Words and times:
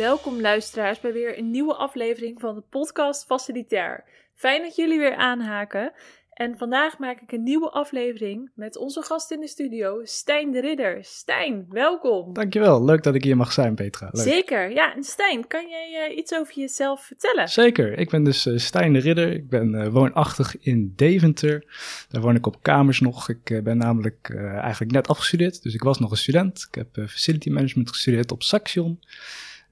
Welkom 0.00 0.40
luisteraars 0.40 1.00
bij 1.00 1.12
weer 1.12 1.38
een 1.38 1.50
nieuwe 1.50 1.74
aflevering 1.74 2.40
van 2.40 2.54
de 2.54 2.62
podcast 2.70 3.24
Facilitair. 3.24 4.04
Fijn 4.34 4.62
dat 4.62 4.76
jullie 4.76 4.98
weer 4.98 5.14
aanhaken. 5.14 5.92
En 6.32 6.58
vandaag 6.58 6.98
maak 6.98 7.20
ik 7.20 7.32
een 7.32 7.42
nieuwe 7.42 7.70
aflevering 7.70 8.50
met 8.54 8.76
onze 8.76 9.02
gast 9.02 9.30
in 9.30 9.40
de 9.40 9.48
studio, 9.48 10.00
Stijn 10.04 10.50
de 10.50 10.60
Ridder. 10.60 10.98
Stijn, 11.04 11.66
welkom. 11.68 12.32
Dankjewel, 12.32 12.84
leuk 12.84 13.02
dat 13.02 13.14
ik 13.14 13.24
hier 13.24 13.36
mag 13.36 13.52
zijn, 13.52 13.74
Petra. 13.74 14.08
Leuk. 14.12 14.24
Zeker, 14.24 14.70
ja. 14.70 14.94
En 14.94 15.04
Stijn, 15.04 15.46
kan 15.46 15.68
jij 15.68 16.10
uh, 16.10 16.16
iets 16.16 16.34
over 16.34 16.54
jezelf 16.54 17.04
vertellen? 17.04 17.48
Zeker, 17.48 17.98
ik 17.98 18.10
ben 18.10 18.24
dus 18.24 18.46
uh, 18.46 18.58
Stijn 18.58 18.92
de 18.92 18.98
Ridder. 18.98 19.32
Ik 19.32 19.48
ben 19.48 19.74
uh, 19.74 19.88
woonachtig 19.88 20.58
in 20.60 20.92
Deventer. 20.96 21.64
Daar 22.08 22.22
woon 22.22 22.36
ik 22.36 22.46
op 22.46 22.62
kamers 22.62 23.00
nog. 23.00 23.28
Ik 23.28 23.64
ben 23.64 23.76
namelijk 23.76 24.30
eigenlijk 24.60 24.92
net 24.92 25.08
afgestudeerd, 25.08 25.62
dus 25.62 25.74
ik 25.74 25.82
was 25.82 25.98
nog 25.98 26.10
een 26.10 26.16
student. 26.16 26.66
Ik 26.70 26.74
heb 26.74 27.08
Facility 27.08 27.50
Management 27.50 27.88
gestudeerd 27.88 28.32
op 28.32 28.42
Saxion. 28.42 29.00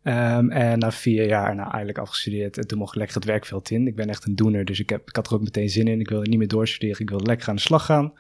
Um, 0.05 0.51
en 0.51 0.79
na 0.79 0.93
vier 0.93 1.27
jaar 1.27 1.55
nou, 1.55 1.69
eigenlijk 1.69 1.98
afgestudeerd 1.98 2.59
en 2.59 2.66
toen 2.66 2.79
mocht 2.79 2.93
ik 2.93 2.98
lekker 2.98 3.16
het 3.16 3.25
werkveld 3.25 3.70
in. 3.70 3.87
Ik 3.87 3.97
ben 3.97 4.09
echt 4.09 4.27
een 4.27 4.37
doener, 4.37 4.65
dus 4.65 4.80
ik, 4.80 4.91
heb, 4.91 5.09
ik 5.09 5.16
had 5.16 5.27
er 5.27 5.34
ook 5.34 5.43
meteen 5.43 5.69
zin 5.69 5.89
in. 5.89 6.01
Ik 6.01 6.09
wilde 6.09 6.29
niet 6.29 6.39
meer 6.39 6.48
doorstuderen, 6.48 7.01
ik 7.01 7.11
wilde 7.11 7.27
lekker 7.27 7.48
aan 7.48 7.55
de 7.55 7.61
slag 7.61 7.84
gaan. 7.84 8.12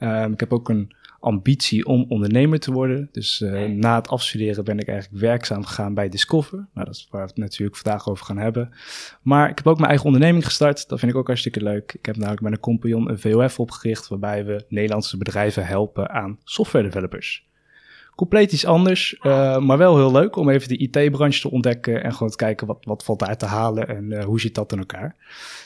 Um, 0.00 0.32
ik 0.32 0.40
heb 0.40 0.52
ook 0.52 0.68
een 0.68 0.92
ambitie 1.20 1.86
om 1.86 2.04
ondernemer 2.08 2.60
te 2.60 2.72
worden. 2.72 3.08
Dus 3.12 3.40
uh, 3.40 3.64
na 3.64 3.94
het 3.94 4.08
afstuderen 4.08 4.64
ben 4.64 4.78
ik 4.78 4.88
eigenlijk 4.88 5.20
werkzaam 5.20 5.64
gegaan 5.64 5.94
bij 5.94 6.08
Discover. 6.08 6.66
Nou, 6.74 6.86
dat 6.86 6.94
is 6.94 7.08
waar 7.10 7.22
we 7.22 7.28
het 7.28 7.36
natuurlijk 7.36 7.76
vandaag 7.76 8.08
over 8.08 8.24
gaan 8.24 8.38
hebben. 8.38 8.70
Maar 9.22 9.50
ik 9.50 9.56
heb 9.56 9.66
ook 9.66 9.76
mijn 9.76 9.88
eigen 9.88 10.06
onderneming 10.06 10.44
gestart. 10.44 10.88
Dat 10.88 10.98
vind 10.98 11.12
ik 11.12 11.18
ook 11.18 11.26
hartstikke 11.26 11.62
leuk. 11.62 11.92
Ik 11.92 12.06
heb 12.06 12.16
namelijk 12.16 12.42
met 12.42 12.52
een 12.52 12.60
compagnon 12.60 13.10
een 13.10 13.18
VOF 13.18 13.60
opgericht... 13.60 14.08
waarbij 14.08 14.44
we 14.44 14.64
Nederlandse 14.68 15.16
bedrijven 15.16 15.66
helpen 15.66 16.10
aan 16.10 16.38
software 16.44 16.84
developers 16.84 17.46
compleet 18.18 18.52
iets 18.52 18.64
anders, 18.64 19.16
uh, 19.22 19.58
maar 19.58 19.78
wel 19.78 19.96
heel 19.96 20.12
leuk 20.12 20.36
om 20.36 20.48
even 20.48 20.68
de 20.68 20.76
IT-branche 20.76 21.40
te 21.40 21.50
ontdekken 21.50 22.04
en 22.04 22.12
gewoon 22.12 22.30
te 22.30 22.36
kijken 22.36 22.66
wat, 22.66 22.78
wat 22.84 23.04
valt 23.04 23.18
daar 23.18 23.36
te 23.36 23.46
halen 23.46 23.88
en 23.88 24.04
uh, 24.10 24.24
hoe 24.24 24.40
zit 24.40 24.54
dat 24.54 24.72
in 24.72 24.78
elkaar. 24.78 25.16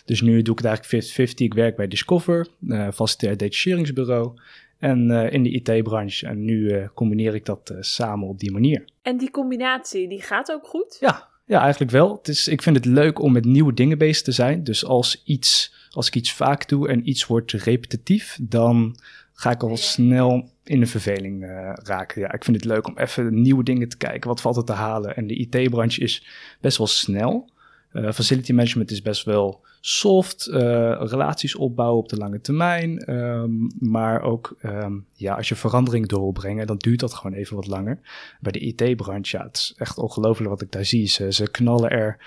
Dus 0.05 0.21
nu 0.21 0.43
doe 0.43 0.55
ik 0.55 0.65
het 0.65 0.69
eigenlijk 0.69 1.31
50-50. 1.31 1.35
Ik 1.35 1.55
werk 1.55 1.77
bij 1.77 1.89
Discover, 1.89 2.49
uh, 2.67 2.89
facilitair 2.95 3.37
detacheringsbureau 3.37 4.39
en 4.79 5.11
in 5.11 5.43
de 5.43 5.51
IT-branche. 5.51 6.27
En 6.27 6.45
nu 6.45 6.87
combineer 6.95 7.35
ik 7.35 7.45
dat 7.45 7.75
samen 7.81 8.29
op 8.29 8.39
die 8.39 8.53
manier. 8.53 8.85
En 9.03 9.17
die 9.17 9.31
combinatie, 9.31 10.09
die 10.09 10.23
gaat 10.23 10.53
ook 10.53 10.67
goed? 10.67 10.97
Ja, 11.01 11.29
ja 11.47 11.61
eigenlijk 11.61 11.91
wel. 11.93 12.17
Het 12.17 12.29
is, 12.29 12.49
ik 12.49 12.63
vind 12.63 12.77
het 12.77 12.85
leuk 12.85 13.21
om 13.21 13.33
met 13.33 13.45
nieuwe 13.45 13.75
dingen 13.75 13.99
bezig 13.99 14.23
te 14.23 14.33
zijn. 14.33 14.65
Dus 14.65 14.85
als, 14.85 15.23
iets, 15.25 15.75
als 15.91 16.07
ik 16.07 16.15
iets 16.15 16.33
vaak 16.33 16.69
doe 16.69 16.89
en 16.89 17.09
iets 17.09 17.27
wordt 17.27 17.53
repetitief, 17.53 18.39
dan 18.43 18.97
ga 19.33 19.51
ik 19.51 19.63
al 19.63 19.77
snel 19.77 20.51
in 20.65 20.81
de 20.81 20.87
verveling 20.87 21.43
uh, 21.43 21.73
raken. 21.75 22.21
Ja, 22.21 22.33
ik 22.33 22.45
vind 22.45 22.57
het 22.57 22.65
leuk 22.65 22.87
om 22.87 22.99
even 22.99 23.43
nieuwe 23.43 23.65
dingen 23.65 23.89
te 23.89 23.97
kijken. 23.97 24.29
Wat 24.29 24.41
valt 24.41 24.57
er 24.57 24.65
te 24.65 24.73
halen? 24.73 25.17
En 25.17 25.27
de 25.27 25.35
IT-branche 25.35 26.01
is 26.01 26.27
best 26.61 26.79
wel 26.79 26.87
snel. 26.87 27.51
Uh, 27.93 28.13
facility 28.13 28.53
management 28.53 28.91
is 28.91 29.03
best 29.03 29.25
wel 29.25 29.61
soft. 29.81 30.49
Uh, 30.49 30.57
relaties 31.05 31.55
opbouwen 31.57 31.99
op 31.99 32.09
de 32.09 32.17
lange 32.17 32.41
termijn. 32.41 33.15
Um, 33.15 33.71
maar 33.79 34.23
ook 34.23 34.57
um, 34.63 35.07
ja, 35.15 35.35
als 35.35 35.49
je 35.49 35.55
verandering 35.55 36.09
door 36.09 36.35
dan 36.67 36.77
duurt 36.77 37.01
dat 37.01 37.15
gewoon 37.15 37.37
even 37.37 37.57
wat 37.57 37.67
langer. 37.67 37.99
Bij 38.41 38.53
de 38.53 38.59
IT-branche, 38.61 39.37
ja, 39.37 39.45
het 39.45 39.57
is 39.57 39.75
echt 39.77 39.99
ongelooflijk 39.99 40.51
wat 40.51 40.63
ik 40.63 40.73
daar 40.73 40.85
zie. 40.85 41.07
Ze, 41.07 41.33
ze 41.33 41.51
knallen 41.51 41.91
er 41.91 42.19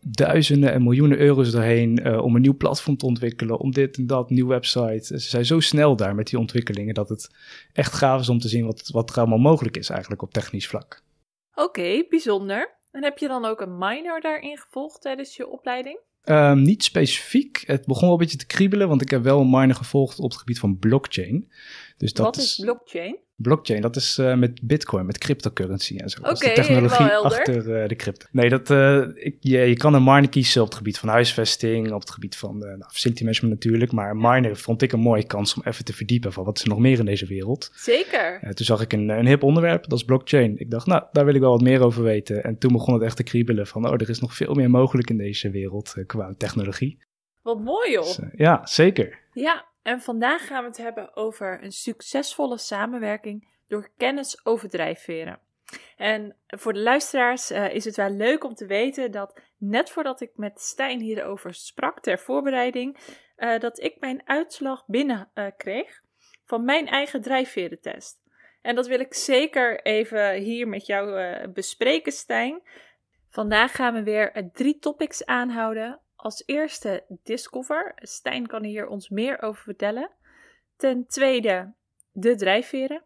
duizenden 0.00 0.72
en 0.72 0.82
miljoenen 0.82 1.18
euro's 1.18 1.50
doorheen 1.50 2.00
uh, 2.06 2.22
om 2.22 2.34
een 2.34 2.42
nieuw 2.42 2.56
platform 2.56 2.96
te 2.96 3.06
ontwikkelen, 3.06 3.58
om 3.58 3.72
dit 3.72 3.96
en 3.96 4.06
dat, 4.06 4.30
nieuw 4.30 4.46
website. 4.46 5.04
Ze 5.04 5.18
zijn 5.18 5.46
zo 5.46 5.60
snel 5.60 5.96
daar 5.96 6.14
met 6.14 6.26
die 6.26 6.38
ontwikkelingen 6.38 6.94
dat 6.94 7.08
het 7.08 7.34
echt 7.72 7.92
gaaf 7.92 8.20
is 8.20 8.28
om 8.28 8.38
te 8.38 8.48
zien 8.48 8.64
wat, 8.64 8.88
wat 8.92 9.10
er 9.10 9.16
allemaal 9.16 9.38
mogelijk 9.38 9.76
is 9.76 9.88
eigenlijk 9.88 10.22
op 10.22 10.32
technisch 10.32 10.68
vlak. 10.68 11.02
Oké, 11.54 11.62
okay, 11.62 12.06
bijzonder. 12.08 12.78
En 12.90 13.02
heb 13.02 13.18
je 13.18 13.28
dan 13.28 13.44
ook 13.44 13.60
een 13.60 13.78
minor 13.78 14.20
daarin 14.20 14.58
gevolgd 14.58 15.00
tijdens 15.00 15.36
je 15.36 15.48
opleiding? 15.48 15.98
Um, 16.24 16.62
niet 16.62 16.84
specifiek. 16.84 17.62
Het 17.66 17.86
begon 17.86 18.02
wel 18.02 18.12
een 18.12 18.18
beetje 18.18 18.38
te 18.38 18.46
kriebelen, 18.46 18.88
want 18.88 19.02
ik 19.02 19.10
heb 19.10 19.22
wel 19.22 19.40
een 19.40 19.50
minor 19.50 19.74
gevolgd 19.74 20.18
op 20.18 20.30
het 20.30 20.38
gebied 20.38 20.58
van 20.58 20.78
blockchain. 20.78 21.50
Dus 21.96 22.12
dat 22.12 22.24
Wat 22.24 22.36
is 22.36 22.58
blockchain? 22.62 23.18
Blockchain, 23.36 23.80
dat 23.80 23.96
is 23.96 24.18
uh, 24.18 24.34
met 24.34 24.60
bitcoin, 24.62 25.06
met 25.06 25.18
cryptocurrency 25.18 25.96
en 25.96 26.10
zo. 26.10 26.20
Oké, 26.20 26.30
okay, 26.30 26.48
de 26.48 26.54
technologie 26.54 27.06
achter 27.06 27.82
uh, 27.82 27.88
de 27.88 27.96
crypto. 27.96 28.26
Nee, 28.30 28.48
dat, 28.48 28.70
uh, 28.70 29.06
ik, 29.14 29.36
je, 29.40 29.58
je, 29.58 29.76
kan 29.76 29.94
een 29.94 30.04
miner 30.04 30.28
kiezen 30.28 30.60
op 30.60 30.66
het 30.66 30.76
gebied 30.76 30.98
van 30.98 31.08
huisvesting, 31.08 31.92
op 31.92 32.00
het 32.00 32.10
gebied 32.10 32.36
van 32.36 32.58
nou, 32.58 32.84
facility 32.88 33.22
management 33.22 33.54
natuurlijk. 33.54 33.92
Maar 33.92 34.16
miner 34.16 34.56
vond 34.56 34.82
ik 34.82 34.92
een 34.92 35.00
mooie 35.00 35.26
kans 35.26 35.54
om 35.54 35.62
even 35.64 35.84
te 35.84 35.92
verdiepen 35.92 36.32
van 36.32 36.44
wat 36.44 36.56
is 36.56 36.62
er 36.62 36.68
nog 36.68 36.78
meer 36.78 36.98
in 36.98 37.04
deze 37.04 37.26
wereld. 37.26 37.70
Zeker. 37.74 38.40
toen 38.54 38.66
zag 38.66 38.80
ik 38.80 38.92
een, 38.92 39.08
een 39.08 39.26
hip 39.26 39.42
onderwerp, 39.42 39.88
dat 39.88 39.98
is 39.98 40.04
blockchain. 40.04 40.58
Ik 40.58 40.70
dacht, 40.70 40.86
nou, 40.86 41.02
daar 41.12 41.24
wil 41.24 41.34
ik 41.34 41.40
wel 41.40 41.50
wat 41.50 41.62
meer 41.62 41.82
over 41.82 42.02
weten. 42.02 42.44
En 42.44 42.58
toen 42.58 42.72
begon 42.72 42.94
het 42.94 43.02
echt 43.02 43.16
te 43.16 43.22
kriebelen 43.22 43.66
van, 43.66 43.86
oh, 43.86 43.92
er 43.92 44.10
is 44.10 44.20
nog 44.20 44.34
veel 44.34 44.54
meer 44.54 44.70
mogelijk 44.70 45.10
in 45.10 45.18
deze 45.18 45.50
wereld 45.50 45.94
qua 46.06 46.34
technologie. 46.36 46.98
Wat 47.42 47.60
mooi 47.60 47.90
joh. 47.90 48.04
Dus, 48.04 48.18
ja, 48.36 48.66
zeker. 48.66 49.18
Ja, 49.32 49.64
en 49.84 50.00
vandaag 50.00 50.46
gaan 50.46 50.62
we 50.62 50.68
het 50.68 50.76
hebben 50.76 51.16
over 51.16 51.62
een 51.62 51.72
succesvolle 51.72 52.58
samenwerking 52.58 53.48
door 53.68 53.90
kennis 53.96 54.46
over 54.46 54.68
drijfveren. 54.68 55.40
En 55.96 56.36
voor 56.46 56.72
de 56.72 56.80
luisteraars 56.80 57.50
uh, 57.50 57.74
is 57.74 57.84
het 57.84 57.96
wel 57.96 58.10
leuk 58.10 58.44
om 58.44 58.54
te 58.54 58.66
weten 58.66 59.10
dat 59.10 59.40
net 59.58 59.90
voordat 59.90 60.20
ik 60.20 60.30
met 60.34 60.60
Stijn 60.60 61.00
hierover 61.00 61.54
sprak 61.54 62.00
ter 62.00 62.18
voorbereiding, 62.18 62.98
uh, 63.36 63.58
dat 63.58 63.80
ik 63.80 64.00
mijn 64.00 64.22
uitslag 64.24 64.86
binnen 64.86 65.30
uh, 65.34 65.46
kreeg 65.56 66.02
van 66.44 66.64
mijn 66.64 66.86
eigen 66.86 67.22
drijfverentest. 67.22 68.22
En 68.62 68.74
dat 68.74 68.86
wil 68.86 69.00
ik 69.00 69.14
zeker 69.14 69.82
even 69.82 70.34
hier 70.34 70.68
met 70.68 70.86
jou 70.86 71.48
bespreken, 71.48 72.12
Stijn. 72.12 72.62
Vandaag 73.30 73.74
gaan 73.74 73.94
we 73.94 74.02
weer 74.02 74.50
drie 74.52 74.78
topics 74.78 75.24
aanhouden 75.24 76.00
als 76.24 76.42
eerste 76.46 77.04
Discover. 77.22 77.92
Stijn 77.96 78.46
kan 78.46 78.64
hier 78.64 78.86
ons 78.86 79.08
meer 79.08 79.42
over 79.42 79.62
vertellen. 79.62 80.10
Ten 80.76 81.06
tweede 81.06 81.72
de 82.12 82.34
drijfveren. 82.34 83.02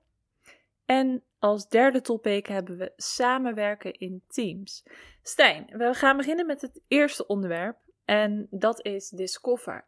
En 0.84 1.22
als 1.38 1.68
derde 1.68 2.00
topic 2.00 2.46
hebben 2.46 2.76
we 2.76 2.92
samenwerken 2.96 3.92
in 3.92 4.22
teams. 4.28 4.84
Stijn, 5.22 5.66
we 5.72 5.94
gaan 5.94 6.16
beginnen 6.16 6.46
met 6.46 6.60
het 6.60 6.80
eerste 6.88 7.26
onderwerp. 7.26 7.76
En 8.04 8.46
dat 8.50 8.84
is 8.84 9.08
Discover. 9.08 9.84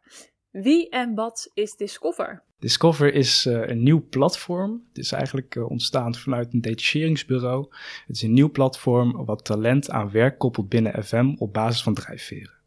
Wie 0.49 0.89
en 0.89 1.15
wat 1.15 1.51
is 1.53 1.75
Discover? 1.75 2.43
Discover 2.59 3.13
is 3.13 3.45
uh, 3.45 3.67
een 3.67 3.83
nieuw 3.83 4.07
platform. 4.09 4.85
Het 4.87 4.97
is 4.97 5.11
eigenlijk 5.11 5.55
uh, 5.55 5.69
ontstaan 5.69 6.15
vanuit 6.15 6.53
een 6.53 6.61
detacheringsbureau. 6.61 7.67
Het 8.07 8.15
is 8.15 8.21
een 8.21 8.33
nieuw 8.33 8.51
platform 8.51 9.25
wat 9.25 9.45
talent 9.45 9.89
aan 9.89 10.11
werk 10.11 10.37
koppelt 10.37 10.69
binnen 10.69 11.03
FM 11.03 11.35
op 11.37 11.53
basis 11.53 11.83
van 11.83 11.93
drijfveren. 11.93 12.60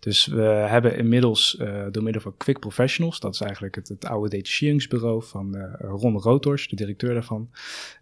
Dus 0.00 0.26
we 0.26 0.42
hebben 0.42 0.96
inmiddels 0.96 1.56
uh, 1.60 1.86
door 1.90 2.02
middel 2.02 2.22
van 2.22 2.36
Quick 2.36 2.58
Professionals, 2.58 3.20
dat 3.20 3.34
is 3.34 3.40
eigenlijk 3.40 3.74
het, 3.74 3.88
het 3.88 4.04
oude 4.04 4.28
detacheringsbureau 4.28 5.22
van 5.24 5.56
uh, 5.56 5.74
Ron 5.78 6.18
Rotors, 6.18 6.68
de 6.68 6.76
directeur 6.76 7.12
daarvan. 7.12 7.50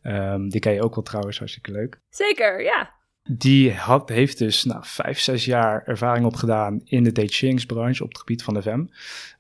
Um, 0.03 0.49
die 0.49 0.61
ken 0.61 0.73
je 0.73 0.83
ook 0.83 0.95
wel 0.95 1.05
trouwens, 1.05 1.39
hartstikke 1.39 1.73
leuk. 1.73 2.01
Zeker, 2.11 2.63
ja. 2.63 2.97
Die 3.31 3.73
had, 3.73 4.09
heeft 4.09 4.39
dus 4.39 4.65
nou, 4.65 4.81
vijf, 4.85 5.19
zes 5.21 5.45
jaar 5.45 5.83
ervaring 5.85 6.27
opgedaan 6.27 6.81
in 6.85 7.05
de 7.05 7.13
detacheringsbranche 7.13 8.03
op 8.03 8.09
het 8.09 8.19
gebied 8.19 8.43
van 8.43 8.63
FM. 8.63 8.85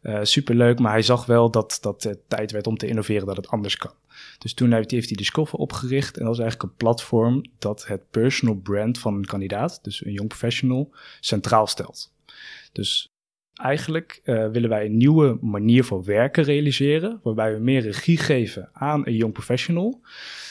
Uh, 0.02 0.18
superleuk, 0.22 0.78
maar 0.78 0.92
hij 0.92 1.02
zag 1.02 1.26
wel 1.26 1.50
dat, 1.50 1.78
dat 1.80 2.02
het 2.02 2.18
tijd 2.28 2.50
werd 2.50 2.66
om 2.66 2.76
te 2.76 2.86
innoveren, 2.86 3.26
dat 3.26 3.36
het 3.36 3.48
anders 3.48 3.76
kan. 3.76 3.92
Dus 4.38 4.54
toen 4.54 4.72
heeft, 4.72 4.90
heeft 4.90 5.08
hij 5.08 5.16
Discover 5.16 5.58
opgericht 5.58 6.16
en 6.16 6.24
dat 6.24 6.34
is 6.34 6.40
eigenlijk 6.40 6.70
een 6.70 6.76
platform 6.76 7.44
dat 7.58 7.86
het 7.86 8.10
personal 8.10 8.54
brand 8.54 8.98
van 8.98 9.14
een 9.14 9.26
kandidaat, 9.26 9.84
dus 9.84 10.04
een 10.04 10.12
jong 10.12 10.28
professional, 10.28 10.94
centraal 11.20 11.66
stelt. 11.66 12.16
Dus 12.78 13.08
eigenlijk 13.54 14.20
uh, 14.24 14.48
willen 14.50 14.68
wij 14.68 14.84
een 14.84 14.96
nieuwe 14.96 15.38
manier 15.40 15.84
van 15.84 16.04
werken 16.04 16.44
realiseren, 16.44 17.20
waarbij 17.22 17.54
we 17.54 17.60
meer 17.60 17.80
regie 17.80 18.16
geven 18.16 18.70
aan 18.72 19.06
een 19.06 19.14
jong 19.14 19.32
professional. 19.32 20.00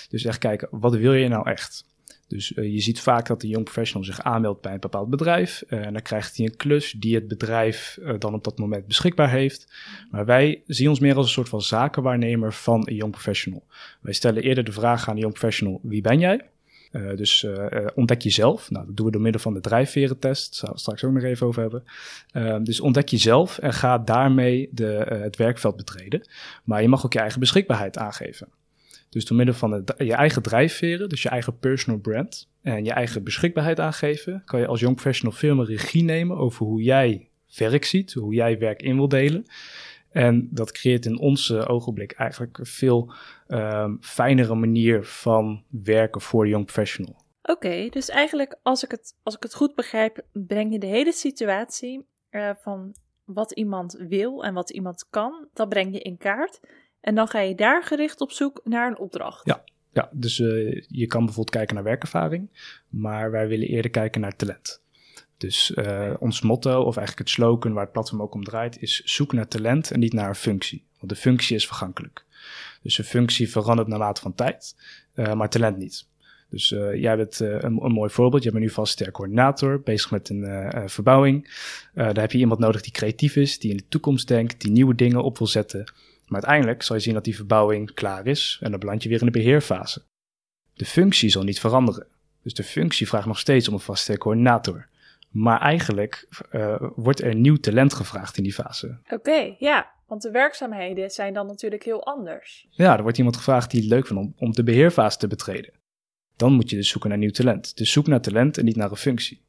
Dus 0.10 0.26
echt 0.26 0.38
kijken, 0.38 0.68
wat 0.72 0.96
wil 0.96 1.14
je 1.14 1.28
nou 1.28 1.50
echt? 1.50 1.86
Dus 2.28 2.52
uh, 2.52 2.74
je 2.74 2.80
ziet 2.80 3.00
vaak 3.00 3.28
dat 3.28 3.44
een 3.44 3.50
jong 3.50 3.64
professional 3.64 4.06
zich 4.06 4.22
aanmeldt 4.22 4.62
bij 4.62 4.74
een 4.74 4.80
bepaald 4.80 5.10
bedrijf. 5.10 5.64
Uh, 5.68 5.86
en 5.86 5.94
dan 5.94 6.02
krijgt 6.02 6.38
hij 6.38 6.46
een 6.46 6.56
klus 6.56 6.92
die 6.92 7.16
het 7.16 7.28
bedrijf 7.28 7.98
dan 8.20 8.34
op 8.34 8.44
dat 8.44 8.58
moment 8.58 8.88
beschikbaar 8.88 9.30
heeft. 9.30 9.74
Maar 10.12 10.26
wij 10.26 10.62
zien 10.66 10.90
ons 10.90 11.00
meer 11.00 11.16
als 11.16 11.26
een 11.26 11.32
soort 11.32 11.50
van 11.50 11.62
zakenwaarnemer 11.62 12.54
van 12.54 12.88
een 12.88 12.96
jong 12.96 13.12
professional. 13.12 13.64
Wij 14.02 14.14
stellen 14.14 14.44
eerder 14.44 14.64
de 14.64 14.72
vraag 14.72 15.10
aan 15.10 15.16
de 15.16 15.22
jong 15.22 15.34
professional: 15.34 15.80
wie 15.84 16.02
ben 16.02 16.20
jij? 16.20 16.42
Uh, 16.98 17.16
dus 17.16 17.44
uh, 17.44 17.66
ontdek 17.96 18.22
jezelf. 18.22 18.70
Nou, 18.72 18.86
dat 18.86 18.98
doen 18.98 19.06
we 19.06 19.12
door 19.12 19.22
middel 19.22 19.42
van 19.42 19.54
de 19.54 19.60
drijfverentest. 19.60 20.52
Daar 20.52 20.60
zal 20.60 20.74
we 20.74 20.80
straks 20.80 21.04
ook 21.04 21.12
nog 21.12 21.24
even 21.24 21.48
over 21.48 21.62
hebben. 21.62 21.84
Uh, 22.34 22.58
dus 22.64 22.80
ontdek 22.80 23.10
jezelf 23.10 23.58
en 23.58 23.74
ga 23.74 23.98
daarmee 23.98 24.70
de, 24.72 25.06
het 25.22 25.36
werkveld 25.36 25.76
betreden. 25.76 26.28
Maar 26.64 26.82
je 26.82 26.88
mag 26.88 27.06
ook 27.06 27.14
je 27.14 27.20
eigen 27.20 27.40
beschikbaarheid 27.40 27.98
aangeven. 27.98 28.48
Dus 29.10 29.26
door 29.26 29.38
middel 29.38 29.56
van 29.56 29.84
je 29.98 30.14
eigen 30.14 30.42
drijfveren, 30.42 31.10
dus 31.10 31.22
je 31.22 31.30
eigen 31.30 31.58
personal 31.60 32.00
brand 32.00 32.50
en 32.62 32.84
je 32.84 32.92
eigen 32.92 33.24
beschikbaarheid 33.24 33.80
aangeven, 33.80 34.42
kan 34.46 34.60
je 34.60 34.68
als 34.68 34.80
jong 34.80 34.96
professional 34.96 35.34
veel 35.34 35.56
meer 35.56 35.66
regie 35.66 36.04
nemen 36.04 36.38
over 36.38 36.66
hoe 36.66 36.82
jij 36.82 37.30
werk 37.58 37.86
ziet, 37.86 38.14
hoe 38.14 38.34
jij 38.34 38.60
werk 38.60 38.82
in 38.82 38.96
wil 38.96 39.08
delen. 39.08 39.46
En 40.12 40.48
dat 40.52 40.72
creëert 40.72 41.06
in 41.06 41.20
onze 41.20 41.68
ogenblik 41.68 42.12
eigenlijk 42.12 42.60
veel 42.62 43.14
um, 43.48 43.98
fijnere 44.02 44.56
manier 44.56 45.06
van 45.06 45.64
werken 45.70 46.22
voor 46.22 46.44
de 46.44 46.50
young 46.50 46.66
professional. 46.66 47.26
Oké, 47.42 47.90
dus 47.90 48.10
eigenlijk 48.10 48.60
als 48.62 48.84
ik, 48.84 48.92
het, 48.92 49.16
als 49.24 49.36
ik 49.36 49.44
het 49.44 49.56
goed 49.56 49.76
begrijp, 49.76 50.26
breng 50.34 50.72
je 50.72 50.80
de 50.80 50.86
hele 50.88 51.12
situatie 51.12 52.06
uh, 52.32 52.52
van 52.60 52.96
wat 53.24 53.52
iemand 53.52 54.06
wil 54.08 54.44
en 54.44 54.54
wat 54.54 54.70
iemand 54.70 55.06
kan, 55.10 55.48
dat 55.54 55.70
breng 55.70 55.94
je 55.94 56.00
in 56.00 56.18
kaart. 56.18 56.60
En 57.02 57.16
dan 57.16 57.28
ga 57.28 57.40
je 57.40 57.56
daar 57.56 57.84
gericht 57.84 58.22
op 58.22 58.32
zoek 58.32 58.62
naar 58.64 58.88
een 58.88 58.98
opdracht. 58.98 59.46
Ja, 59.46 59.64
ja 59.92 60.10
dus 60.12 60.40
uh, 60.40 60.82
je 60.88 61.08
kan 61.08 61.20
bijvoorbeeld 61.20 61.56
kijken 61.56 61.76
naar 61.76 61.84
werkervaring, 61.84 62.50
maar 62.90 63.32
wij 63.32 63.48
willen 63.48 63.68
eerder 63.68 63.92
kijken 63.92 64.22
naar 64.22 64.36
talent. 64.36 64.82
Dus 65.38 65.72
uh, 65.76 66.14
ons 66.20 66.42
motto, 66.42 66.82
of 66.82 66.98
eigenlijk 66.98 67.30
het 67.30 67.30
slogan 67.30 67.74
waar 67.74 67.84
het 67.84 67.92
platform 67.92 68.22
ook 68.22 68.34
om 68.34 68.44
draait, 68.44 68.82
is 68.82 69.02
zoek 69.04 69.34
naar 69.34 69.48
talent 69.48 69.92
en 69.92 70.00
niet 70.00 70.14
naar 70.14 70.30
een 70.30 70.36
functie. 70.36 70.86
Want 71.00 71.12
de 71.12 71.18
functie 71.18 71.56
is 71.56 71.68
vergankelijk. 71.68 72.26
Dus 72.82 72.98
een 72.98 73.04
functie 73.04 73.50
verandert 73.50 73.88
naarmate 73.88 74.22
van 74.22 74.36
tijd, 74.36 74.76
uh, 75.16 75.34
maar 75.34 75.50
talent 75.50 75.78
niet. 75.78 76.08
Dus 76.50 76.72
uh, 76.72 76.96
jij 76.96 77.18
bent 77.18 77.40
uh, 77.40 77.50
een, 77.50 77.84
een, 77.84 77.92
mooi 77.92 78.10
voorbeeld. 78.10 78.44
Je 78.44 78.52
bent 78.52 78.64
nu 78.64 78.70
vast 78.70 79.12
coördinator, 79.12 79.82
bezig 79.82 80.12
met 80.12 80.30
een 80.30 80.90
verbouwing. 80.90 81.50
daar 81.94 82.20
heb 82.20 82.32
je 82.32 82.38
iemand 82.38 82.60
nodig 82.60 82.82
die 82.82 82.92
creatief 82.92 83.36
is, 83.36 83.60
die 83.60 83.72
in 83.72 83.78
de 83.78 83.88
toekomst 83.90 84.28
denkt, 84.28 84.62
die 84.62 84.72
nieuwe 84.72 84.96
dingen 84.96 85.24
op 85.24 85.38
wil 85.38 85.48
zetten. 85.48 85.94
Maar 86.28 86.42
uiteindelijk 86.42 86.84
zal 86.84 86.96
je 86.96 87.02
zien 87.02 87.14
dat 87.14 87.24
die 87.24 87.36
verbouwing 87.36 87.94
klaar 87.94 88.28
is 88.28 88.60
en 88.62 88.72
dan 88.72 88.80
beland 88.80 89.04
je 89.04 89.10
weer 89.10 89.20
in 89.20 89.26
de 89.26 89.32
beheerfase. 89.32 90.02
De 90.74 90.86
functie 90.86 91.30
zal 91.30 91.44
niet 91.44 91.60
veranderen. 91.60 92.08
Dus 92.44 92.54
de 92.54 92.64
functie 92.64 93.08
vraagt 93.08 93.26
nog 93.26 93.40
steeds 93.40 93.68
om 93.68 93.74
een 93.74 93.80
vaste 93.80 94.18
coördinator. 94.18 94.88
Maar 95.38 95.62
eigenlijk 95.62 96.28
wordt 96.96 97.22
er 97.22 97.36
nieuw 97.36 97.56
talent 97.56 97.94
gevraagd 97.94 98.38
in 98.38 98.44
die 98.44 98.54
fase. 98.54 99.00
Oké, 99.04 99.14
okay, 99.14 99.56
ja. 99.60 99.96
Want 100.08 100.22
de 100.22 100.32
werkzaamheden 100.32 101.10
zijn 101.10 101.34
dan 101.34 101.48
natuurlijk 101.48 101.84
heel 101.84 102.06
anders. 102.06 102.68
Ja, 102.70 102.96
er 102.98 103.02
wordt 103.02 103.18
iemand 103.18 103.38
gevraagd 103.38 103.72
die 103.72 103.80
het 103.82 103.90
leuk 103.90 104.08
vindt 104.08 104.24
om, 104.24 104.34
om 104.38 104.52
de 104.52 104.64
beheerfase 104.64 105.18
te 105.18 105.28
betreden 105.28 105.74
dan 106.38 106.54
moet 106.54 106.70
je 106.70 106.76
dus 106.76 106.90
zoeken 106.90 107.10
naar 107.10 107.20
nieuw 107.20 107.32
talent. 107.32 107.78
Dus 107.78 107.92
zoek 107.92 108.08
naar 108.08 108.22
talent 108.22 108.58
en 108.58 108.66
niet 108.66 108.76
naar 108.76 108.90
een 108.90 108.98
functie. 108.98 109.46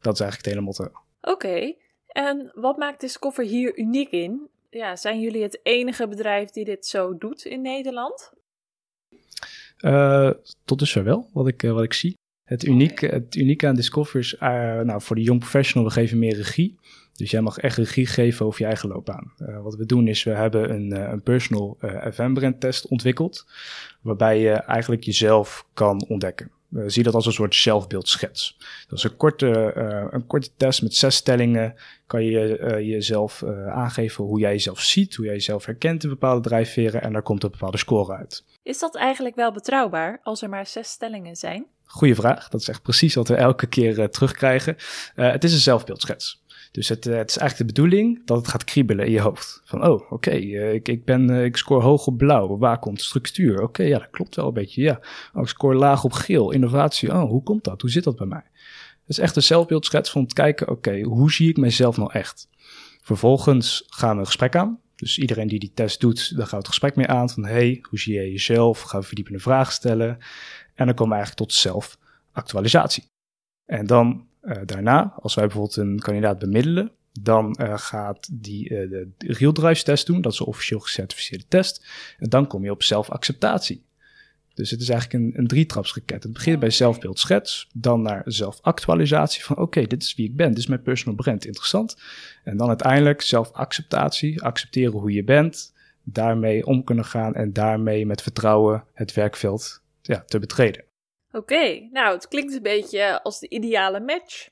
Dat 0.00 0.14
is 0.14 0.20
eigenlijk 0.20 0.36
het 0.36 0.46
hele 0.46 0.60
motto. 0.60 1.00
Oké, 1.20 1.74
en 2.06 2.50
wat 2.54 2.76
maakt 2.76 3.00
Discover 3.00 3.44
hier 3.44 3.78
uniek 3.78 4.10
in? 4.10 4.48
Ja, 4.70 4.96
zijn 4.96 5.20
jullie 5.20 5.42
het 5.42 5.60
enige 5.62 6.08
bedrijf 6.08 6.50
die 6.50 6.64
dit 6.64 6.86
zo 6.86 7.18
doet 7.18 7.44
in 7.44 7.60
Nederland? 7.60 8.32
Uh, 9.78 10.30
tot 10.64 10.78
dusver 10.78 11.04
wel, 11.04 11.30
wat 11.32 11.48
ik, 11.48 11.62
uh, 11.62 11.72
wat 11.72 11.82
ik 11.82 11.92
zie. 11.92 12.16
Het 12.44 12.64
unieke, 12.64 13.06
het 13.06 13.34
unieke 13.34 13.66
aan 13.66 13.74
Discover 13.74 14.20
is, 14.20 14.34
uh, 14.34 14.40
nou, 14.80 15.02
voor 15.02 15.16
de 15.16 15.22
young 15.22 15.40
professional, 15.40 15.88
we 15.88 15.94
geven 15.94 16.18
meer 16.18 16.36
regie. 16.36 16.78
Dus 17.12 17.30
jij 17.30 17.40
mag 17.40 17.58
echt 17.58 17.76
regie 17.76 18.06
geven 18.06 18.46
over 18.46 18.60
je 18.60 18.66
eigen 18.66 18.88
loopbaan. 18.88 19.32
Uh, 19.38 19.62
wat 19.62 19.74
we 19.74 19.86
doen 19.86 20.08
is, 20.08 20.22
we 20.22 20.30
hebben 20.30 20.70
een, 20.70 20.90
uh, 20.90 21.10
een 21.10 21.22
personal 21.22 21.78
FM-brand 22.12 22.60
test 22.60 22.88
ontwikkeld, 22.88 23.46
waarbij 24.00 24.40
je 24.40 24.50
eigenlijk 24.50 25.02
jezelf 25.02 25.66
kan 25.74 26.04
ontdekken. 26.08 26.50
We 26.68 26.90
zien 26.90 27.04
dat 27.04 27.14
als 27.14 27.26
een 27.26 27.32
soort 27.32 27.54
zelfbeeldschets. 27.54 28.56
Dat 28.88 28.98
is 28.98 29.04
een 29.04 29.16
korte, 29.16 29.72
een 30.10 30.26
korte 30.26 30.50
test 30.56 30.82
met 30.82 30.94
zes 30.94 31.16
stellingen. 31.16 31.74
Kan 32.06 32.24
je 32.24 32.58
jezelf 32.86 33.44
aangeven 33.68 34.24
hoe 34.24 34.40
jij 34.40 34.52
jezelf 34.52 34.80
ziet, 34.80 35.14
hoe 35.14 35.24
jij 35.24 35.34
jezelf 35.34 35.64
herkent 35.64 36.02
in 36.02 36.08
bepaalde 36.08 36.48
drijfveren 36.48 37.02
en 37.02 37.12
daar 37.12 37.22
komt 37.22 37.42
een 37.42 37.50
bepaalde 37.50 37.78
score 37.78 38.16
uit. 38.16 38.44
Is 38.62 38.78
dat 38.78 38.96
eigenlijk 38.96 39.34
wel 39.34 39.52
betrouwbaar 39.52 40.20
als 40.22 40.42
er 40.42 40.48
maar 40.48 40.66
zes 40.66 40.88
stellingen 40.88 41.36
zijn? 41.36 41.66
Goeie 41.84 42.14
vraag. 42.14 42.48
Dat 42.48 42.60
is 42.60 42.68
echt 42.68 42.82
precies 42.82 43.14
wat 43.14 43.28
we 43.28 43.34
elke 43.34 43.66
keer 43.66 44.10
terugkrijgen. 44.10 44.76
het 45.14 45.44
is 45.44 45.52
een 45.52 45.58
zelfbeeldschets. 45.58 46.42
Dus 46.74 46.88
het, 46.88 47.04
het, 47.04 47.30
is 47.30 47.36
eigenlijk 47.36 47.56
de 47.56 47.80
bedoeling 47.80 48.26
dat 48.26 48.36
het 48.36 48.48
gaat 48.48 48.64
kriebelen 48.64 49.06
in 49.06 49.12
je 49.12 49.20
hoofd. 49.20 49.62
Van, 49.64 49.86
oh, 49.86 50.12
oké, 50.12 50.30
ik, 50.30 50.88
ik, 50.88 51.04
ben, 51.04 51.30
ik 51.30 51.56
score 51.56 51.82
hoog 51.82 52.06
op 52.06 52.16
blauw. 52.16 52.58
Waar 52.58 52.78
komt 52.78 53.02
structuur? 53.02 53.62
Oké, 53.62 53.82
ja, 53.82 53.98
dat 53.98 54.10
klopt 54.10 54.36
wel 54.36 54.46
een 54.46 54.54
beetje, 54.54 54.82
ja. 54.82 55.00
Oh, 55.34 55.42
ik 55.42 55.48
score 55.48 55.74
laag 55.74 56.04
op 56.04 56.12
geel. 56.12 56.50
Innovatie, 56.50 57.12
oh, 57.12 57.22
hoe 57.22 57.42
komt 57.42 57.64
dat? 57.64 57.80
Hoe 57.80 57.90
zit 57.90 58.04
dat 58.04 58.16
bij 58.16 58.26
mij? 58.26 58.44
Het 59.00 59.08
is 59.08 59.18
echt 59.18 59.36
een 59.36 59.42
zelfbeeldschets 59.42 60.10
van 60.10 60.26
te 60.26 60.34
kijken, 60.34 60.68
oké, 60.68 61.00
hoe 61.00 61.32
zie 61.32 61.48
ik 61.48 61.56
mezelf 61.56 61.96
nou 61.96 62.12
echt? 62.12 62.48
Vervolgens 63.02 63.84
gaan 63.86 64.14
we 64.14 64.20
een 64.20 64.26
gesprek 64.26 64.56
aan. 64.56 64.80
Dus 64.96 65.18
iedereen 65.18 65.48
die 65.48 65.58
die 65.58 65.72
test 65.74 66.00
doet, 66.00 66.36
daar 66.36 66.46
gaat 66.46 66.58
het 66.58 66.68
gesprek 66.68 66.96
mee 66.96 67.06
aan. 67.06 67.30
Van, 67.30 67.44
hey, 67.44 67.84
hoe 67.88 67.98
zie 67.98 68.14
je 68.14 68.30
jezelf? 68.30 68.80
Gaan 68.80 69.00
we 69.00 69.06
verdiepende 69.06 69.38
vragen 69.38 69.72
stellen. 69.72 70.18
En 70.74 70.86
dan 70.86 70.94
komen 70.94 71.16
we 71.16 71.22
eigenlijk 71.22 71.50
tot 71.50 71.52
zelfactualisatie. 71.52 73.04
En 73.64 73.86
dan 73.86 74.26
uh, 74.42 74.56
daarna, 74.64 75.14
als 75.16 75.34
wij 75.34 75.44
bijvoorbeeld 75.44 75.76
een 75.76 75.98
kandidaat 75.98 76.38
bemiddelen, 76.38 76.92
dan 77.20 77.58
uh, 77.60 77.78
gaat 77.78 78.28
die 78.32 78.70
uh, 78.70 78.90
de 78.90 79.12
real 79.18 79.52
drives 79.52 79.82
test 79.82 80.06
doen. 80.06 80.20
Dat 80.20 80.32
is 80.32 80.38
een 80.38 80.46
officieel 80.46 80.80
gecertificeerde 80.80 81.44
test. 81.48 81.86
En 82.18 82.28
dan 82.28 82.46
kom 82.46 82.64
je 82.64 82.70
op 82.70 82.82
zelfacceptatie. 82.82 83.84
Dus 84.54 84.70
het 84.70 84.80
is 84.80 84.88
eigenlijk 84.88 85.24
een, 85.24 85.38
een 85.38 85.46
drietrapsraket. 85.46 86.22
Het 86.22 86.32
begint 86.32 86.60
bij 86.60 86.70
zelfbeeldschets, 86.70 87.68
dan 87.72 88.02
naar 88.02 88.22
zelfactualisatie 88.24 89.44
van 89.44 89.56
oké, 89.56 89.64
okay, 89.64 89.86
dit 89.86 90.02
is 90.02 90.14
wie 90.14 90.28
ik 90.28 90.36
ben, 90.36 90.48
dit 90.48 90.58
is 90.58 90.66
mijn 90.66 90.82
personal 90.82 91.14
brand, 91.14 91.46
interessant. 91.46 91.96
En 92.44 92.56
dan 92.56 92.68
uiteindelijk 92.68 93.22
zelfacceptatie, 93.22 94.42
accepteren 94.42 94.92
hoe 94.92 95.12
je 95.12 95.24
bent, 95.24 95.72
daarmee 96.02 96.66
om 96.66 96.84
kunnen 96.84 97.04
gaan 97.04 97.34
en 97.34 97.52
daarmee 97.52 98.06
met 98.06 98.22
vertrouwen 98.22 98.84
het 98.92 99.14
werkveld 99.14 99.82
ja, 100.06 100.24
te 100.24 100.38
betreden. 100.38 100.84
Oké, 101.32 101.88
nou, 101.90 102.14
het 102.14 102.28
klinkt 102.28 102.54
een 102.54 102.62
beetje 102.62 103.22
als 103.22 103.38
de 103.38 103.48
ideale 103.48 104.00
match. 104.00 104.50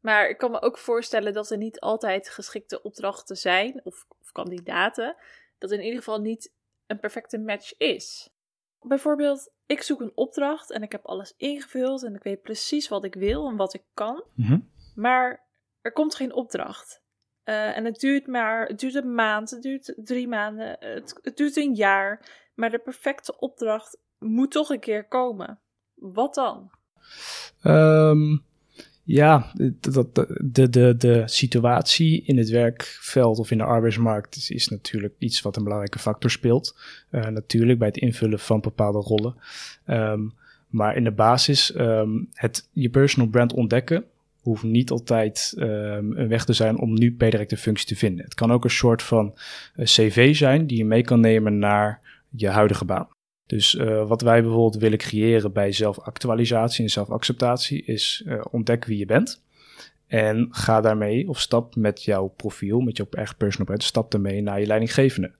Maar 0.00 0.28
ik 0.28 0.38
kan 0.38 0.50
me 0.50 0.60
ook 0.60 0.78
voorstellen 0.78 1.32
dat 1.32 1.50
er 1.50 1.56
niet 1.56 1.80
altijd 1.80 2.28
geschikte 2.28 2.82
opdrachten 2.82 3.36
zijn, 3.36 3.80
of, 3.84 4.06
of 4.20 4.32
kandidaten, 4.32 5.16
dat 5.58 5.70
in 5.70 5.80
ieder 5.80 5.98
geval 5.98 6.20
niet 6.20 6.52
een 6.86 7.00
perfecte 7.00 7.38
match 7.38 7.76
is. 7.76 8.30
Bijvoorbeeld, 8.80 9.50
ik 9.66 9.82
zoek 9.82 10.00
een 10.00 10.12
opdracht 10.14 10.70
en 10.70 10.82
ik 10.82 10.92
heb 10.92 11.06
alles 11.06 11.34
ingevuld 11.36 12.02
en 12.02 12.14
ik 12.14 12.22
weet 12.22 12.42
precies 12.42 12.88
wat 12.88 13.04
ik 13.04 13.14
wil 13.14 13.48
en 13.48 13.56
wat 13.56 13.74
ik 13.74 13.82
kan. 13.94 14.24
Mm-hmm. 14.34 14.70
Maar 14.94 15.46
er 15.80 15.92
komt 15.92 16.14
geen 16.14 16.32
opdracht. 16.32 17.02
Uh, 17.44 17.76
en 17.76 17.84
het 17.84 18.00
duurt 18.00 18.26
maar, 18.26 18.66
het 18.66 18.80
duurt 18.80 18.94
een 18.94 19.14
maand, 19.14 19.50
het 19.50 19.62
duurt 19.62 19.94
drie 19.96 20.28
maanden, 20.28 20.76
het, 20.80 21.18
het 21.22 21.36
duurt 21.36 21.56
een 21.56 21.74
jaar. 21.74 22.28
Maar 22.54 22.70
de 22.70 22.78
perfecte 22.78 23.38
opdracht 23.38 23.98
moet 24.18 24.50
toch 24.50 24.68
een 24.70 24.80
keer 24.80 25.04
komen. 25.04 25.58
Wat 25.94 26.34
dan? 26.34 26.70
Um, 27.62 28.42
ja, 29.04 29.52
de, 29.54 30.06
de, 30.44 30.68
de, 30.68 30.94
de 30.96 31.22
situatie 31.26 32.22
in 32.24 32.38
het 32.38 32.48
werkveld 32.48 33.38
of 33.38 33.50
in 33.50 33.58
de 33.58 33.64
arbeidsmarkt 33.64 34.50
is, 34.50 34.68
natuurlijk 34.68 35.14
iets 35.18 35.42
wat 35.42 35.56
een 35.56 35.62
belangrijke 35.62 35.98
factor 35.98 36.30
speelt. 36.30 36.76
Uh, 37.10 37.26
natuurlijk 37.26 37.78
bij 37.78 37.88
het 37.88 37.96
invullen 37.96 38.38
van 38.38 38.60
bepaalde 38.60 38.98
rollen. 38.98 39.34
Um, 39.86 40.34
maar 40.68 40.96
in 40.96 41.04
de 41.04 41.10
basis, 41.10 41.74
um, 41.76 42.28
het 42.32 42.68
je 42.72 42.90
personal 42.90 43.28
brand 43.28 43.52
ontdekken 43.52 44.04
hoeft 44.40 44.62
niet 44.62 44.90
altijd 44.90 45.54
een 45.56 46.28
weg 46.28 46.44
te 46.44 46.52
zijn 46.52 46.78
om 46.78 46.94
nu 46.94 47.14
per 47.14 47.30
direct 47.30 47.52
een 47.52 47.58
functie 47.58 47.86
te 47.86 47.96
vinden. 47.96 48.24
Het 48.24 48.34
kan 48.34 48.52
ook 48.52 48.64
een 48.64 48.70
soort 48.70 49.02
van 49.02 49.34
uh, 49.76 49.84
cv 49.84 50.36
zijn 50.36 50.66
die 50.66 50.78
je 50.78 50.84
mee 50.84 51.02
kan 51.02 51.20
nemen 51.20 51.58
naar 51.58 52.00
je 52.28 52.48
huidige 52.48 52.84
baan. 52.84 53.08
Dus 53.48 53.74
uh, 53.74 54.08
wat 54.08 54.22
wij 54.22 54.42
bijvoorbeeld 54.42 54.82
willen 54.82 54.98
creëren 54.98 55.52
bij 55.52 55.72
zelfactualisatie 55.72 56.84
en 56.84 56.90
zelfacceptatie 56.90 57.82
is 57.84 58.22
uh, 58.26 58.44
ontdek 58.50 58.84
wie 58.84 58.98
je 58.98 59.06
bent. 59.06 59.42
En 60.06 60.48
ga 60.50 60.80
daarmee 60.80 61.28
of 61.28 61.40
stap 61.40 61.76
met 61.76 62.04
jouw 62.04 62.26
profiel, 62.26 62.80
met 62.80 62.96
jouw 62.96 63.06
eigen 63.10 63.36
personal 63.36 63.66
brand, 63.66 63.82
stap 63.82 64.10
daarmee 64.10 64.42
naar 64.42 64.60
je 64.60 64.66
leidinggevende. 64.66 65.32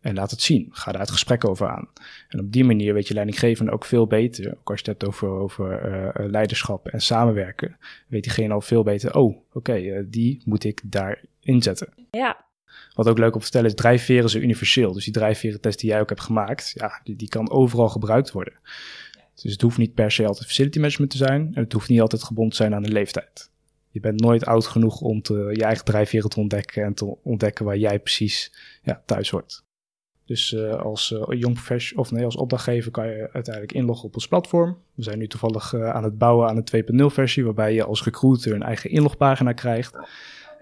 En 0.00 0.14
laat 0.14 0.30
het 0.30 0.42
zien. 0.42 0.68
Ga 0.70 0.92
daar 0.92 1.00
het 1.00 1.10
gesprek 1.10 1.44
over 1.44 1.68
aan. 1.68 1.88
En 2.28 2.40
op 2.40 2.52
die 2.52 2.64
manier 2.64 2.94
weet 2.94 3.08
je 3.08 3.14
leidinggevende 3.14 3.72
ook 3.72 3.84
veel 3.84 4.06
beter. 4.06 4.56
Ook 4.58 4.70
als 4.70 4.80
je 4.80 4.90
het 4.90 5.00
hebt 5.00 5.04
over, 5.04 5.28
over 5.28 5.88
uh, 6.20 6.30
leiderschap 6.30 6.88
en 6.88 7.00
samenwerken. 7.00 7.76
Weet 8.06 8.22
diegene 8.22 8.54
al 8.54 8.60
veel 8.60 8.82
beter. 8.82 9.16
Oh, 9.16 9.36
oké, 9.52 10.06
die 10.10 10.42
moet 10.44 10.64
ik 10.64 10.80
daar 10.84 11.20
inzetten. 11.40 11.94
Ja, 12.10 12.46
wat 12.94 13.08
ook 13.08 13.18
leuk 13.18 13.32
om 13.32 13.38
te 13.38 13.44
vertellen 13.44 13.68
is, 13.68 13.74
drijfveren 13.74 14.30
zijn 14.30 14.42
universeel. 14.42 14.92
Dus 14.92 15.04
die 15.04 15.12
drijfverentest 15.12 15.80
die 15.80 15.90
jij 15.90 16.00
ook 16.00 16.08
hebt 16.08 16.20
gemaakt, 16.20 16.72
ja, 16.74 17.00
die, 17.04 17.16
die 17.16 17.28
kan 17.28 17.50
overal 17.50 17.88
gebruikt 17.88 18.32
worden. 18.32 18.54
Dus 19.34 19.52
het 19.52 19.62
hoeft 19.62 19.78
niet 19.78 19.94
per 19.94 20.10
se 20.10 20.26
altijd 20.26 20.46
facility 20.46 20.78
management 20.78 21.10
te 21.10 21.16
zijn. 21.16 21.50
En 21.54 21.62
het 21.62 21.72
hoeft 21.72 21.88
niet 21.88 22.00
altijd 22.00 22.22
gebonden 22.22 22.56
te 22.56 22.62
zijn 22.62 22.74
aan 22.74 22.82
de 22.82 22.92
leeftijd. 22.92 23.50
Je 23.90 24.00
bent 24.00 24.20
nooit 24.20 24.46
oud 24.46 24.66
genoeg 24.66 25.00
om 25.00 25.22
te, 25.22 25.34
je 25.34 25.64
eigen 25.64 25.84
drijfveren 25.84 26.30
te 26.30 26.40
ontdekken 26.40 26.84
en 26.84 26.94
te 26.94 27.16
ontdekken 27.22 27.64
waar 27.64 27.76
jij 27.76 27.98
precies 27.98 28.52
ja, 28.82 29.02
thuis 29.06 29.30
hoort. 29.30 29.62
Dus 30.24 30.52
uh, 30.52 30.74
als 30.74 31.10
uh, 31.10 31.22
jong 31.28 31.54
professional, 31.54 32.04
of 32.04 32.10
nee, 32.10 32.24
als 32.24 32.36
opdrachtgever 32.36 32.90
kan 32.90 33.06
je 33.06 33.28
uiteindelijk 33.32 33.72
inloggen 33.72 34.06
op 34.06 34.14
ons 34.14 34.28
platform. 34.28 34.78
We 34.94 35.02
zijn 35.02 35.18
nu 35.18 35.26
toevallig 35.26 35.72
uh, 35.72 35.90
aan 35.90 36.04
het 36.04 36.18
bouwen 36.18 36.48
aan 36.48 36.62
de 36.64 36.84
2.0 37.00 37.04
versie, 37.06 37.44
waarbij 37.44 37.74
je 37.74 37.84
als 37.84 38.04
recruiter 38.04 38.52
een 38.52 38.62
eigen 38.62 38.90
inlogpagina 38.90 39.52
krijgt. 39.52 39.96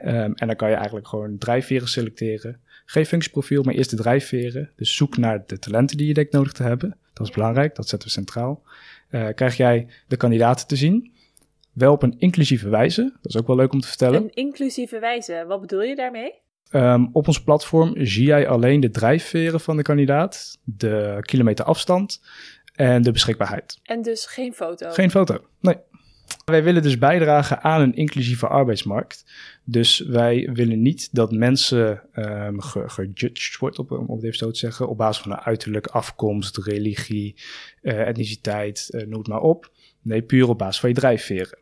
Um, 0.04 0.34
en 0.34 0.46
dan 0.46 0.56
kan 0.56 0.68
je 0.68 0.74
eigenlijk 0.74 1.08
gewoon 1.08 1.38
drijfveren 1.38 1.88
selecteren. 1.88 2.60
Geen 2.84 3.06
functieprofiel, 3.06 3.62
maar 3.62 3.74
eerst 3.74 3.90
de 3.90 3.96
drijfveren. 3.96 4.70
Dus 4.76 4.96
zoek 4.96 5.16
naar 5.16 5.42
de 5.46 5.58
talenten 5.58 5.96
die 5.96 6.06
je 6.06 6.14
denkt 6.14 6.32
nodig 6.32 6.52
te 6.52 6.62
hebben. 6.62 6.96
Dat 7.12 7.26
is 7.26 7.32
belangrijk, 7.32 7.74
dat 7.74 7.88
zetten 7.88 8.08
we 8.08 8.14
centraal. 8.14 8.62
Uh, 9.10 9.28
krijg 9.34 9.56
jij 9.56 9.86
de 10.08 10.16
kandidaten 10.16 10.66
te 10.66 10.76
zien. 10.76 11.12
Wel 11.72 11.92
op 11.92 12.02
een 12.02 12.14
inclusieve 12.18 12.68
wijze. 12.68 13.02
Dat 13.22 13.34
is 13.34 13.40
ook 13.40 13.46
wel 13.46 13.56
leuk 13.56 13.72
om 13.72 13.80
te 13.80 13.88
vertellen. 13.88 14.22
Een 14.22 14.34
inclusieve 14.34 14.98
wijze, 14.98 15.44
wat 15.48 15.60
bedoel 15.60 15.82
je 15.82 15.96
daarmee? 15.96 16.34
Um, 16.72 17.08
op 17.12 17.26
ons 17.26 17.42
platform 17.42 18.06
zie 18.06 18.26
jij 18.26 18.48
alleen 18.48 18.80
de 18.80 18.90
drijfveren 18.90 19.60
van 19.60 19.76
de 19.76 19.82
kandidaat, 19.82 20.58
de 20.64 21.16
kilometer 21.20 21.64
afstand 21.64 22.22
en 22.74 23.02
de 23.02 23.12
beschikbaarheid. 23.12 23.78
En 23.82 24.02
dus 24.02 24.26
geen 24.26 24.54
foto? 24.54 24.90
Geen 24.90 25.10
foto, 25.10 25.44
nee. 25.60 25.76
Wij 26.44 26.64
willen 26.64 26.82
dus 26.82 26.98
bijdragen 26.98 27.62
aan 27.62 27.80
een 27.80 27.94
inclusieve 27.94 28.46
arbeidsmarkt. 28.46 29.24
Dus 29.64 29.98
wij 29.98 30.50
willen 30.52 30.82
niet 30.82 31.14
dat 31.14 31.32
mensen 31.32 32.02
um, 32.14 32.60
gejudged 32.60 33.56
wordt, 33.58 33.78
op, 33.78 33.90
om 33.90 34.10
het 34.10 34.24
even 34.24 34.36
zo 34.36 34.50
te 34.50 34.58
zeggen, 34.58 34.88
op 34.88 34.96
basis 34.96 35.22
van 35.22 35.32
hun 35.32 35.40
uiterlijk, 35.40 35.86
afkomst, 35.86 36.56
religie, 36.56 37.34
uh, 37.82 38.08
etniciteit, 38.08 38.88
uh, 38.90 39.06
noem 39.06 39.18
het 39.18 39.28
maar 39.28 39.40
op. 39.40 39.70
Nee, 40.02 40.22
puur 40.22 40.48
op 40.48 40.58
basis 40.58 40.80
van 40.80 40.88
je 40.88 40.94
drijfveren. 40.94 41.58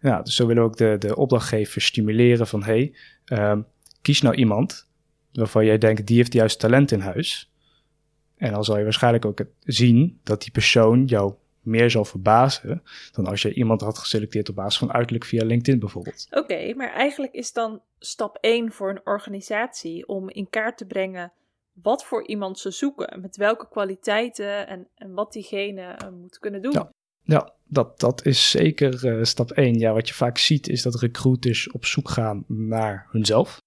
Ja, 0.00 0.22
dus 0.22 0.34
zo 0.34 0.46
willen 0.46 0.62
we 0.62 0.68
ook 0.68 0.76
de, 0.76 0.96
de 0.98 1.16
opdrachtgever 1.16 1.80
stimuleren 1.80 2.46
van, 2.46 2.62
hey, 2.62 2.94
um, 3.24 3.66
kies 4.02 4.20
nou 4.20 4.34
iemand 4.34 4.88
waarvan 5.32 5.64
jij 5.64 5.78
denkt, 5.78 6.06
die 6.06 6.16
heeft 6.16 6.32
juist 6.32 6.58
talent 6.58 6.90
in 6.90 7.00
huis. 7.00 7.52
En 8.36 8.52
dan 8.52 8.64
zal 8.64 8.78
je 8.78 8.84
waarschijnlijk 8.84 9.24
ook 9.24 9.44
zien 9.60 10.20
dat 10.22 10.42
die 10.42 10.50
persoon 10.50 11.04
jou 11.04 11.34
meer 11.62 11.90
zal 11.90 12.04
verbazen 12.04 12.82
dan 13.12 13.26
als 13.26 13.42
je 13.42 13.54
iemand 13.54 13.80
had 13.80 13.98
geselecteerd 13.98 14.48
op 14.48 14.54
basis 14.54 14.78
van 14.78 14.92
uiterlijk 14.92 15.24
via 15.24 15.44
LinkedIn 15.44 15.80
bijvoorbeeld. 15.80 16.26
Oké, 16.30 16.74
maar 16.74 16.92
eigenlijk 16.92 17.32
is 17.32 17.52
dan 17.52 17.82
stap 17.98 18.38
1 18.40 18.72
voor 18.72 18.90
een 18.90 19.00
organisatie 19.04 20.08
om 20.08 20.30
in 20.30 20.50
kaart 20.50 20.76
te 20.76 20.86
brengen 20.86 21.32
wat 21.72 22.04
voor 22.04 22.26
iemand 22.26 22.58
ze 22.58 22.70
zoeken, 22.70 23.20
met 23.20 23.36
welke 23.36 23.68
kwaliteiten 23.68 24.66
en, 24.66 24.88
en 24.94 25.12
wat 25.12 25.32
diegene 25.32 25.98
uh, 26.02 26.08
moet 26.20 26.38
kunnen 26.38 26.62
doen. 26.62 26.72
Ja. 26.72 26.90
Ja, 27.24 27.52
dat, 27.64 28.00
dat 28.00 28.24
is 28.24 28.50
zeker 28.50 29.04
uh, 29.04 29.24
stap 29.24 29.50
1. 29.50 29.78
Ja, 29.78 29.92
wat 29.92 30.08
je 30.08 30.14
vaak 30.14 30.38
ziet 30.38 30.68
is 30.68 30.82
dat 30.82 30.94
recruiters 30.94 31.70
op 31.70 31.84
zoek 31.84 32.08
gaan 32.08 32.44
naar 32.46 33.06
hunzelf 33.10 33.60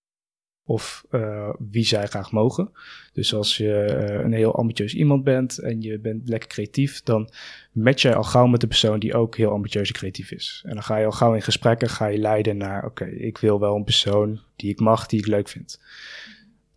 of 0.68 1.06
uh, 1.12 1.50
wie 1.60 1.86
zij 1.86 2.08
graag 2.08 2.32
mogen. 2.32 2.72
Dus 3.14 3.34
als 3.34 3.58
je 3.58 3.88
uh, 3.90 4.24
een 4.24 4.34
heel 4.34 4.56
ambitieus 4.56 4.94
iemand 4.94 5.24
bent 5.24 5.58
en 5.58 5.82
je 5.82 6.00
bent 6.00 6.30
lekker 6.30 6.50
creatief, 6.50 7.04
dan 7.04 7.30
match 7.72 8.02
je 8.02 8.16
al 8.16 8.24
gauw 8.24 8.46
met 8.46 8.62
de 8.62 8.68
persoon 8.68 9.00
die 9.00 9.14
ook 9.14 9.36
heel 9.36 9.52
ambitieus 9.52 9.88
en 9.88 9.94
creatief 9.94 10.32
is. 10.32 10.64
En 10.66 10.74
dan 10.74 10.84
ga 10.84 10.98
je 10.98 11.06
al 11.06 11.12
gauw 11.12 11.34
in 11.34 11.42
gesprekken, 11.42 11.90
ga 11.90 12.06
je 12.06 12.18
leiden 12.18 12.58
naar, 12.58 12.86
oké, 12.86 13.06
ik 13.06 13.38
wil 13.38 13.60
wel 13.60 13.76
een 13.76 13.84
persoon 13.84 14.40
die 14.56 14.70
ik 14.70 14.80
mag, 14.80 15.06
die 15.06 15.20
ik 15.20 15.28
leuk 15.28 15.48
vind. 15.48 15.80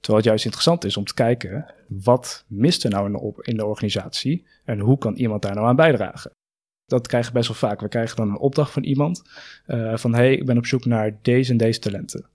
Terwijl 0.01 0.19
het 0.19 0.25
juist 0.25 0.45
interessant 0.45 0.85
is 0.85 0.97
om 0.97 1.05
te 1.05 1.15
kijken, 1.15 1.75
wat 1.87 2.45
mist 2.47 2.85
er 2.85 2.91
nou 2.91 3.07
in 3.07 3.13
de, 3.13 3.33
in 3.43 3.57
de 3.57 3.67
organisatie 3.67 4.47
en 4.65 4.79
hoe 4.79 4.99
kan 4.99 5.15
iemand 5.15 5.43
daar 5.43 5.55
nou 5.55 5.67
aan 5.67 5.77
bijdragen? 5.77 6.31
Dat 6.87 7.07
krijgen 7.07 7.33
we 7.33 7.39
best 7.39 7.49
wel 7.49 7.71
vaak. 7.71 7.81
We 7.81 7.89
krijgen 7.89 8.17
dan 8.17 8.29
een 8.29 8.39
opdracht 8.39 8.73
van 8.73 8.85
iemand 8.85 9.23
uh, 9.67 9.97
van, 9.97 10.15
hey, 10.15 10.33
ik 10.33 10.47
ben 10.47 10.57
op 10.57 10.67
zoek 10.67 10.85
naar 10.85 11.19
deze 11.23 11.51
en 11.51 11.57
deze 11.57 11.79
talenten. 11.79 12.27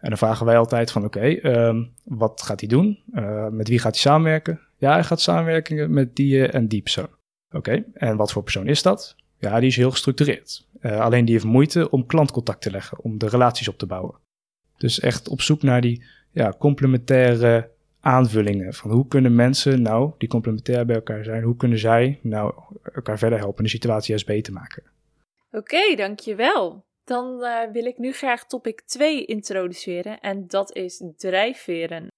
En 0.00 0.08
dan 0.08 0.18
vragen 0.18 0.46
wij 0.46 0.58
altijd 0.58 0.92
van, 0.92 1.04
oké, 1.04 1.38
um, 1.42 1.92
wat 2.04 2.42
gaat 2.42 2.60
hij 2.60 2.68
doen? 2.68 2.98
Uh, 3.14 3.48
met 3.48 3.68
wie 3.68 3.78
gaat 3.78 3.92
hij 3.92 4.00
samenwerken? 4.00 4.60
Ja, 4.76 4.92
hij 4.92 5.04
gaat 5.04 5.20
samenwerken 5.20 5.92
met 5.92 6.16
die 6.16 6.46
en 6.46 6.68
die 6.68 6.82
persoon. 6.82 7.08
Oké, 7.50 7.84
en 7.94 8.16
wat 8.16 8.32
voor 8.32 8.42
persoon 8.42 8.66
is 8.66 8.82
dat? 8.82 9.16
Ja, 9.38 9.60
die 9.60 9.68
is 9.68 9.76
heel 9.76 9.90
gestructureerd. 9.90 10.68
Uh, 10.80 11.00
alleen 11.00 11.24
die 11.24 11.34
heeft 11.34 11.46
moeite 11.46 11.90
om 11.90 12.06
klantcontact 12.06 12.62
te 12.62 12.70
leggen, 12.70 12.98
om 12.98 13.18
de 13.18 13.28
relaties 13.28 13.68
op 13.68 13.78
te 13.78 13.86
bouwen. 13.86 14.18
Dus 14.76 15.00
echt 15.00 15.28
op 15.28 15.40
zoek 15.40 15.62
naar 15.62 15.80
die 15.80 16.04
ja, 16.30 16.54
complementaire 16.58 17.70
aanvullingen. 18.00 18.74
Van 18.74 18.90
hoe 18.90 19.08
kunnen 19.08 19.34
mensen 19.34 19.82
nou, 19.82 20.12
die 20.18 20.28
complementair 20.28 20.86
bij 20.86 20.94
elkaar 20.94 21.24
zijn, 21.24 21.42
hoe 21.42 21.56
kunnen 21.56 21.78
zij 21.78 22.18
nou 22.22 22.54
elkaar 22.94 23.18
verder 23.18 23.38
helpen 23.38 23.58
en 23.58 23.64
de 23.64 23.70
situatie 23.70 24.10
juist 24.10 24.26
beter 24.26 24.52
maken? 24.52 24.82
Oké, 25.50 25.94
dankjewel. 25.96 26.84
Dan 27.10 27.44
uh, 27.44 27.62
wil 27.72 27.84
ik 27.84 27.98
nu 27.98 28.12
graag 28.12 28.46
topic 28.46 28.80
2 28.80 29.24
introduceren 29.24 30.20
en 30.20 30.46
dat 30.46 30.74
is 30.74 31.02
drijfveren. 31.16 32.08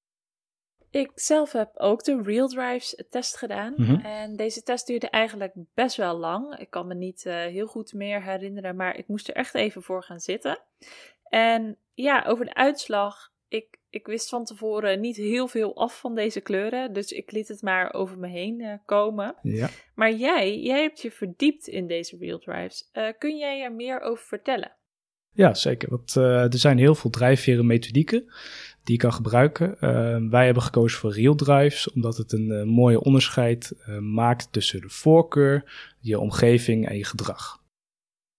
Ik 0.91 1.11
zelf 1.15 1.53
heb 1.53 1.71
ook 1.77 2.05
de 2.05 2.23
Real 2.23 2.49
Drives 2.49 3.03
test 3.11 3.37
gedaan. 3.37 3.75
Mhm. 3.77 3.95
En 4.05 4.37
deze 4.37 4.63
test 4.63 4.87
duurde 4.87 5.09
eigenlijk 5.09 5.53
best 5.75 5.97
wel 5.97 6.17
lang. 6.17 6.59
Ik 6.59 6.71
kan 6.71 6.87
me 6.87 6.95
niet 6.95 7.25
uh, 7.25 7.35
heel 7.35 7.67
goed 7.67 7.93
meer 7.93 8.23
herinneren, 8.23 8.77
maar 8.77 8.97
ik 8.97 9.09
moest 9.09 9.29
er 9.29 9.35
echt 9.35 9.55
even 9.55 9.83
voor 9.83 10.03
gaan 10.03 10.21
zitten. 10.21 10.59
En 11.23 11.79
ja, 11.95 12.25
over 12.27 12.45
de 12.45 12.55
uitslag. 12.55 13.33
Ik, 13.49 13.79
ik 13.91 14.07
wist 14.07 14.29
van 14.29 14.45
tevoren 14.45 15.01
niet 15.01 15.17
heel 15.17 15.49
veel 15.49 15.77
af 15.77 16.01
van 16.01 16.15
deze 16.15 16.41
kleuren. 16.41 16.93
Dus 16.93 17.13
ik 17.13 17.31
liet 17.31 17.49
het 17.49 17.63
maar 17.63 17.93
over 17.93 18.19
me 18.19 18.29
heen 18.29 18.61
uh, 18.61 18.75
komen. 18.85 19.37
Ja. 19.43 19.69
Maar 19.95 20.13
jij, 20.13 20.59
jij 20.59 20.83
hebt 20.83 21.01
je 21.01 21.11
verdiept 21.11 21.67
in 21.67 21.87
deze 21.87 22.17
Real 22.17 22.39
Drives. 22.39 22.91
Uh, 22.93 23.09
kun 23.19 23.37
jij 23.37 23.63
er 23.63 23.73
meer 23.73 24.01
over 24.01 24.25
vertellen? 24.25 24.81
Ja, 25.35 25.55
zeker. 25.55 25.91
Want 25.91 26.17
uh, 26.17 26.53
er 26.53 26.59
zijn 26.59 26.79
heel 26.79 26.95
veel 26.95 27.11
drijfveren 27.11 27.67
methodieken 27.67 28.33
die 28.85 28.95
je 28.95 29.01
kan 29.01 29.13
gebruiken. 29.13 29.77
Uh, 29.81 30.31
wij 30.31 30.45
hebben 30.45 30.63
gekozen 30.63 30.99
voor 30.99 31.13
Real 31.13 31.35
Drives, 31.35 31.93
omdat 31.93 32.17
het 32.17 32.33
een 32.33 32.49
uh, 32.49 32.63
mooie 32.63 33.01
onderscheid 33.01 33.73
maakt 34.01 34.53
tussen 34.53 34.81
de 34.81 34.89
voorkeur, 34.89 35.73
je 36.01 36.19
omgeving 36.19 36.89
en 36.89 36.97
je 36.97 37.05
gedrag. 37.05 37.61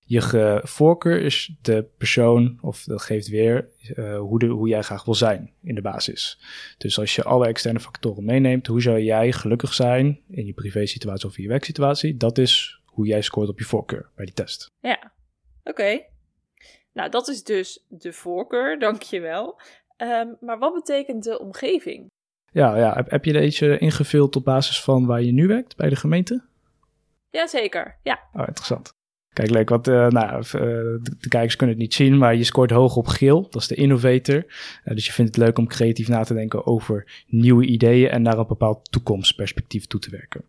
Je 0.06 0.62
voorkeur 0.64 1.22
is 1.22 1.56
de 1.62 1.86
persoon, 1.98 2.58
of 2.62 2.84
dat 2.84 3.02
geeft 3.02 3.28
weer 3.28 3.70
hoe, 4.18 4.46
hoe 4.46 4.68
jij 4.68 4.82
graag 4.82 5.06
wil 5.06 5.16
zijn 5.16 5.52
in 5.62 5.76
de 5.76 5.82
basis. 5.82 6.40
Dus 6.78 7.00
als 7.00 7.16
je 7.16 7.24
alle 7.24 7.48
externe 7.48 7.80
factoren 7.80 8.26
meeneemt, 8.26 8.68
hoe 8.68 8.82
zou 8.82 9.02
jij 9.02 9.32
gelukkig 9.32 9.74
zijn 9.74 10.20
in 10.30 10.46
je 10.46 10.54
privé 10.54 10.86
situatie 10.86 11.28
of 11.28 11.38
in 11.38 11.44
je 11.44 11.50
werksituatie, 11.50 12.18
dat 12.18 12.38
is 12.38 12.82
hoe 12.86 13.06
jij 13.06 13.22
scoort 13.22 13.50
op 13.50 13.60
je 13.60 13.66
voorkeur 13.66 14.10
bij 14.16 14.26
die 14.26 14.34
test. 14.34 14.72
Ja, 14.80 15.14
oké. 15.64 16.12
Nou, 16.94 17.10
dat 17.10 17.28
is 17.28 17.44
dus 17.44 17.86
de 17.88 18.14
voorkeur, 18.14 18.80
dankjewel. 18.88 19.60
Um, 19.98 20.38
maar 20.40 20.60
wat 20.60 20.74
betekent 20.74 21.24
de 21.24 21.40
omgeving? 21.40 22.12
Ja, 22.52 22.78
ja. 22.78 22.94
Heb, 22.94 23.10
heb 23.10 23.26
je 23.26 23.34
deze 23.34 23.78
ingevuld 23.78 24.36
op 24.36 24.44
basis 24.44 24.82
van 24.82 25.06
waar 25.06 25.22
je 25.22 25.32
nu 25.32 25.48
werkt, 25.48 25.76
bij 25.76 25.90
de 25.90 25.96
gemeente? 25.96 26.44
Jazeker, 27.30 28.00
ja. 28.04 28.20
Oh, 28.34 28.44
interessant. 28.48 28.94
Kijk, 29.34 29.50
leuk, 29.50 29.70
want 29.70 29.88
uh, 29.88 30.08
nou, 30.08 30.38
uh, 30.38 30.52
de, 30.52 31.16
de, 31.20 31.28
kijkers 31.28 31.56
kunnen 31.56 31.76
het 31.76 31.86
niet 31.86 31.94
zien, 31.94 32.18
maar 32.18 32.36
je 32.36 32.44
scoort 32.44 32.72
hoog 32.72 32.96
op 32.96 33.08
geel. 33.08 33.42
Dat 33.42 33.62
is 33.62 33.68
de 33.68 33.76
innovator. 33.76 34.36
Uh, 34.36 34.94
dus 34.94 35.06
je 35.06 35.12
vindt 35.12 35.36
het 35.36 35.46
leuk 35.46 35.58
om 35.58 35.68
creatief 35.68 36.08
na 36.08 36.24
te 36.24 36.34
denken 36.34 36.66
over 36.66 37.24
nieuwe 37.28 37.66
ideeën 37.66 38.10
en 38.10 38.22
naar 38.22 38.38
een 38.38 38.48
bepaald 38.48 38.92
toekomstperspectief 38.92 39.88
toe 39.88 40.00
te 40.00 40.10
werken. 40.10 40.44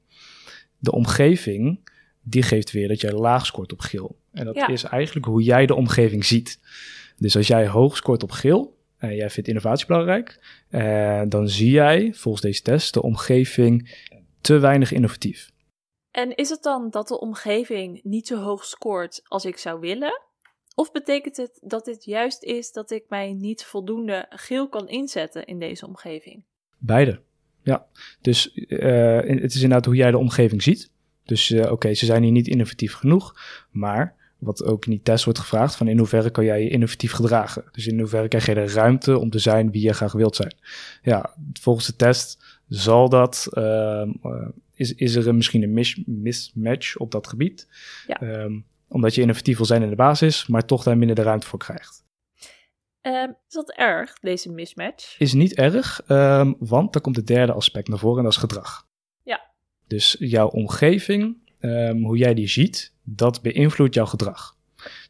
De 0.79 0.93
omgeving, 0.93 1.91
die 2.25 2.43
geeft 2.43 2.71
weer 2.71 2.89
dat 2.89 3.01
jij 3.01 3.13
laag 3.13 3.47
scoort 3.47 3.73
op 3.73 3.81
geel. 3.81 4.19
En 4.33 4.45
dat 4.45 4.55
Ja. 4.55 4.69
is 4.69 4.83
eigenlijk 4.83 5.27
hoe 5.27 5.43
jij 5.43 5.67
de 5.67 5.75
omgeving 5.75 6.25
ziet. 6.25 6.61
Dus 7.17 7.37
als 7.37 7.47
jij 7.47 7.69
hoog 7.69 7.97
scoort 7.97 8.23
op 8.23 8.31
geel 8.31 8.77
en 8.97 9.15
jij 9.15 9.31
vindt 9.31 9.49
innovatie 9.49 9.87
belangrijk, 9.87 10.39
eh, 10.69 11.23
dan 11.29 11.49
zie 11.49 11.71
jij 11.71 12.13
volgens 12.15 12.43
deze 12.43 12.63
test 12.63 12.95
de 12.95 13.03
omgeving 13.03 14.07
te 14.41 14.59
weinig 14.59 14.93
innovatief. 14.93 15.53
En 16.11 16.35
is 16.37 16.49
het 16.49 16.63
dan 16.63 16.91
dat 16.91 17.09
de 17.09 17.21
omgeving 17.21 18.01
niet 18.03 18.27
zo 18.27 18.37
hoog 18.37 18.65
scoort 18.65 19.21
als 19.25 19.45
ik 19.45 19.59
zou 19.59 19.81
willen? 19.81 20.23
Of 20.75 20.93
betekent 20.93 21.37
het 21.37 21.59
dat 21.63 21.85
dit 21.85 22.05
juist 22.05 22.43
is 22.43 22.73
dat 22.73 22.91
ik 22.91 23.05
mij 23.09 23.33
niet 23.33 23.65
voldoende 23.65 24.27
geel 24.29 24.69
kan 24.69 24.89
inzetten 24.89 25.45
in 25.47 25.59
deze 25.59 25.87
omgeving? 25.87 26.45
Beide. 26.79 27.21
Ja, 27.63 27.87
dus 28.21 28.53
eh, 28.55 29.17
het 29.17 29.55
is 29.55 29.63
inderdaad 29.63 29.85
hoe 29.85 29.95
jij 29.95 30.11
de 30.11 30.19
omgeving 30.19 30.63
ziet. 30.63 30.91
Dus 31.25 31.51
uh, 31.51 31.73
oké, 31.73 31.95
ze 31.95 32.05
zijn 32.05 32.23
hier 32.23 32.33
niet 32.33 32.49
innovatief 32.49 32.95
genoeg, 32.95 33.35
maar 33.71 34.15
wat 34.39 34.65
ook 34.65 34.85
in 34.85 34.91
die 34.91 35.03
test 35.03 35.25
wordt 35.25 35.39
gevraagd, 35.39 35.77
van 35.77 35.89
in 35.89 35.99
hoeverre 35.99 36.31
kan 36.31 36.45
jij 36.45 36.63
je 36.63 36.69
innovatief 36.69 37.13
gedragen? 37.13 37.65
Dus 37.73 37.87
in 37.87 37.99
hoeverre 37.99 38.29
krijg 38.29 38.47
je 38.47 38.55
de 38.55 38.67
ruimte 38.67 39.19
om 39.19 39.31
te 39.31 39.39
zijn 39.39 39.71
wie 39.71 39.83
je 39.83 39.93
graag 39.93 40.13
wilt 40.13 40.37
zijn? 40.37 40.55
Ja, 41.03 41.35
volgens 41.61 41.87
de 41.87 41.97
test 41.97 42.61
zal 42.69 43.09
dat, 43.09 43.49
uh, 43.53 44.09
is, 44.75 44.95
is 44.95 45.15
er 45.15 45.35
misschien 45.35 45.63
een 45.63 45.73
mis, 45.73 46.03
mismatch 46.07 46.97
op 46.97 47.11
dat 47.11 47.27
gebied. 47.27 47.69
Ja. 48.07 48.43
Um, 48.43 48.65
omdat 48.89 49.15
je 49.15 49.21
innovatief 49.21 49.57
wil 49.57 49.67
zijn 49.67 49.83
in 49.83 49.91
de 49.91 49.97
basis, 49.97 50.47
maar 50.47 50.65
toch 50.65 50.83
daar 50.83 50.99
minder 50.99 51.17
de 51.17 51.23
ruimte 51.23 51.47
voor 51.47 51.59
krijgt. 51.59 52.05
Um, 53.03 53.37
is 53.49 53.55
dat 53.55 53.71
erg, 53.71 54.19
deze 54.21 54.53
mismatch? 54.53 55.19
Is 55.19 55.33
niet 55.33 55.55
erg, 55.55 56.01
um, 56.09 56.57
want 56.59 56.93
daar 56.93 57.03
komt 57.03 57.17
het 57.17 57.27
derde 57.27 57.53
aspect 57.53 57.89
naar 57.89 57.99
voren 57.99 58.19
en 58.19 58.25
dat 58.25 58.33
is 58.33 58.39
gedrag. 58.39 58.87
Dus 59.95 60.17
jouw 60.19 60.49
omgeving, 60.49 61.37
um, 61.61 62.05
hoe 62.05 62.17
jij 62.17 62.35
die 62.35 62.49
ziet, 62.49 62.93
dat 63.03 63.43
beïnvloedt 63.43 63.95
jouw 63.95 64.07
gedrag. 64.07 64.57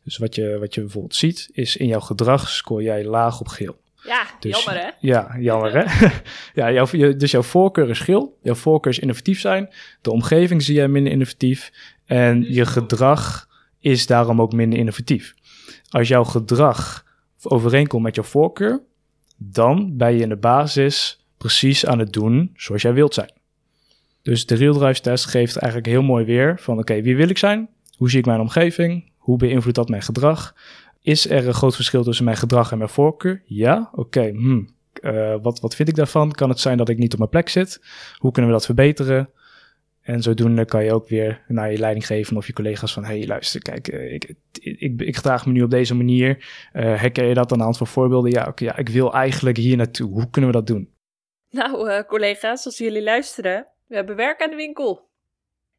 Dus 0.03 0.17
wat 0.17 0.35
je, 0.35 0.59
wat 0.59 0.75
je 0.75 0.81
bijvoorbeeld 0.81 1.15
ziet, 1.15 1.49
is 1.53 1.77
in 1.77 1.87
jouw 1.87 2.01
gedrag 2.01 2.49
scoor 2.49 2.83
jij 2.83 3.05
laag 3.05 3.41
op 3.41 3.49
geel. 3.49 3.81
Ja, 4.03 4.27
Dus- 4.41 4.65
jammer 4.65 4.83
hè? 4.83 4.91
Ja, 5.01 5.37
jammer 5.39 5.73
hè? 5.73 6.09
ja, 6.61 6.73
jouw, 6.73 7.17
dus 7.17 7.31
jouw 7.31 7.43
voorkeur 7.43 7.91
is 7.91 7.99
geel. 7.99 8.39
Jouw 8.43 8.55
voorkeur 8.55 8.93
is 8.93 8.99
innovatief 8.99 9.41
zijn. 9.41 9.69
De 10.01 10.11
omgeving 10.11 10.63
zie 10.63 10.75
jij 10.75 10.89
minder 10.89 11.13
innovatief. 11.13 11.73
En 12.05 12.53
je 12.53 12.67
gedrag 12.67 13.49
is 13.79 14.07
daarom 14.07 14.41
ook 14.41 14.53
minder 14.53 14.79
innovatief. 14.79 15.35
Als 15.89 16.09
jouw 16.09 16.25
gedrag 16.25 17.07
overeenkomt 17.43 18.03
met 18.03 18.15
jouw 18.15 18.25
voorkeur, 18.25 18.83
dan 19.37 19.97
ben 19.97 20.15
je 20.15 20.23
in 20.23 20.29
de 20.29 20.37
basis 20.37 21.27
precies 21.37 21.87
aan 21.87 21.99
het 21.99 22.13
doen 22.13 22.51
zoals 22.57 22.83
jij 22.83 22.93
wilt 22.93 23.15
zijn. 23.15 23.43
Dus 24.25 24.47
de 24.47 24.55
Real 24.55 24.75
Drive 24.75 25.01
test 25.01 25.27
geeft 25.27 25.57
eigenlijk 25.57 25.93
heel 25.93 26.03
mooi 26.03 26.25
weer 26.25 26.59
van 26.61 26.79
oké, 26.79 27.03
wie 27.03 27.17
wil 27.17 27.29
ik 27.29 27.39
zijn? 27.39 27.69
Hoe 27.97 28.11
zie 28.11 28.19
ik 28.19 28.27
mijn 28.27 28.41
omgeving? 28.41 29.11
Hoe 29.17 29.37
beïnvloedt 29.37 29.77
dat 29.77 29.89
mijn 29.89 30.03
gedrag? 30.03 30.55
Is 31.03 31.31
er 31.31 31.47
een 31.47 31.55
groot 31.55 31.75
verschil 31.75 32.03
tussen 32.03 32.25
mijn 32.25 32.37
gedrag 32.37 32.73
en 32.73 32.79
mijn 32.79 32.91
voorkeur? 32.91 33.43
Ja, 33.45 33.91
oké. 33.93 34.29
hmm. 34.29 34.69
Eh, 35.01 35.35
wat, 35.43 35.61
wat 35.61 35.75
vind 35.75 35.89
ik 35.89 35.95
daarvan? 35.95 36.33
Kan 36.33 36.49
het 36.49 36.61
zijn 36.61 36.77
dat 36.77 36.89
ik 36.89 36.99
niet 36.99 37.13
op 37.13 37.19
mijn 37.19 37.31
plek 37.31 37.49
zit? 37.49 37.81
Hoe 38.19 38.33
kunnen 38.33 38.51
we 38.51 38.57
dat 38.57 38.67
verbeteren? 38.67 39.31
En 40.01 40.23
zodoende 40.23 40.65
kan 40.65 40.85
je 40.85 40.93
ook 40.93 41.09
weer 41.09 41.45
naar 41.49 41.73
je 41.73 41.79
leidinggevende 41.79 42.41
of 42.41 42.47
je 42.47 42.53
collega's 42.53 42.93
van... 42.93 43.05
hey, 43.05 43.27
luister, 43.27 43.63
kijk, 43.63 43.89
ik, 43.89 44.35
ik, 44.61 45.01
ik, 45.01 45.17
gedraag 45.17 45.47
me 45.47 45.53
nu 45.53 45.63
op 45.63 45.71
deze 45.71 45.95
manier. 45.95 46.37
Uh, 46.73 46.83
herken 46.83 47.27
je 47.27 47.35
dat 47.35 47.53
aan 47.53 47.59
de 47.59 47.65
hand 47.65 47.77
van 47.77 47.87
voorbeelden? 47.87 48.31
Ja, 48.31 48.47
oké, 48.49 48.65
ja, 48.65 48.77
ik 48.77 48.89
wil 48.89 49.13
eigenlijk 49.13 49.57
hier 49.57 49.77
naartoe. 49.77 50.11
Hoe 50.11 50.31
kunnen 50.31 50.51
we 50.51 50.57
dat 50.57 50.67
doen? 50.67 50.93
Nou, 51.51 52.05
collega's, 52.05 52.65
als 52.65 52.79
jullie 52.79 53.03
luisteren, 53.03 53.67
we 53.87 53.95
hebben 53.95 54.17
werk 54.17 54.43
aan 54.43 54.51
de 54.51 54.57
winkel. 54.57 55.09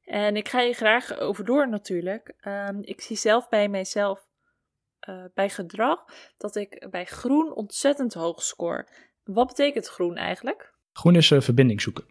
En 0.04 0.36
ik 0.36 0.50
ga 0.50 0.62
je 0.62 0.74
graag 0.74 1.20
over 1.20 1.46
door 1.46 1.70
natuurlijk. 1.70 2.34
Um, 2.48 2.82
ik 2.82 3.02
zie 3.02 3.18
zelf 3.18 3.50
bij 3.50 3.70
mijzelf, 3.70 4.28
uh, 5.10 5.24
bij 5.34 5.50
gedrag, 5.50 6.06
dat 6.38 6.56
ik 6.56 6.88
bij 6.92 7.06
groen 7.06 7.54
ontzettend 7.54 8.14
hoog 8.14 8.44
score. 8.44 8.88
Wat 9.24 9.48
betekent 9.48 9.88
groen 9.88 10.16
eigenlijk? 10.16 10.74
Groen 10.94 11.16
is 11.16 11.32
uh, 11.32 11.42
verbinding 11.42 11.82
zoeken. 11.82 12.06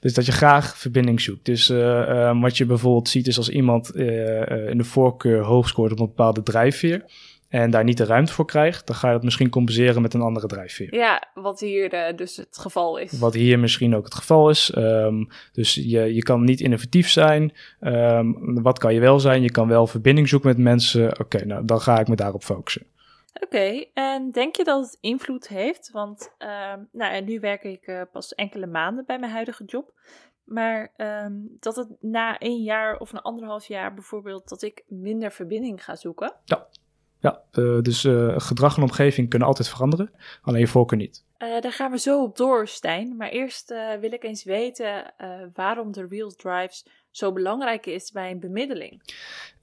Dus 0.00 0.14
dat 0.14 0.26
je 0.26 0.32
graag 0.32 0.78
verbinding 0.78 1.20
zoekt. 1.20 1.44
Dus 1.44 1.70
uh, 1.70 2.40
wat 2.40 2.56
je 2.56 2.66
bijvoorbeeld 2.66 3.08
ziet 3.08 3.26
is 3.26 3.36
als 3.36 3.48
iemand 3.48 3.94
in 3.94 4.78
de 4.78 4.84
voorkeur 4.84 5.42
hoog 5.42 5.68
scoort 5.68 5.92
op 5.92 5.98
een 5.98 6.06
bepaalde 6.06 6.42
drijfveer 6.42 7.04
en 7.48 7.70
daar 7.70 7.84
niet 7.84 7.96
de 7.96 8.04
ruimte 8.04 8.32
voor 8.32 8.44
krijgt, 8.44 8.86
dan 8.86 8.96
ga 8.96 9.06
je 9.06 9.14
dat 9.14 9.22
misschien 9.22 9.48
compenseren 9.48 10.02
met 10.02 10.14
een 10.14 10.20
andere 10.20 10.46
drijfveer. 10.46 10.94
Ja, 10.94 11.28
wat 11.34 11.60
hier 11.60 11.94
uh, 11.94 12.16
dus 12.16 12.36
het 12.36 12.58
geval 12.58 12.96
is. 12.96 13.18
Wat 13.18 13.34
hier 13.34 13.58
misschien 13.58 13.94
ook 13.94 14.04
het 14.04 14.14
geval 14.14 14.50
is. 14.50 14.76
Um, 14.76 15.28
dus 15.52 15.74
je, 15.74 16.14
je 16.14 16.22
kan 16.22 16.44
niet 16.44 16.60
innovatief 16.60 17.08
zijn. 17.08 17.52
Um, 17.80 18.62
wat 18.62 18.78
kan 18.78 18.94
je 18.94 19.00
wel 19.00 19.20
zijn? 19.20 19.42
Je 19.42 19.50
kan 19.50 19.68
wel 19.68 19.86
verbinding 19.86 20.28
zoeken 20.28 20.48
met 20.48 20.58
mensen. 20.58 21.10
Oké, 21.10 21.20
okay, 21.20 21.42
nou 21.42 21.64
dan 21.64 21.80
ga 21.80 21.98
ik 21.98 22.08
me 22.08 22.16
daarop 22.16 22.42
focussen. 22.42 22.86
Oké, 23.34 23.44
okay, 23.46 23.90
en 23.94 24.30
denk 24.30 24.56
je 24.56 24.64
dat 24.64 24.84
het 24.84 24.98
invloed 25.00 25.48
heeft? 25.48 25.90
Want 25.92 26.32
um, 26.38 26.88
nou, 26.92 27.12
en 27.12 27.24
nu 27.24 27.40
werk 27.40 27.64
ik 27.64 27.86
uh, 27.86 28.02
pas 28.12 28.34
enkele 28.34 28.66
maanden 28.66 29.04
bij 29.06 29.18
mijn 29.18 29.32
huidige 29.32 29.64
job. 29.64 29.92
Maar 30.44 30.92
um, 30.96 31.56
dat 31.60 31.76
het 31.76 31.88
na 32.00 32.36
een 32.38 32.62
jaar 32.62 32.98
of 32.98 33.12
een 33.12 33.20
anderhalf 33.20 33.66
jaar 33.66 33.94
bijvoorbeeld, 33.94 34.48
dat 34.48 34.62
ik 34.62 34.84
minder 34.86 35.32
verbinding 35.32 35.84
ga 35.84 35.96
zoeken. 35.96 36.32
Ja, 36.44 36.66
ja, 37.20 37.42
uh, 37.52 37.80
dus 37.80 38.04
uh, 38.04 38.34
gedrag 38.36 38.76
en 38.76 38.82
omgeving 38.82 39.28
kunnen 39.28 39.48
altijd 39.48 39.68
veranderen, 39.68 40.10
alleen 40.42 40.60
je 40.60 40.66
voorkeur 40.66 40.98
niet. 40.98 41.24
Uh, 41.38 41.60
daar 41.60 41.72
gaan 41.72 41.90
we 41.90 41.98
zo 41.98 42.22
op 42.22 42.36
door, 42.36 42.68
Stijn. 42.68 43.16
Maar 43.16 43.28
eerst 43.28 43.74
wil 44.00 44.12
ik 44.12 44.24
eens 44.24 44.44
weten 44.44 45.14
waarom 45.54 45.92
de 45.92 46.06
real 46.10 46.30
drives 46.30 46.86
zo 47.10 47.32
belangrijk 47.32 47.86
is 47.86 48.10
bij 48.10 48.30
een 48.30 48.40
bemiddeling. 48.40 49.02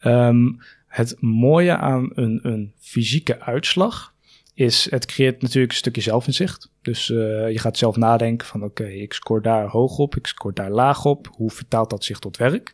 Um, 0.03 0.59
het 0.87 1.15
mooie 1.19 1.77
aan 1.77 2.11
een, 2.13 2.39
een 2.43 2.73
fysieke 2.79 3.39
uitslag 3.39 4.13
is, 4.53 4.89
het 4.89 5.05
creëert 5.05 5.41
natuurlijk 5.41 5.71
een 5.71 5.77
stukje 5.77 6.01
zelfinzicht. 6.01 6.71
Dus 6.81 7.07
je 7.07 7.59
gaat 7.59 7.77
zelf 7.77 7.95
nadenken 7.95 8.47
van 8.47 8.63
oké, 8.63 8.81
okay, 8.81 8.95
ik 8.95 9.13
scoor 9.13 9.41
daar 9.41 9.67
hoog 9.67 9.97
op, 9.97 10.15
ik 10.15 10.27
scoor 10.27 10.53
daar 10.53 10.71
laag 10.71 11.05
op. 11.05 11.27
Hoe 11.31 11.51
vertaalt 11.51 11.89
dat 11.89 12.03
zich 12.03 12.19
tot 12.19 12.37
werk? 12.37 12.73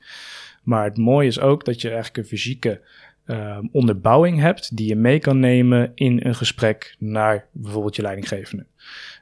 Maar 0.63 0.83
het 0.83 0.97
mooie 0.97 1.27
is 1.27 1.39
ook 1.39 1.65
dat 1.65 1.81
je 1.81 1.87
eigenlijk 1.87 2.17
een 2.17 2.25
fysieke 2.25 2.81
uh, 3.25 3.57
onderbouwing 3.71 4.39
hebt 4.39 4.77
die 4.77 4.87
je 4.87 4.95
mee 4.95 5.19
kan 5.19 5.39
nemen 5.39 5.91
in 5.95 6.19
een 6.23 6.35
gesprek 6.35 6.95
naar 6.99 7.47
bijvoorbeeld 7.51 7.95
je 7.95 8.01
leidinggevende. 8.01 8.65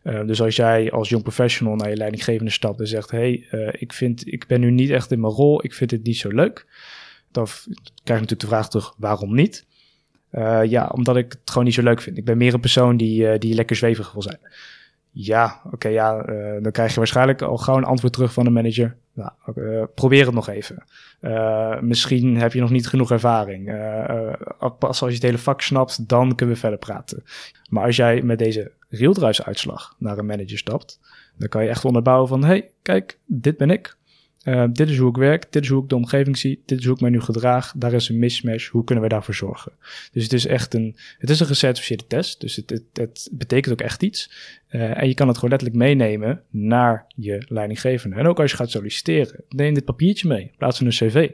Uh, 0.03 0.25
dus 0.25 0.41
als 0.41 0.55
jij 0.55 0.91
als 0.91 1.09
jong 1.09 1.23
professional 1.23 1.75
naar 1.75 1.89
je 1.89 1.95
leidinggevende 1.95 2.51
stapt 2.51 2.79
en 2.79 2.87
zegt: 2.87 3.11
hey, 3.11 3.47
uh, 3.51 3.69
ik, 3.71 3.93
vind, 3.93 4.27
ik 4.27 4.47
ben 4.47 4.59
nu 4.59 4.71
niet 4.71 4.89
echt 4.89 5.11
in 5.11 5.19
mijn 5.19 5.33
rol, 5.33 5.63
ik 5.63 5.73
vind 5.73 5.91
het 5.91 6.03
niet 6.03 6.17
zo 6.17 6.29
leuk. 6.29 6.67
Dan 7.31 7.45
krijg 7.45 7.65
je 8.03 8.13
natuurlijk 8.13 8.41
de 8.41 8.47
vraag 8.47 8.69
terug: 8.69 8.93
waarom 8.97 9.35
niet? 9.35 9.65
Uh, 10.31 10.61
ja, 10.63 10.87
omdat 10.87 11.17
ik 11.17 11.31
het 11.31 11.49
gewoon 11.49 11.63
niet 11.63 11.73
zo 11.73 11.83
leuk 11.83 12.01
vind. 12.01 12.17
Ik 12.17 12.25
ben 12.25 12.37
meer 12.37 12.53
een 12.53 12.59
persoon 12.59 12.97
die, 12.97 13.37
die 13.37 13.53
lekker 13.53 13.75
zwevig 13.75 14.11
wil 14.11 14.21
zijn. 14.21 14.39
Ja, 15.11 15.61
oké, 15.71 15.87
ja, 15.87 16.23
dan 16.61 16.71
krijg 16.71 16.91
je 16.91 16.97
waarschijnlijk 16.97 17.41
al 17.41 17.57
gauw 17.57 17.77
een 17.77 17.83
antwoord 17.83 18.13
terug 18.13 18.33
van 18.33 18.43
de 18.43 18.49
manager. 18.49 18.97
Nou, 19.13 19.31
probeer 19.95 20.25
het 20.25 20.33
nog 20.33 20.49
even. 20.49 20.83
Uh, 21.21 21.79
misschien 21.79 22.37
heb 22.37 22.53
je 22.53 22.59
nog 22.59 22.69
niet 22.69 22.87
genoeg 22.87 23.11
ervaring. 23.11 23.65
pas 24.79 25.01
als 25.01 25.09
je 25.09 25.15
het 25.15 25.23
hele 25.23 25.37
vak 25.37 25.61
snapt, 25.61 26.07
dan 26.07 26.35
kunnen 26.35 26.55
we 26.55 26.61
verder 26.61 26.79
praten. 26.79 27.23
Maar 27.69 27.85
als 27.85 27.95
jij 27.95 28.21
met 28.21 28.39
deze 28.39 28.71
uitslag 29.45 29.95
naar 29.97 30.17
een 30.17 30.25
manager 30.25 30.57
stapt, 30.57 30.99
dan 31.37 31.47
kan 31.47 31.63
je 31.63 31.69
echt 31.69 31.85
onderbouwen 31.85 32.27
van, 32.27 32.43
hey, 32.43 32.69
kijk, 32.81 33.19
dit 33.25 33.57
ben 33.57 33.69
ik. 33.69 33.97
Uh, 34.43 34.65
dit 34.71 34.89
is 34.89 34.97
hoe 34.97 35.09
ik 35.09 35.15
werk, 35.15 35.51
dit 35.51 35.63
is 35.63 35.69
hoe 35.69 35.83
ik 35.83 35.89
de 35.89 35.95
omgeving 35.95 36.37
zie, 36.37 36.63
dit 36.65 36.79
is 36.79 36.85
hoe 36.85 36.93
ik 36.93 37.01
mij 37.01 37.09
nu 37.09 37.21
gedraag, 37.21 37.73
daar 37.75 37.93
is 37.93 38.09
een 38.09 38.19
mismatch, 38.19 38.67
hoe 38.67 38.83
kunnen 38.83 39.03
we 39.03 39.09
daarvoor 39.09 39.33
zorgen? 39.33 39.71
Dus 40.11 40.23
het 40.23 40.33
is 40.33 40.45
echt 40.45 40.73
een, 40.73 40.97
het 41.17 41.29
is 41.29 41.39
een 41.39 41.45
gecertificeerde 41.45 42.07
test, 42.07 42.41
dus 42.41 42.55
het, 42.55 42.69
het, 42.69 42.83
het 42.93 43.29
betekent 43.31 43.73
ook 43.73 43.81
echt 43.81 44.03
iets. 44.03 44.31
Uh, 44.69 45.01
en 45.01 45.07
je 45.07 45.13
kan 45.13 45.27
het 45.27 45.35
gewoon 45.35 45.49
letterlijk 45.49 45.79
meenemen 45.79 46.43
naar 46.49 47.05
je 47.15 47.45
leidinggevende. 47.47 48.15
En 48.15 48.27
ook 48.27 48.39
als 48.39 48.51
je 48.51 48.57
gaat 48.57 48.69
solliciteren, 48.69 49.43
neem 49.49 49.73
dit 49.73 49.85
papiertje 49.85 50.27
mee, 50.27 50.41
in 50.41 50.57
plaats 50.57 50.77
van 50.77 50.85
een 50.85 50.91
cv. 50.91 51.31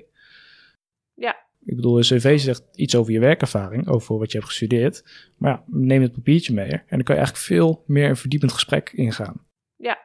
Ja. 1.14 1.36
Ik 1.66 1.76
bedoel, 1.76 1.98
een 1.98 2.04
cv 2.04 2.40
zegt 2.40 2.64
iets 2.76 2.96
over 2.96 3.12
je 3.12 3.20
werkervaring, 3.20 3.88
over 3.88 4.18
wat 4.18 4.32
je 4.32 4.38
hebt 4.38 4.50
gestudeerd. 4.50 5.04
Maar 5.38 5.52
ja, 5.52 5.64
neem 5.68 6.02
het 6.02 6.12
papiertje 6.12 6.54
mee 6.54 6.72
en 6.72 6.86
dan 6.88 7.04
kan 7.04 7.16
je 7.16 7.22
eigenlijk 7.22 7.46
veel 7.46 7.84
meer 7.88 8.10
een 8.10 8.18
verdiepend 8.18 8.52
gesprek 8.52 8.92
ingaan. 8.94 9.46
Ja, 9.76 9.98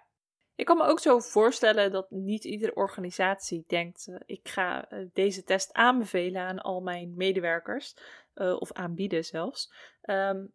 ik 0.61 0.67
kan 0.67 0.77
me 0.77 0.85
ook 0.85 1.01
zo 1.01 1.19
voorstellen 1.19 1.91
dat 1.91 2.11
niet 2.11 2.45
iedere 2.45 2.75
organisatie 2.75 3.65
denkt: 3.67 4.07
uh, 4.09 4.17
ik 4.27 4.49
ga 4.49 4.93
uh, 4.93 5.07
deze 5.13 5.45
test 5.45 5.73
aanbevelen 5.73 6.43
aan 6.43 6.59
al 6.59 6.81
mijn 6.81 7.15
medewerkers, 7.17 7.95
uh, 8.35 8.61
of 8.61 8.73
aanbieden 8.73 9.25
zelfs. 9.25 9.73
Um, 10.03 10.53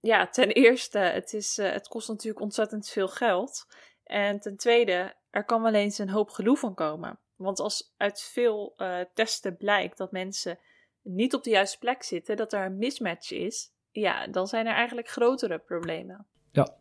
ja, 0.00 0.28
ten 0.28 0.48
eerste, 0.64 0.98
het, 0.98 1.32
is, 1.32 1.56
het 1.56 1.88
kost 1.88 2.08
natuurlijk 2.08 2.40
ontzettend 2.40 2.88
veel 2.88 3.08
geld. 3.08 3.66
En 4.04 4.40
ten 4.40 4.56
tweede, 4.56 5.14
er 5.30 5.44
kan 5.44 5.62
wel 5.62 5.74
eens 5.74 5.98
een 5.98 6.10
hoop 6.10 6.30
gedoe 6.30 6.56
van 6.56 6.74
komen. 6.74 7.18
Want 7.36 7.60
als 7.60 7.94
uit 7.96 8.22
veel 8.22 8.76
testen 9.14 9.56
blijkt 9.56 9.98
dat 9.98 10.12
mensen 10.12 10.58
niet 11.02 11.34
op 11.34 11.42
de 11.42 11.50
juiste 11.50 11.78
plek 11.78 12.02
zitten, 12.02 12.36
dat 12.36 12.52
er 12.52 12.64
een 12.64 12.78
mismatch 12.78 13.30
is, 13.30 13.72
ja, 13.90 14.26
dan 14.26 14.46
zijn 14.46 14.66
er 14.66 14.74
eigenlijk 14.74 15.08
grotere 15.08 15.58
problemen. 15.58 16.26
Ja, 16.52 16.76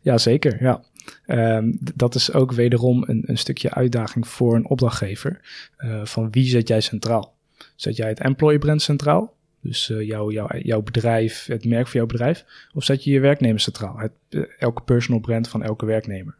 ja 0.00 0.18
zeker. 0.18 0.62
Ja. 0.62 0.84
Um, 1.26 1.78
dat 1.94 2.14
is 2.14 2.32
ook 2.32 2.52
wederom 2.52 3.04
een, 3.06 3.22
een, 3.26 3.38
stukje 3.38 3.70
uitdaging 3.70 4.28
voor 4.28 4.54
een 4.54 4.68
opdrachtgever. 4.68 5.40
Uh, 5.78 6.04
van 6.04 6.30
wie 6.30 6.46
zet 6.46 6.68
jij 6.68 6.80
centraal? 6.80 7.34
Zet 7.76 7.96
jij 7.96 8.08
het 8.08 8.20
employee 8.20 8.58
brand 8.58 8.82
centraal? 8.82 9.34
Dus 9.60 9.88
uh, 9.88 10.06
jouw, 10.06 10.30
jouw, 10.30 10.48
jouw 10.58 10.82
bedrijf, 10.82 11.46
het 11.46 11.64
merk 11.64 11.84
van 11.88 12.00
jouw 12.00 12.06
bedrijf? 12.06 12.44
Of 12.74 12.84
zet 12.84 13.04
je 13.04 13.10
je 13.10 13.20
werknemer 13.20 13.60
centraal? 13.60 13.98
Het, 13.98 14.12
uh, 14.30 14.42
elke 14.58 14.82
personal 14.82 15.20
brand 15.20 15.48
van 15.48 15.62
elke 15.62 15.86
werknemer. 15.86 16.34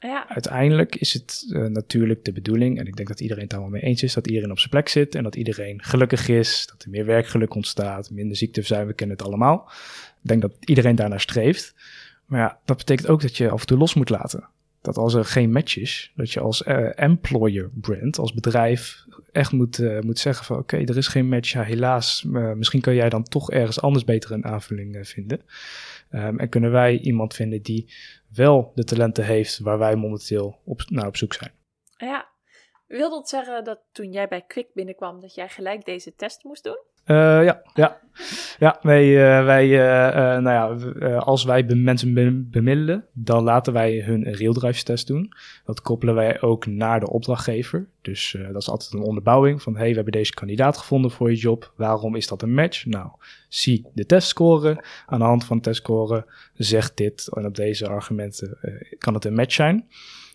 Ja. 0.00 0.28
Uiteindelijk 0.28 0.94
is 0.94 1.12
het 1.12 1.46
uh, 1.48 1.66
natuurlijk 1.66 2.24
de 2.24 2.32
bedoeling, 2.32 2.78
en 2.78 2.86
ik 2.86 2.96
denk 2.96 3.08
dat 3.08 3.20
iedereen 3.20 3.42
het 3.42 3.50
daar 3.50 3.60
wel 3.60 3.68
mee 3.68 3.82
eens 3.82 4.02
is, 4.02 4.14
dat 4.14 4.26
iedereen 4.26 4.50
op 4.50 4.58
zijn 4.58 4.70
plek 4.70 4.88
zit 4.88 5.14
en 5.14 5.22
dat 5.22 5.36
iedereen 5.36 5.82
gelukkig 5.82 6.28
is, 6.28 6.66
dat 6.70 6.82
er 6.82 6.90
meer 6.90 7.06
werkgeluk 7.06 7.54
ontstaat, 7.54 8.10
minder 8.10 8.36
ziekteverzuim, 8.36 8.86
we 8.86 8.92
kennen 8.92 9.16
het 9.16 9.26
allemaal. 9.26 9.70
Ik 10.22 10.28
denk 10.28 10.42
dat 10.42 10.52
iedereen 10.60 10.94
daarnaar 10.94 11.20
streeft. 11.20 11.74
Maar 12.32 12.40
ja, 12.40 12.60
dat 12.64 12.76
betekent 12.76 13.08
ook 13.08 13.20
dat 13.20 13.36
je 13.36 13.50
af 13.50 13.60
en 13.60 13.66
toe 13.66 13.78
los 13.78 13.94
moet 13.94 14.08
laten. 14.08 14.48
Dat 14.80 14.96
als 14.96 15.14
er 15.14 15.24
geen 15.24 15.52
match 15.52 15.76
is, 15.76 16.12
dat 16.16 16.30
je 16.30 16.40
als 16.40 16.62
uh, 16.62 16.98
employer 16.98 17.70
brand, 17.74 18.18
als 18.18 18.32
bedrijf, 18.32 19.04
echt 19.32 19.52
moet, 19.52 19.78
uh, 19.78 20.00
moet 20.00 20.18
zeggen 20.18 20.44
van 20.44 20.58
oké, 20.58 20.76
er 20.76 20.96
is 20.96 21.08
geen 21.08 21.28
match. 21.28 21.52
Ja, 21.52 21.62
helaas, 21.62 22.24
uh, 22.28 22.52
misschien 22.52 22.80
kan 22.80 22.94
jij 22.94 23.08
dan 23.08 23.22
toch 23.22 23.50
ergens 23.50 23.80
anders 23.80 24.04
beter 24.04 24.32
een 24.32 24.44
aanvulling 24.44 25.08
vinden. 25.08 25.40
Um, 26.10 26.38
en 26.38 26.48
kunnen 26.48 26.70
wij 26.70 26.98
iemand 26.98 27.34
vinden 27.34 27.62
die 27.62 27.92
wel 28.34 28.72
de 28.74 28.84
talenten 28.84 29.24
heeft 29.24 29.58
waar 29.58 29.78
wij 29.78 29.96
momenteel 29.96 30.60
op, 30.64 30.82
naar 30.88 31.06
op 31.06 31.16
zoek 31.16 31.32
zijn. 31.32 31.52
Ja, 31.96 32.28
wil 32.86 33.10
dat 33.10 33.28
zeggen 33.28 33.64
dat 33.64 33.80
toen 33.92 34.12
jij 34.12 34.28
bij 34.28 34.44
Quick 34.46 34.68
binnenkwam, 34.74 35.20
dat 35.20 35.34
jij 35.34 35.48
gelijk 35.48 35.84
deze 35.84 36.14
test 36.14 36.44
moest 36.44 36.64
doen? 36.64 36.80
Uh, 37.06 37.44
ja, 37.44 37.62
ja. 37.74 38.00
Ja, 38.58 38.78
uh, 38.82 39.44
wij 39.44 39.66
uh, 39.66 40.42
nou 40.42 40.80
ja, 41.00 41.16
als 41.16 41.44
wij 41.44 41.62
mensen 41.62 42.14
bemiddelen, 42.50 43.04
dan 43.12 43.42
laten 43.42 43.72
wij 43.72 44.00
hun 44.00 44.22
real 44.22 44.52
drive 44.52 44.82
test 44.82 45.06
doen. 45.06 45.32
Dat 45.64 45.82
koppelen 45.82 46.14
wij 46.14 46.40
ook 46.40 46.66
naar 46.66 47.00
de 47.00 47.10
opdrachtgever. 47.10 47.86
Dus 48.02 48.36
dat 48.52 48.62
is 48.62 48.68
altijd 48.68 48.92
een 48.92 49.00
onderbouwing 49.00 49.62
van, 49.62 49.76
hey, 49.76 49.88
we 49.88 49.94
hebben 49.94 50.12
deze 50.12 50.34
kandidaat 50.34 50.78
gevonden 50.78 51.10
voor 51.10 51.30
je 51.30 51.36
job. 51.36 51.72
Waarom 51.76 52.14
is 52.14 52.28
dat 52.28 52.42
een 52.42 52.54
match? 52.54 52.86
Nou, 52.86 53.08
zie 53.48 53.86
de 53.94 54.06
testscore. 54.06 54.84
Aan 55.06 55.18
de 55.18 55.24
hand 55.24 55.44
van 55.44 55.56
de 55.56 55.62
testscore 55.62 56.26
zegt 56.54 56.96
dit 56.96 57.28
en 57.32 57.46
op 57.46 57.54
deze 57.54 57.88
argumenten 57.88 58.58
kan 58.98 59.14
het 59.14 59.24
een 59.24 59.34
match 59.34 59.52
zijn. 59.52 59.88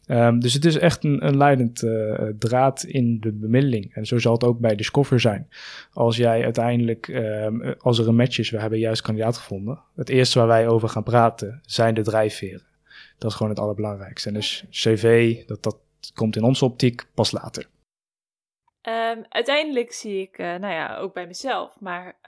Um, 0.08 0.40
dus 0.40 0.54
het 0.54 0.66
is 0.66 0.78
echt 0.78 1.04
een, 1.04 1.38
leidend 1.38 1.82
uh, 1.82 2.30
draad 2.38 2.84
in 2.84 3.20
de 3.20 3.32
bemiddeling. 3.32 3.94
En 3.94 4.06
zo 4.06 4.18
zal 4.18 4.34
het 4.34 4.44
ook 4.44 4.60
bij 4.60 4.76
Discover 4.76 5.20
zijn. 5.20 5.50
Als 5.94 6.18
jij 6.18 6.44
uiteindelijk, 6.44 7.08
um, 7.08 7.76
als 7.80 8.00
er 8.00 8.08
een 8.08 8.16
match 8.16 8.38
is, 8.38 8.50
we 8.50 8.60
hebben 8.60 8.80
juist 8.80 9.02
kandidaat 9.02 9.38
gevonden. 9.38 9.80
Het 9.96 10.10
eerste 10.10 10.40
waar 10.40 10.48
wij 10.48 10.68
over 10.68 10.90
gaan 10.90 11.04
praten 11.04 11.62
zijn 11.66 11.94
de 11.94 12.02
drijfveren. 12.02 12.66
Dat 13.18 13.32
is 13.32 13.38
gewoon 13.38 13.52
het 13.52 13.62
allerbelangrijkste. 13.62 14.28
En 14.28 14.34
dus 14.34 14.66
CV, 14.70 15.36
dat, 15.46 15.64
dat 15.64 15.78
komt 16.14 16.36
in 16.36 16.44
onze 16.44 16.66
optiek 16.66 17.08
pas 17.14 17.32
later. 17.32 17.68
Um, 18.82 19.26
uiteindelijk 19.30 19.92
zie 19.92 20.22
ik, 20.22 20.38
uh, 20.38 20.48
nou 20.48 20.74
ja, 20.74 20.98
ook 20.98 21.14
bij 21.14 21.28
mezelf, 21.28 21.80
maar 21.80 22.20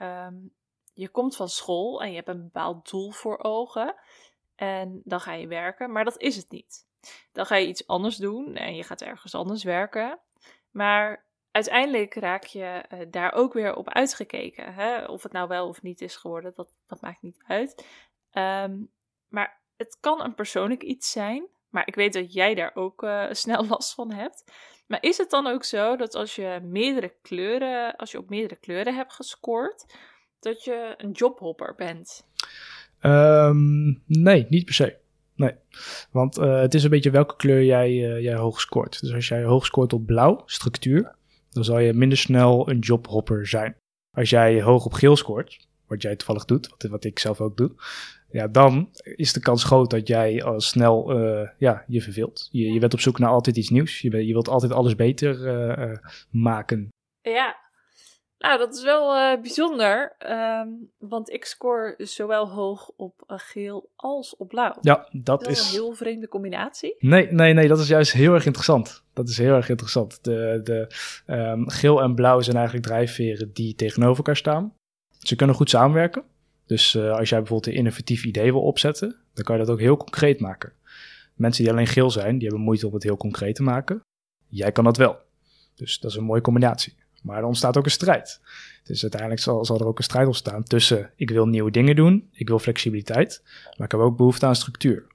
je 0.92 1.08
komt 1.08 1.36
van 1.36 1.48
school 1.48 2.02
en 2.02 2.08
je 2.08 2.16
hebt 2.16 2.28
een 2.28 2.42
bepaald 2.42 2.90
doel 2.90 3.10
voor 3.10 3.38
ogen. 3.42 3.94
En 4.54 5.00
dan 5.04 5.20
ga 5.20 5.32
je 5.32 5.46
werken, 5.46 5.92
maar 5.92 6.04
dat 6.04 6.20
is 6.20 6.36
het 6.36 6.50
niet. 6.50 6.88
Dan 7.32 7.46
ga 7.46 7.56
je 7.56 7.66
iets 7.66 7.86
anders 7.86 8.16
doen 8.16 8.54
en 8.56 8.76
je 8.76 8.82
gaat 8.82 9.02
ergens 9.02 9.34
anders 9.34 9.64
werken. 9.64 10.18
Maar 10.70 11.26
uiteindelijk 11.50 12.14
raak 12.14 12.44
je 12.44 12.64
eh, 12.64 12.98
daar 13.10 13.32
ook 13.32 13.52
weer 13.52 13.74
op 13.74 13.88
uitgekeken. 13.88 14.74
Hè? 14.74 15.04
Of 15.04 15.22
het 15.22 15.32
nou 15.32 15.48
wel 15.48 15.68
of 15.68 15.82
niet 15.82 16.00
is 16.00 16.16
geworden, 16.16 16.52
dat, 16.54 16.68
dat 16.86 17.00
maakt 17.00 17.22
niet 17.22 17.42
uit. 17.46 17.86
Ehm, 18.30 18.76
maar 19.28 19.60
het 19.76 19.96
kan 20.00 20.24
een 20.24 20.34
persoonlijk 20.34 20.82
iets 20.82 21.10
zijn. 21.10 21.48
Maar 21.68 21.86
ik 21.86 21.94
weet 21.94 22.12
dat 22.12 22.32
jij 22.32 22.54
daar 22.54 22.74
ook 22.74 23.02
uh, 23.02 23.26
snel 23.42 23.66
last 23.66 23.94
van 23.94 24.12
hebt. 24.12 24.52
Maar 24.86 25.02
is 25.02 25.18
het 25.18 25.30
dan 25.30 25.46
ook 25.46 25.64
zo 25.64 25.96
dat 25.96 26.14
als 26.14 26.34
je 26.34 26.60
meerdere 26.62 27.14
kleuren, 27.22 27.96
als 27.96 28.10
je 28.10 28.18
op 28.18 28.28
meerdere 28.28 28.60
kleuren 28.60 28.94
hebt 28.94 29.12
gescoord, 29.12 29.94
dat 30.40 30.64
je 30.64 30.94
een 30.96 31.10
jobhopper 31.10 31.74
bent? 31.74 32.28
Um, 33.02 34.02
nee, 34.06 34.46
niet 34.48 34.64
per 34.64 34.74
se. 34.74 34.98
Nee, 35.40 35.54
want 36.10 36.38
uh, 36.38 36.60
het 36.60 36.74
is 36.74 36.84
een 36.84 36.90
beetje 36.90 37.10
welke 37.10 37.36
kleur 37.36 37.64
jij, 37.64 37.90
uh, 37.90 38.20
jij 38.20 38.34
hoog 38.34 38.60
scoort. 38.60 39.00
Dus 39.00 39.12
als 39.12 39.28
jij 39.28 39.44
hoog 39.44 39.66
scoort 39.66 39.92
op 39.92 40.06
blauw, 40.06 40.42
structuur, 40.46 41.14
dan 41.50 41.64
zal 41.64 41.78
je 41.78 41.92
minder 41.92 42.18
snel 42.18 42.68
een 42.68 42.78
jobhopper 42.78 43.46
zijn. 43.46 43.76
Als 44.16 44.30
jij 44.30 44.62
hoog 44.62 44.84
op 44.84 44.92
geel 44.92 45.16
scoort, 45.16 45.68
wat 45.86 46.02
jij 46.02 46.16
toevallig 46.16 46.44
doet, 46.44 46.68
wat, 46.68 46.82
wat 46.82 47.04
ik 47.04 47.18
zelf 47.18 47.40
ook 47.40 47.56
doe, 47.56 47.72
ja, 48.30 48.48
dan 48.48 48.90
is 49.02 49.32
de 49.32 49.40
kans 49.40 49.64
groot 49.64 49.90
dat 49.90 50.06
jij 50.06 50.42
al 50.42 50.60
snel 50.60 51.20
uh, 51.20 51.48
ja, 51.58 51.84
je 51.86 52.02
verveelt. 52.02 52.48
Je, 52.50 52.72
je 52.72 52.78
bent 52.78 52.94
op 52.94 53.00
zoek 53.00 53.18
naar 53.18 53.30
altijd 53.30 53.56
iets 53.56 53.70
nieuws. 53.70 54.00
Je, 54.00 54.26
je 54.26 54.32
wilt 54.32 54.48
altijd 54.48 54.72
alles 54.72 54.94
beter 54.94 56.00
maken. 56.30 56.88
Ja, 57.20 57.56
nou 58.40 58.58
dat 58.58 58.74
is 58.74 58.82
wel 58.82 59.16
uh, 59.16 59.40
bijzonder. 59.40 60.16
Um, 60.30 60.90
want 60.98 61.30
ik 61.30 61.44
score 61.44 61.94
zowel 61.98 62.48
hoog 62.48 62.90
op 62.96 63.22
geel 63.26 63.90
als 63.96 64.36
op 64.36 64.48
blauw. 64.48 64.76
Ja, 64.80 65.08
dat, 65.12 65.46
is... 65.46 65.60
is 65.60 65.66
een 65.66 65.72
heel 65.72 65.92
vreemde 65.92 66.28
combinatie. 66.28 66.94
Nee, 66.98 67.32
nee, 67.32 67.52
nee, 67.52 67.68
dat 67.68 67.78
is 67.78 67.88
juist 67.88 68.12
heel 68.12 68.34
erg 68.34 68.46
interessant. 68.46 69.04
Dat 69.12 69.28
is 69.28 69.38
heel 69.38 69.54
erg 69.54 69.68
interessant. 69.68 70.24
De, 70.24 70.60
de 70.64 70.86
um, 71.26 71.68
geel 71.68 72.02
en 72.02 72.14
blauw 72.14 72.40
zijn 72.40 72.56
eigenlijk 72.56 72.86
drijfveren 72.86 73.52
die 73.52 73.74
tegenover 73.74 74.16
elkaar 74.16 74.36
staan. 74.36 74.74
Ze 75.18 75.36
kunnen 75.36 75.56
goed 75.56 75.70
samenwerken. 75.70 76.22
Dus 76.66 76.94
uh, 76.94 77.12
als 77.12 77.28
jij 77.28 77.38
bijvoorbeeld 77.38 77.72
een 77.72 77.78
innovatief 77.78 78.24
idee 78.24 78.52
wil 78.52 78.62
opzetten, 78.62 79.16
dan 79.34 79.44
kan 79.44 79.58
je 79.58 79.64
dat 79.64 79.72
ook 79.72 79.80
heel 79.80 79.96
concreet 79.96 80.40
maken. 80.40 80.72
Mensen 81.34 81.64
die 81.64 81.72
alleen 81.72 81.86
geel 81.86 82.10
zijn, 82.10 82.38
die 82.38 82.48
hebben 82.48 82.64
moeite 82.64 82.86
om 82.86 82.94
het 82.94 83.02
heel 83.02 83.16
concreet 83.16 83.54
te 83.54 83.62
maken. 83.62 84.00
Jij 84.46 84.72
kan 84.72 84.84
dat 84.84 84.96
wel. 84.96 85.18
Dus 85.74 85.98
dat 85.98 86.10
is 86.10 86.16
een 86.16 86.24
mooie 86.24 86.40
combinatie. 86.40 86.94
Maar 87.22 87.38
er 87.38 87.44
ontstaat 87.44 87.76
ook 87.76 87.84
een 87.84 87.90
strijd. 87.90 88.40
Dus 88.84 89.02
uiteindelijk 89.02 89.40
zal, 89.40 89.78
er 89.78 89.86
ook 89.86 89.98
een 89.98 90.04
strijd 90.04 90.26
ontstaan 90.26 90.62
tussen 90.62 91.10
ik 91.16 91.30
wil 91.30 91.46
nieuwe 91.46 91.70
dingen 91.70 91.96
doen, 91.96 92.28
ik 92.32 92.48
wil 92.48 92.58
flexibiliteit, 92.58 93.42
maar 93.76 93.86
ik 93.86 93.92
heb 93.92 94.00
ook 94.00 94.16
behoefte 94.16 94.46
aan 94.46 94.56
structuur. 94.56 95.06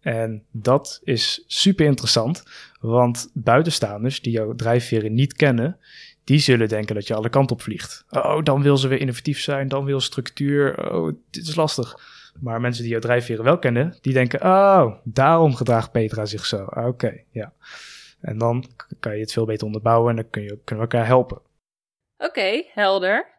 En 0.00 0.42
dat 0.50 1.00
is 1.04 1.44
super 1.46 1.86
interessant, 1.86 2.42
want 2.80 3.30
buitenstaanders 3.32 4.20
die 4.20 4.32
jouw 4.32 4.54
drijfveren 4.54 5.14
niet 5.14 5.32
kennen, 5.32 5.78
die 6.24 6.38
zullen 6.38 6.68
denken 6.68 6.94
dat 6.94 7.06
je 7.06 7.14
alle 7.14 7.28
kanten 7.28 7.56
op 7.56 7.62
vliegt. 7.62 8.04
Oh, 8.10 8.42
dan 8.42 8.62
wil 8.62 8.76
ze 8.76 8.88
weer 8.88 9.00
innovatief 9.00 9.40
zijn, 9.40 9.68
dan 9.68 9.84
wil 9.84 10.00
structuur. 10.00 10.92
Oh, 10.92 11.12
dit 11.30 11.46
is 11.46 11.54
lastig. 11.54 11.98
Maar 12.40 12.60
mensen 12.60 12.82
die 12.82 12.92
jouw 12.92 13.00
drijfveren 13.00 13.44
wel 13.44 13.58
kennen, 13.58 13.96
die 14.00 14.12
denken: 14.12 14.42
Oh, 14.42 14.92
daarom 15.04 15.54
gedraagt 15.54 15.92
Petra 15.92 16.24
zich 16.24 16.46
zo. 16.46 16.62
Oké, 16.62 16.80
okay, 16.80 17.24
ja. 17.30 17.52
En 18.20 18.38
dan 18.38 18.64
kan 19.00 19.14
je 19.14 19.20
het 19.20 19.32
veel 19.32 19.44
beter 19.44 19.66
onderbouwen 19.66 20.10
en 20.10 20.16
dan 20.16 20.30
kun 20.30 20.42
je, 20.42 20.60
kunnen 20.64 20.88
we 20.88 20.92
elkaar 20.92 21.06
helpen. 21.06 21.36
Oké, 22.16 22.26
okay, 22.28 22.70
helder. 22.72 23.34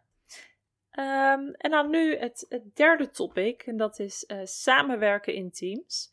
Um, 0.99 1.53
en 1.53 1.71
dan 1.71 1.89
nu 1.89 2.17
het, 2.17 2.45
het, 2.49 2.75
derde 2.75 3.09
topic, 3.09 3.61
en 3.61 3.77
dat 3.77 3.99
is 3.99 4.23
uh, 4.27 4.39
samenwerken 4.43 5.33
in 5.33 5.51
teams. 5.51 6.11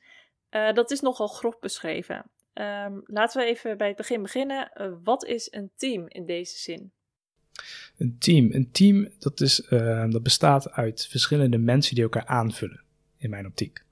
Uh, 0.50 0.72
dat 0.72 0.90
is 0.90 1.00
nogal 1.00 1.26
grof 1.26 1.58
beschreven. 1.58 2.30
Um, 2.54 3.02
laten 3.04 3.40
we 3.40 3.46
even 3.46 3.76
bij 3.76 3.88
het 3.88 3.96
begin 3.96 4.22
beginnen. 4.22 4.70
Uh, 4.76 4.92
wat 5.02 5.24
is 5.24 5.52
een 5.52 5.70
team 5.76 6.04
in 6.08 6.26
deze 6.26 6.58
zin? 6.58 6.92
Een 7.98 8.16
team. 8.18 8.52
Een 8.52 8.70
team 8.70 9.08
dat, 9.18 9.40
is, 9.40 9.70
uh, 9.70 10.10
dat 10.10 10.22
bestaat 10.22 10.70
uit 10.70 11.06
verschillende 11.06 11.58
mensen 11.58 11.94
die 11.94 12.04
elkaar 12.04 12.26
aanvullen, 12.26 12.82
in 13.16 13.30
mijn 13.30 13.46
optiek. 13.46 13.84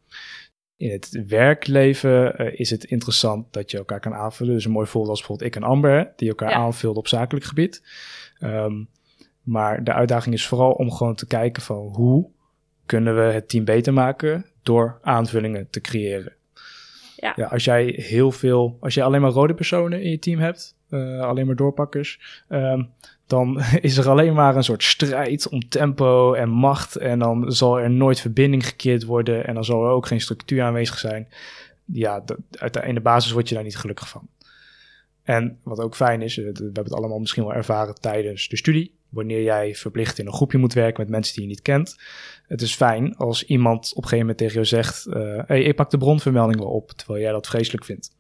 In 0.82 0.90
het 0.90 1.24
werkleven 1.26 2.40
uh, 2.40 2.60
is 2.60 2.70
het 2.70 2.84
interessant 2.84 3.52
dat 3.52 3.70
je 3.70 3.78
elkaar 3.78 4.00
kan 4.00 4.14
aanvullen. 4.14 4.54
Dus 4.54 4.64
een 4.64 4.70
mooi 4.70 4.86
voorbeeld 4.86 5.10
als 5.10 5.18
bijvoorbeeld 5.18 5.48
ik 5.48 5.62
en 5.62 5.68
Amber, 5.68 6.12
die 6.16 6.28
elkaar 6.28 6.50
ja. 6.50 6.56
aanvullen 6.56 6.96
op 6.96 7.08
zakelijk 7.08 7.46
gebied. 7.46 7.82
Um, 8.40 8.88
maar 9.42 9.84
de 9.84 9.92
uitdaging 9.92 10.34
is 10.34 10.46
vooral 10.46 10.72
om 10.72 10.92
gewoon 10.92 11.14
te 11.14 11.26
kijken 11.26 11.62
van 11.62 11.76
hoe 11.76 12.28
kunnen 12.86 13.16
we 13.16 13.32
het 13.32 13.48
team 13.48 13.64
beter 13.64 13.92
maken 13.92 14.46
door 14.62 14.98
aanvullingen 15.02 15.70
te 15.70 15.80
creëren. 15.80 16.32
Ja. 17.16 17.32
ja. 17.36 17.46
als 17.46 17.64
jij 17.64 17.84
heel 17.84 18.32
veel, 18.32 18.76
als 18.80 18.94
je 18.94 19.02
alleen 19.02 19.20
maar 19.20 19.30
rode 19.30 19.54
personen 19.54 20.02
in 20.02 20.10
je 20.10 20.18
team 20.18 20.38
hebt, 20.38 20.76
uh, 20.90 21.20
alleen 21.20 21.46
maar 21.46 21.56
doorpakkers, 21.56 22.42
um, 22.48 22.90
dan 23.26 23.60
is 23.80 23.96
er 23.96 24.08
alleen 24.08 24.34
maar 24.34 24.56
een 24.56 24.64
soort 24.64 24.82
strijd 24.82 25.48
om 25.48 25.68
tempo 25.68 26.32
en 26.32 26.48
macht. 26.48 26.96
En 26.96 27.18
dan 27.18 27.52
zal 27.52 27.78
er 27.78 27.90
nooit 27.90 28.20
verbinding 28.20 28.66
gekeerd 28.66 29.04
worden 29.04 29.46
en 29.46 29.54
dan 29.54 29.64
zal 29.64 29.84
er 29.84 29.90
ook 29.90 30.06
geen 30.06 30.20
structuur 30.20 30.62
aanwezig 30.62 30.98
zijn. 30.98 31.28
Ja, 31.84 32.20
de, 32.20 32.36
in 32.84 32.94
de 32.94 33.00
basis 33.00 33.32
word 33.32 33.48
je 33.48 33.54
daar 33.54 33.64
niet 33.64 33.76
gelukkig 33.76 34.08
van. 34.08 34.28
En 35.22 35.58
wat 35.62 35.80
ook 35.80 35.96
fijn 35.96 36.22
is, 36.22 36.36
we 36.36 36.42
hebben 36.42 36.84
het 36.84 36.94
allemaal 36.94 37.18
misschien 37.18 37.44
wel 37.44 37.54
ervaren 37.54 37.94
tijdens 37.94 38.48
de 38.48 38.56
studie. 38.56 38.94
Wanneer 39.08 39.42
jij 39.42 39.74
verplicht 39.74 40.18
in 40.18 40.26
een 40.26 40.32
groepje 40.32 40.58
moet 40.58 40.72
werken 40.72 41.00
met 41.00 41.10
mensen 41.10 41.34
die 41.34 41.42
je 41.42 41.48
niet 41.48 41.62
kent. 41.62 41.96
Het 42.46 42.62
is 42.62 42.74
fijn 42.74 43.16
als 43.16 43.44
iemand 43.44 43.90
op 43.90 44.02
een 44.02 44.08
gegeven 44.08 44.18
moment 44.18 44.38
tegen 44.38 44.54
jou 44.54 44.66
zegt: 44.66 45.06
uh, 45.06 45.42
hey, 45.46 45.62
ik 45.62 45.76
pak 45.76 45.90
de 45.90 45.98
bronvermelding 45.98 46.58
wel 46.58 46.70
op, 46.70 46.90
terwijl 46.90 47.20
jij 47.20 47.32
dat 47.32 47.46
vreselijk 47.46 47.84
vindt. 47.84 48.10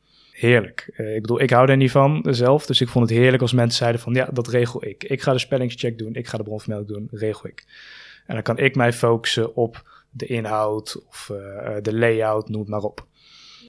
Heerlijk. 0.42 0.94
Uh, 0.96 1.14
ik 1.14 1.20
bedoel, 1.20 1.40
ik 1.40 1.50
hou 1.50 1.68
er 1.68 1.76
niet 1.76 1.90
van 1.90 2.26
zelf, 2.30 2.66
dus 2.66 2.80
ik 2.80 2.88
vond 2.88 3.08
het 3.08 3.18
heerlijk 3.18 3.42
als 3.42 3.52
mensen 3.52 3.78
zeiden 3.78 4.00
van 4.00 4.14
ja, 4.14 4.28
dat 4.32 4.48
regel 4.48 4.84
ik. 4.84 5.04
Ik 5.04 5.22
ga 5.22 5.32
de 5.32 5.38
spellingscheck 5.38 5.98
doen, 5.98 6.14
ik 6.14 6.28
ga 6.28 6.36
de 6.36 6.42
bronvermelding 6.42 6.88
doen, 6.88 7.08
regel 7.20 7.48
ik. 7.48 7.64
En 8.26 8.34
dan 8.34 8.42
kan 8.42 8.58
ik 8.58 8.74
mij 8.74 8.92
focussen 8.92 9.54
op 9.54 10.04
de 10.10 10.26
inhoud 10.26 11.04
of 11.08 11.30
uh, 11.32 11.76
de 11.82 11.94
layout, 11.94 12.48
noem 12.48 12.60
het 12.60 12.68
maar 12.70 12.82
op. 12.82 13.06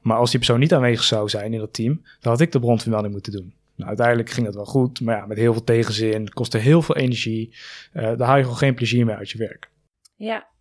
Maar 0.02 0.18
als 0.18 0.30
die 0.30 0.40
persoon 0.40 0.60
niet 0.60 0.74
aanwezig 0.74 1.04
zou 1.04 1.30
zijn 1.30 1.54
in 1.54 1.60
dat 1.60 1.74
team, 1.74 2.02
dan 2.20 2.32
had 2.32 2.42
ik 2.42 2.52
de 2.52 2.60
bronvermelding 2.60 3.14
moeten 3.14 3.32
doen. 3.32 3.54
Nou, 3.76 3.88
uiteindelijk 3.88 4.30
ging 4.30 4.46
dat 4.46 4.56
wel 4.56 4.66
goed, 4.66 5.02
maar 5.02 5.18
ja, 5.18 5.26
met 5.26 5.38
heel 5.38 5.54
veel 5.54 5.64
tegenzin, 5.64 6.30
kostte 6.30 6.58
heel 6.58 6.82
veel 6.82 6.96
energie. 6.96 7.56
Uh, 7.94 8.04
daar 8.04 8.28
haal 8.28 8.38
je 8.38 8.44
gewoon 8.44 8.58
geen 8.58 8.76
plezier 8.76 9.06
meer 9.06 9.16
uit 9.16 9.30
je 9.30 9.38
werk. 9.38 9.70
Ja. 10.16 10.52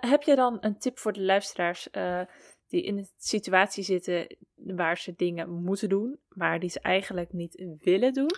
Heb 0.00 0.22
je 0.22 0.34
dan 0.34 0.58
een 0.60 0.78
tip 0.78 0.98
voor 0.98 1.12
de 1.12 1.22
luisteraars 1.22 1.88
die 2.74 2.82
in 2.82 2.98
een 2.98 3.08
situatie 3.18 3.84
zitten 3.84 4.26
waar 4.54 4.98
ze 4.98 5.14
dingen 5.16 5.50
moeten 5.50 5.88
doen, 5.88 6.18
maar 6.28 6.60
die 6.60 6.70
ze 6.70 6.80
eigenlijk 6.80 7.32
niet 7.32 7.64
willen 7.80 8.12
doen? 8.12 8.30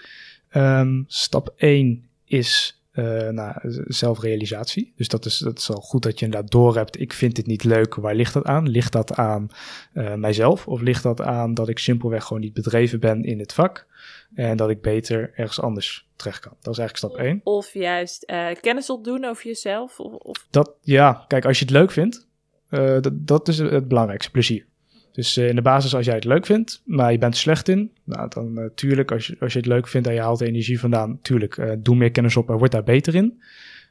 Um, 0.54 1.04
stap 1.06 1.54
1 1.56 2.08
is 2.24 2.82
uh, 2.92 3.28
nou, 3.28 3.54
zelfrealisatie. 3.86 4.92
Dus 4.96 5.08
dat 5.08 5.24
is, 5.24 5.38
dat 5.38 5.58
is 5.58 5.70
al 5.70 5.80
goed 5.80 6.02
dat 6.02 6.18
je 6.18 6.24
inderdaad 6.24 6.50
doorhebt. 6.50 7.00
Ik 7.00 7.12
vind 7.12 7.36
dit 7.36 7.46
niet 7.46 7.64
leuk. 7.64 7.94
Waar 7.94 8.14
ligt 8.14 8.32
dat 8.32 8.44
aan? 8.44 8.68
Ligt 8.68 8.92
dat 8.92 9.14
aan 9.14 9.48
uh, 9.94 10.14
mijzelf? 10.14 10.68
Of 10.68 10.80
ligt 10.80 11.02
dat 11.02 11.20
aan 11.20 11.54
dat 11.54 11.68
ik 11.68 11.78
simpelweg 11.78 12.24
gewoon 12.24 12.42
niet 12.42 12.54
bedreven 12.54 13.00
ben 13.00 13.24
in 13.24 13.38
het 13.38 13.52
vak? 13.52 13.86
En 14.34 14.56
dat 14.56 14.70
ik 14.70 14.82
beter 14.82 15.32
ergens 15.34 15.60
anders 15.60 16.08
terecht 16.16 16.40
kan. 16.40 16.56
Dat 16.60 16.72
is 16.72 16.78
eigenlijk 16.78 17.12
stap 17.12 17.26
1. 17.26 17.40
Of 17.44 17.72
juist 17.72 18.30
uh, 18.30 18.48
kennis 18.60 18.90
opdoen 18.90 19.24
over 19.24 19.46
jezelf? 19.46 20.00
Of, 20.00 20.12
of... 20.12 20.46
Dat, 20.50 20.74
ja, 20.80 21.24
kijk, 21.28 21.44
als 21.44 21.58
je 21.58 21.64
het 21.64 21.74
leuk 21.74 21.90
vindt, 21.90 22.25
dat, 22.68 23.12
dat 23.12 23.48
is 23.48 23.58
het 23.58 23.88
belangrijkste, 23.88 24.30
plezier. 24.30 24.64
Dus 25.12 25.36
uh, 25.38 25.48
in 25.48 25.54
de 25.54 25.62
basis, 25.62 25.94
als 25.94 26.06
jij 26.06 26.14
het 26.14 26.24
leuk 26.24 26.46
vindt, 26.46 26.82
maar 26.84 27.12
je 27.12 27.18
bent 27.18 27.36
slecht 27.36 27.68
in, 27.68 27.92
nou, 28.04 28.28
dan 28.28 28.52
natuurlijk, 28.52 29.10
uh, 29.10 29.16
als, 29.16 29.26
je, 29.26 29.36
als 29.40 29.52
je 29.52 29.58
het 29.58 29.68
leuk 29.68 29.88
vindt 29.88 30.06
en 30.06 30.14
je 30.14 30.20
haalt 30.20 30.38
de 30.38 30.46
energie 30.46 30.80
vandaan, 30.80 31.18
tuurlijk, 31.22 31.76
doe 31.78 31.96
meer 31.96 32.10
kennis 32.10 32.36
op 32.36 32.50
en 32.50 32.56
word 32.56 32.72
daar 32.72 32.82
beter 32.82 33.14
in. 33.14 33.42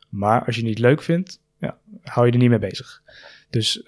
Maar 0.10 0.46
als 0.46 0.56
je 0.56 0.62
het 0.62 0.70
niet 0.70 0.80
leuk 0.80 1.02
vindt, 1.02 1.42
ja, 1.60 1.78
hou 2.04 2.26
je 2.26 2.32
er 2.32 2.38
niet 2.38 2.50
mee 2.50 2.60
bezig. 2.60 3.02
Dus 3.50 3.88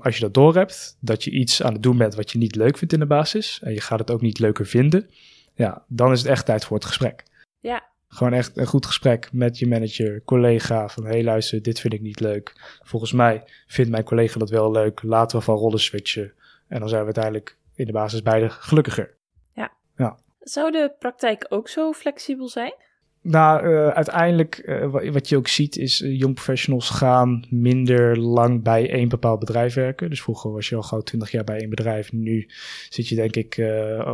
als 0.00 0.14
je 0.14 0.20
dat 0.20 0.34
doorhebt, 0.34 0.96
dat 1.00 1.24
je 1.24 1.30
iets 1.30 1.62
aan 1.62 1.72
het 1.72 1.82
doen 1.82 1.96
bent 1.96 2.14
wat 2.14 2.30
je 2.30 2.38
niet 2.38 2.56
leuk 2.56 2.78
vindt 2.78 2.92
in 2.92 3.00
de 3.00 3.06
basis, 3.06 3.60
en 3.62 3.72
je 3.72 3.80
gaat 3.80 3.98
het 3.98 4.10
ook 4.10 4.20
niet 4.20 4.38
leuker 4.38 4.66
vinden, 4.66 5.10
ja, 5.54 5.84
dan 5.88 6.12
is 6.12 6.18
het 6.18 6.28
echt 6.28 6.46
tijd 6.46 6.64
voor 6.64 6.76
het 6.76 6.86
gesprek. 6.86 7.24
Ja. 7.60 7.86
Gewoon 8.08 8.32
echt 8.32 8.56
een 8.56 8.66
goed 8.66 8.86
gesprek 8.86 9.28
met 9.32 9.58
je 9.58 9.66
manager, 9.66 10.22
collega, 10.24 10.88
van 10.88 11.04
hé 11.04 11.10
hey, 11.10 11.24
luister, 11.24 11.62
dit 11.62 11.80
vind 11.80 11.92
ik 11.92 12.00
niet 12.00 12.20
leuk. 12.20 12.78
Volgens 12.82 13.12
mij 13.12 13.44
vindt 13.66 13.90
mijn 13.90 14.04
collega 14.04 14.38
dat 14.38 14.50
wel 14.50 14.70
leuk, 14.70 15.02
laten 15.02 15.38
we 15.38 15.44
van 15.44 15.56
rollen 15.56 15.80
switchen. 15.80 16.32
En 16.68 16.80
dan 16.80 16.88
zijn 16.88 17.00
we 17.00 17.06
uiteindelijk 17.06 17.56
in 17.74 17.86
de 17.86 17.92
basis 17.92 18.22
beide 18.22 18.50
gelukkiger. 18.50 19.14
Ja. 19.52 19.72
ja. 19.96 20.18
Zou 20.40 20.70
de 20.70 20.94
praktijk 20.98 21.46
ook 21.48 21.68
zo 21.68 21.92
flexibel 21.92 22.48
zijn? 22.48 22.74
Nou, 23.22 23.66
uh, 23.66 23.88
uiteindelijk, 23.88 24.62
uh, 24.64 25.12
wat 25.12 25.28
je 25.28 25.36
ook 25.36 25.48
ziet, 25.48 25.76
is 25.76 26.00
uh, 26.00 26.18
young 26.18 26.34
professionals 26.34 26.90
gaan 26.90 27.44
minder 27.50 28.18
lang 28.18 28.62
bij 28.62 28.90
één 28.90 29.08
bepaald 29.08 29.38
bedrijf 29.38 29.74
werken. 29.74 30.10
Dus 30.10 30.22
vroeger 30.22 30.52
was 30.52 30.68
je 30.68 30.76
al 30.76 30.82
gauw 30.82 31.00
twintig 31.00 31.30
jaar 31.30 31.44
bij 31.44 31.58
één 31.58 31.70
bedrijf. 31.70 32.12
Nu 32.12 32.48
zit 32.88 33.08
je 33.08 33.14
denk 33.14 33.36
ik 33.36 33.56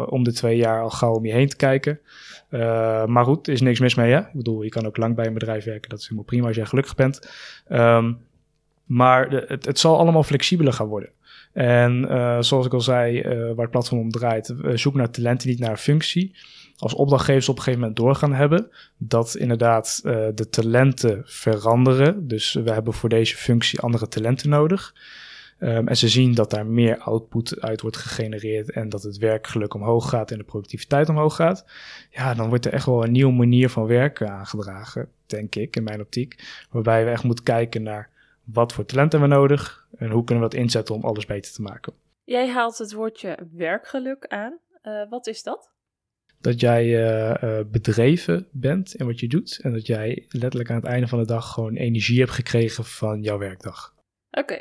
om 0.08 0.24
de 0.24 0.32
twee 0.32 0.56
jaar 0.56 0.82
al 0.82 0.90
gauw 0.90 1.14
om 1.14 1.26
je 1.26 1.32
heen 1.32 1.48
te 1.48 1.56
kijken. 1.56 2.00
maar 3.06 3.24
goed, 3.24 3.48
is 3.48 3.60
niks 3.60 3.80
mis 3.80 3.94
mee, 3.94 4.12
hè? 4.12 4.18
Ik 4.18 4.32
bedoel, 4.32 4.62
je 4.62 4.68
kan 4.68 4.86
ook 4.86 4.96
lang 4.96 5.14
bij 5.14 5.26
een 5.26 5.34
bedrijf 5.34 5.64
werken. 5.64 5.90
Dat 5.90 5.98
is 5.98 6.04
helemaal 6.04 6.24
prima 6.24 6.46
als 6.46 6.56
jij 6.56 6.64
gelukkig 6.64 6.94
bent. 6.94 7.30
Um, 7.68 8.18
maar 8.84 9.30
het, 9.30 9.64
het 9.64 9.78
zal 9.78 9.98
allemaal 9.98 10.22
flexibeler 10.22 10.72
gaan 10.72 10.86
worden. 10.86 11.10
En 11.52 12.06
zoals 12.44 12.66
ik 12.66 12.72
al 12.72 12.80
zei, 12.80 13.22
waar 13.22 13.56
het 13.56 13.70
platform 13.70 14.00
om 14.00 14.10
draait, 14.10 14.46
we 14.46 14.76
zoeken 14.76 15.00
naar 15.00 15.10
talenten, 15.10 15.48
niet 15.48 15.58
naar 15.58 15.76
functie. 15.76 16.34
Als 16.78 16.94
opdrachtgevers 16.94 17.48
op 17.48 17.56
een 17.56 17.62
gegeven 17.62 17.80
moment 17.80 17.98
door 17.98 18.14
gaan 18.14 18.32
hebben, 18.32 18.70
dat 18.96 19.34
inderdaad 19.34 20.00
uh, 20.04 20.26
de 20.34 20.48
talenten 20.48 21.22
veranderen. 21.24 22.28
Dus 22.28 22.52
we 22.52 22.70
hebben 22.72 22.92
voor 22.92 23.08
deze 23.08 23.36
functie 23.36 23.80
andere 23.80 24.08
talenten 24.08 24.48
nodig. 24.48 24.94
Um, 25.60 25.88
en 25.88 25.96
ze 25.96 26.08
zien 26.08 26.34
dat 26.34 26.50
daar 26.50 26.66
meer 26.66 26.98
output 26.98 27.60
uit 27.60 27.80
wordt 27.80 27.96
gegenereerd 27.96 28.70
en 28.70 28.88
dat 28.88 29.02
het 29.02 29.18
werkgeluk 29.18 29.74
omhoog 29.74 30.08
gaat 30.08 30.30
en 30.30 30.38
de 30.38 30.44
productiviteit 30.44 31.08
omhoog 31.08 31.36
gaat. 31.36 31.64
Ja, 32.10 32.34
dan 32.34 32.48
wordt 32.48 32.66
er 32.66 32.72
echt 32.72 32.86
wel 32.86 33.04
een 33.04 33.12
nieuwe 33.12 33.32
manier 33.32 33.68
van 33.70 33.86
werken 33.86 34.30
aangedragen, 34.30 35.08
denk 35.26 35.54
ik, 35.54 35.76
in 35.76 35.82
mijn 35.82 36.00
optiek. 36.00 36.64
Waarbij 36.70 37.04
we 37.04 37.10
echt 37.10 37.24
moeten 37.24 37.44
kijken 37.44 37.82
naar 37.82 38.10
wat 38.44 38.72
voor 38.72 38.84
talent 38.84 39.12
hebben 39.12 39.30
we 39.30 39.34
nodig 39.34 39.86
en 39.96 40.10
hoe 40.10 40.24
kunnen 40.24 40.44
we 40.44 40.50
dat 40.50 40.60
inzetten 40.60 40.94
om 40.94 41.04
alles 41.04 41.26
beter 41.26 41.52
te 41.52 41.62
maken. 41.62 41.92
Jij 42.24 42.48
haalt 42.48 42.78
het 42.78 42.92
woordje 42.92 43.38
werkgeluk 43.52 44.26
aan. 44.26 44.58
Uh, 44.82 45.08
wat 45.10 45.26
is 45.26 45.42
dat? 45.42 45.73
Dat 46.44 46.60
jij 46.60 46.86
uh, 46.86 47.34
uh, 47.42 47.60
bedreven 47.66 48.48
bent 48.52 48.94
in 48.94 49.06
wat 49.06 49.20
je 49.20 49.28
doet 49.28 49.58
en 49.62 49.72
dat 49.72 49.86
jij 49.86 50.26
letterlijk 50.28 50.70
aan 50.70 50.76
het 50.76 50.84
einde 50.84 51.06
van 51.06 51.18
de 51.18 51.26
dag 51.26 51.52
gewoon 51.52 51.76
energie 51.76 52.18
hebt 52.18 52.30
gekregen 52.30 52.84
van 52.84 53.22
jouw 53.22 53.38
werkdag. 53.38 53.94
Oké. 54.30 54.60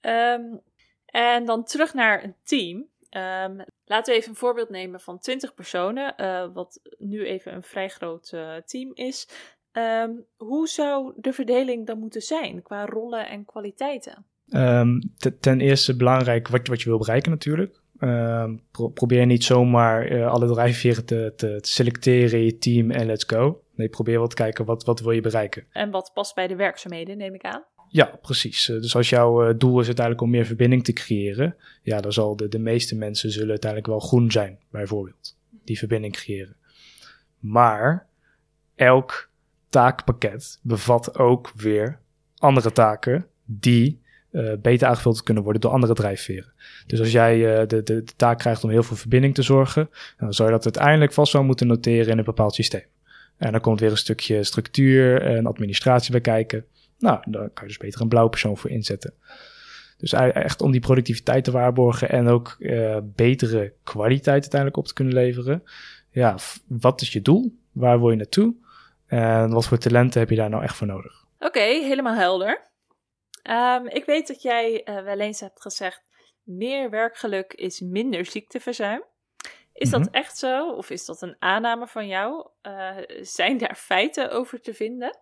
Okay. 0.00 0.34
Um, 0.34 0.60
en 1.06 1.44
dan 1.44 1.64
terug 1.64 1.94
naar 1.94 2.24
een 2.24 2.34
team. 2.42 2.76
Um, 2.76 3.64
laten 3.84 4.12
we 4.12 4.18
even 4.18 4.30
een 4.30 4.36
voorbeeld 4.36 4.70
nemen 4.70 5.00
van 5.00 5.18
20 5.18 5.54
personen, 5.54 6.14
wat 6.52 6.80
nu 6.98 7.26
even 7.26 7.54
een 7.54 7.62
vrij 7.62 7.88
groot 7.88 8.34
team 8.66 8.90
is. 8.94 9.28
Um, 9.72 10.24
hoe 10.36 10.68
zou 10.68 11.12
de 11.16 11.32
verdeling 11.32 11.86
dan 11.86 11.98
moeten 11.98 12.22
zijn 12.22 12.62
qua 12.62 12.84
rollen 12.84 13.28
en 13.28 13.44
kwaliteiten? 13.44 14.26
Ten 15.40 15.60
eerste 15.60 15.96
belangrijk 15.96 16.48
wat, 16.48 16.66
wat 16.66 16.82
je 16.82 16.88
wil 16.88 16.98
bereiken 16.98 17.30
natuurlijk. 17.30 17.81
Pro 18.70 18.88
probeer 18.88 19.26
niet 19.26 19.44
zomaar 19.44 20.12
uh, 20.12 20.26
alle 20.26 20.46
drijfveren 20.46 21.04
te, 21.04 21.32
te, 21.36 21.58
te, 21.60 21.68
selecteren 21.68 22.38
in 22.38 22.44
je 22.44 22.58
team 22.58 22.90
en 22.90 23.06
let's 23.06 23.24
go. 23.24 23.62
Nee, 23.74 23.88
probeer 23.88 24.18
wel 24.18 24.28
te 24.28 24.34
kijken 24.34 24.64
wat, 24.64 24.84
wat 24.84 25.00
wil 25.00 25.10
je 25.10 25.20
bereiken. 25.20 25.66
En 25.72 25.90
wat 25.90 26.10
past 26.14 26.34
bij 26.34 26.46
de 26.46 26.56
werkzaamheden, 26.56 27.16
neem 27.16 27.34
ik 27.34 27.42
aan? 27.42 27.64
Ja, 27.88 28.18
precies. 28.22 28.68
Uh, 28.68 28.80
dus 28.80 28.96
als 28.96 29.08
jouw 29.08 29.48
uh, 29.48 29.54
doel 29.58 29.80
is 29.80 29.86
uiteindelijk 29.86 30.24
om 30.24 30.30
meer 30.30 30.46
verbinding 30.46 30.84
te 30.84 30.92
creëren, 30.92 31.56
ja, 31.82 32.00
dan 32.00 32.12
zal 32.12 32.36
de, 32.36 32.48
de 32.48 32.58
meeste 32.58 32.96
mensen 32.96 33.30
zullen 33.30 33.50
uiteindelijk 33.50 33.90
wel 33.90 34.00
groen 34.00 34.30
zijn, 34.30 34.58
bijvoorbeeld. 34.70 35.36
Die 35.64 35.78
verbinding 35.78 36.12
creëren. 36.12 36.56
Maar 37.38 38.06
elk 38.74 39.30
taakpakket 39.68 40.58
bevat 40.62 41.18
ook 41.18 41.52
weer 41.56 42.00
andere 42.38 42.72
taken 42.72 43.26
die 43.44 44.01
uh, 44.32 44.52
beter 44.58 44.88
aangevuld 44.88 45.22
kunnen 45.22 45.42
worden 45.42 45.62
door 45.62 45.70
andere 45.70 45.94
drijfveren. 45.94 46.52
Dus 46.86 47.00
als 47.00 47.12
jij 47.12 47.36
uh, 47.36 47.66
de, 47.66 47.66
de, 47.66 47.82
de, 47.82 48.12
taak 48.16 48.38
krijgt 48.38 48.64
om 48.64 48.70
heel 48.70 48.82
veel 48.82 48.96
verbinding 48.96 49.34
te 49.34 49.42
zorgen, 49.42 49.90
dan 50.18 50.34
zou 50.34 50.48
je 50.48 50.54
dat 50.54 50.64
uiteindelijk 50.64 51.12
vast 51.12 51.32
wel 51.32 51.44
moeten 51.44 51.66
noteren 51.66 52.12
in 52.12 52.18
een 52.18 52.24
bepaald 52.24 52.54
systeem. 52.54 52.84
En 53.36 53.52
dan 53.52 53.60
komt 53.60 53.80
weer 53.80 53.90
een 53.90 53.96
stukje 53.96 54.44
structuur 54.44 55.22
en 55.22 55.46
administratie 55.46 56.10
bij 56.10 56.20
kijken. 56.20 56.64
Nou, 56.98 57.20
daar 57.24 57.50
kan 57.50 57.62
je 57.62 57.66
dus 57.66 57.76
beter 57.76 58.00
een 58.00 58.08
blauwe 58.08 58.30
persoon 58.30 58.58
voor 58.58 58.70
inzetten. 58.70 59.12
Dus 59.98 60.12
echt 60.12 60.60
om 60.60 60.70
die 60.70 60.80
productiviteit 60.80 61.44
te 61.44 61.50
waarborgen 61.50 62.08
en 62.08 62.28
ook 62.28 62.56
uh, 62.58 62.96
betere 63.02 63.72
kwaliteit 63.82 64.40
uiteindelijk 64.40 64.76
op 64.76 64.86
te 64.86 64.94
kunnen 64.94 65.14
leveren. 65.14 65.62
Ja, 66.10 66.36
wat 66.66 67.00
is 67.00 67.12
je 67.12 67.22
doel? 67.22 67.56
Waar 67.72 68.00
wil 68.00 68.10
je 68.10 68.16
naartoe? 68.16 68.54
En 69.06 69.50
wat 69.50 69.66
voor 69.66 69.78
talenten 69.78 70.20
heb 70.20 70.30
je 70.30 70.36
daar 70.36 70.50
nou 70.50 70.62
echt 70.62 70.76
voor 70.76 70.86
nodig? 70.86 71.24
Oké, 71.38 71.60
helemaal 71.60 72.14
helder. 72.14 72.71
Um, 73.50 73.88
ik 73.88 74.04
weet 74.04 74.26
dat 74.26 74.42
jij 74.42 74.82
uh, 74.84 75.02
wel 75.02 75.20
eens 75.20 75.40
hebt 75.40 75.62
gezegd: 75.62 76.02
meer 76.42 76.90
werkgeluk 76.90 77.52
is 77.52 77.80
minder 77.80 78.26
ziekteverzuim. 78.26 79.04
Is 79.72 79.88
mm 79.88 79.94
-hmm. 79.94 80.02
dat 80.02 80.14
echt 80.14 80.38
zo? 80.38 80.72
Of 80.72 80.90
is 80.90 81.04
dat 81.04 81.22
een 81.22 81.36
aanname 81.38 81.86
van 81.86 82.06
jou? 82.06 82.46
Uh, 82.62 82.96
zijn 83.20 83.58
daar 83.58 83.76
feiten 83.76 84.30
over 84.30 84.60
te 84.60 84.74
vinden? 84.74 85.18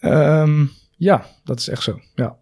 Um, 0.00 0.70
ja, 0.96 1.26
dat 1.44 1.58
is 1.58 1.68
echt 1.68 1.82
zo. 1.82 2.00
Ja. 2.14 2.40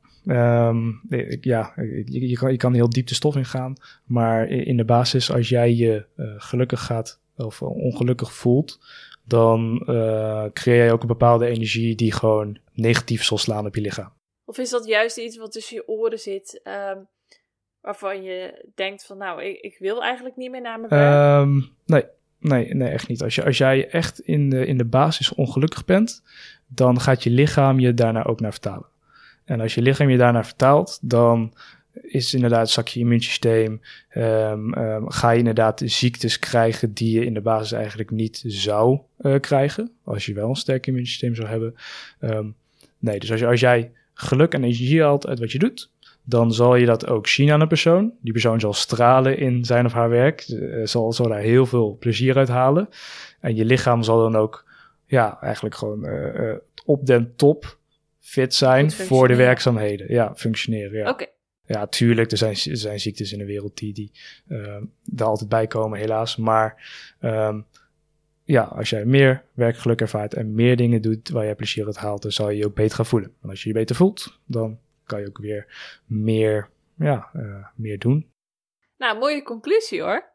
Um, 0.68 1.00
ja, 1.40 1.72
je, 1.76 2.28
je, 2.28 2.36
kan, 2.36 2.50
je 2.50 2.56
kan 2.56 2.74
heel 2.74 2.90
diep 2.90 3.06
de 3.06 3.14
stof 3.14 3.36
ingaan. 3.36 3.74
Maar 4.04 4.48
in 4.48 4.76
de 4.76 4.84
basis, 4.84 5.32
als 5.32 5.48
jij 5.48 5.74
je 5.74 6.06
uh, 6.16 6.34
gelukkig 6.36 6.84
gaat 6.84 7.20
of 7.36 7.62
ongelukkig 7.62 8.32
voelt, 8.32 8.80
dan 9.24 9.82
uh, 9.86 10.44
creëer 10.52 10.84
je 10.84 10.92
ook 10.92 11.00
een 11.00 11.06
bepaalde 11.06 11.46
energie 11.46 11.94
die 11.94 12.12
gewoon 12.12 12.58
negatief 12.72 13.24
zal 13.24 13.38
slaan 13.38 13.66
op 13.66 13.74
je 13.74 13.80
lichaam. 13.80 14.12
Of 14.50 14.58
is 14.58 14.70
dat 14.70 14.86
juist 14.86 15.18
iets 15.18 15.36
wat 15.36 15.52
tussen 15.52 15.76
je 15.76 15.88
oren 15.88 16.18
zit, 16.18 16.60
um, 16.64 17.06
waarvan 17.80 18.22
je 18.22 18.66
denkt 18.74 19.04
van 19.04 19.18
nou, 19.18 19.42
ik, 19.42 19.60
ik, 19.60 19.76
wil 19.78 20.02
eigenlijk 20.02 20.36
niet 20.36 20.50
meer 20.50 20.60
naar 20.60 20.80
mijn 20.80 20.90
werk? 20.90 21.42
Um, 21.42 21.68
nee, 21.86 22.04
nee, 22.38 22.74
nee, 22.74 22.88
echt 22.88 23.08
niet. 23.08 23.22
Als, 23.22 23.34
je, 23.34 23.44
als 23.44 23.58
jij 23.58 23.88
echt 23.90 24.20
in 24.20 24.50
de, 24.50 24.66
in 24.66 24.78
de 24.78 24.84
basis 24.84 25.34
ongelukkig 25.34 25.84
bent, 25.84 26.22
dan 26.66 27.00
gaat 27.00 27.22
je 27.22 27.30
lichaam 27.30 27.80
je 27.80 27.94
daarna 27.94 28.24
ook 28.24 28.40
naar 28.40 28.50
vertalen. 28.50 28.86
En 29.44 29.60
als 29.60 29.74
je 29.74 29.82
lichaam 29.82 30.10
je 30.10 30.16
daarnaar 30.16 30.46
vertaalt, 30.46 30.98
dan 31.02 31.54
is 31.92 32.34
inderdaad 32.34 32.70
zak 32.70 32.88
je 32.88 33.00
immuunsysteem. 33.00 33.80
Um, 34.14 35.10
ga 35.10 35.30
je 35.30 35.38
inderdaad 35.38 35.82
ziektes 35.84 36.38
krijgen 36.38 36.92
die 36.92 37.18
je 37.18 37.24
in 37.24 37.34
de 37.34 37.40
basis 37.40 37.72
eigenlijk 37.72 38.10
niet 38.10 38.42
zou 38.46 38.98
uh, 39.20 39.40
krijgen. 39.40 39.92
Als 40.04 40.26
je 40.26 40.34
wel 40.34 40.48
een 40.48 40.56
sterk 40.56 40.86
immuunsysteem 40.86 41.34
zou 41.34 41.48
hebben. 41.48 41.74
Um, 42.20 42.54
nee, 42.98 43.18
dus 43.18 43.30
als, 43.30 43.40
je, 43.40 43.46
als 43.46 43.60
jij 43.60 43.92
geluk 44.20 44.54
en 44.54 44.64
energie 44.64 45.02
haalt 45.02 45.26
uit 45.26 45.38
wat 45.38 45.52
je 45.52 45.58
doet, 45.58 45.90
dan 46.24 46.52
zal 46.52 46.76
je 46.76 46.86
dat 46.86 47.06
ook 47.06 47.26
zien 47.26 47.50
aan 47.50 47.60
een 47.60 47.68
persoon. 47.68 48.12
Die 48.20 48.32
persoon 48.32 48.60
zal 48.60 48.72
stralen 48.72 49.38
in 49.38 49.64
zijn 49.64 49.86
of 49.86 49.92
haar 49.92 50.08
werk, 50.08 50.48
uh, 50.48 50.86
zal, 50.86 51.12
zal 51.12 51.28
daar 51.28 51.40
heel 51.40 51.66
veel 51.66 51.96
plezier 52.00 52.36
uit 52.36 52.48
halen. 52.48 52.88
En 53.40 53.56
je 53.56 53.64
lichaam 53.64 54.02
zal 54.02 54.18
dan 54.18 54.36
ook, 54.36 54.64
ja, 55.06 55.40
eigenlijk 55.40 55.74
gewoon 55.74 56.04
uh, 56.04 56.34
uh, 56.34 56.54
op 56.84 57.06
den 57.06 57.32
top 57.36 57.78
fit 58.20 58.54
zijn 58.54 58.90
voor 58.90 59.28
de 59.28 59.36
werkzaamheden. 59.36 60.12
Ja, 60.12 60.32
functioneren. 60.36 60.98
Ja. 60.98 61.00
Oké. 61.00 61.10
Okay. 61.10 61.32
Ja, 61.66 61.86
tuurlijk, 61.86 62.30
er 62.30 62.36
zijn, 62.36 62.52
er 62.52 62.76
zijn 62.76 63.00
ziektes 63.00 63.32
in 63.32 63.38
de 63.38 63.44
wereld 63.44 63.78
die, 63.78 63.92
die 63.92 64.12
uh, 64.48 64.58
er 65.16 65.24
altijd 65.24 65.48
bij 65.48 65.66
komen, 65.66 65.98
helaas. 65.98 66.36
Maar 66.36 66.90
um, 67.20 67.66
ja, 68.50 68.62
als 68.62 68.90
jij 68.90 69.04
meer 69.04 69.44
werkgeluk 69.54 70.00
ervaart 70.00 70.34
en 70.34 70.54
meer 70.54 70.76
dingen 70.76 71.02
doet 71.02 71.28
waar 71.28 71.44
je 71.44 71.54
plezier 71.54 71.86
uit 71.86 71.96
haalt, 71.96 72.22
dan 72.22 72.32
zal 72.32 72.50
je 72.50 72.56
je 72.56 72.66
ook 72.66 72.74
beter 72.74 72.96
gaan 72.96 73.06
voelen. 73.06 73.34
En 73.42 73.48
als 73.48 73.62
je 73.62 73.68
je 73.68 73.74
beter 73.74 73.96
voelt, 73.96 74.38
dan 74.46 74.78
kan 75.04 75.20
je 75.20 75.26
ook 75.26 75.38
weer 75.38 75.66
meer, 76.06 76.68
ja, 76.94 77.30
uh, 77.36 77.66
meer 77.74 77.98
doen. 77.98 78.30
Nou, 78.96 79.18
mooie 79.18 79.42
conclusie 79.42 80.02
hoor. 80.02 80.28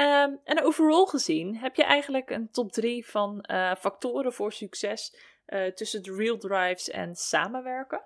Um, 0.00 0.38
en 0.44 0.62
overal 0.62 1.06
gezien, 1.06 1.56
heb 1.56 1.74
je 1.74 1.84
eigenlijk 1.84 2.30
een 2.30 2.48
top 2.50 2.72
3 2.72 3.06
van 3.06 3.44
uh, 3.50 3.74
factoren 3.74 4.32
voor 4.32 4.52
succes 4.52 5.16
uh, 5.46 5.66
tussen 5.66 6.02
de 6.02 6.14
real 6.14 6.36
drives 6.36 6.90
en 6.90 7.14
samenwerken? 7.14 8.02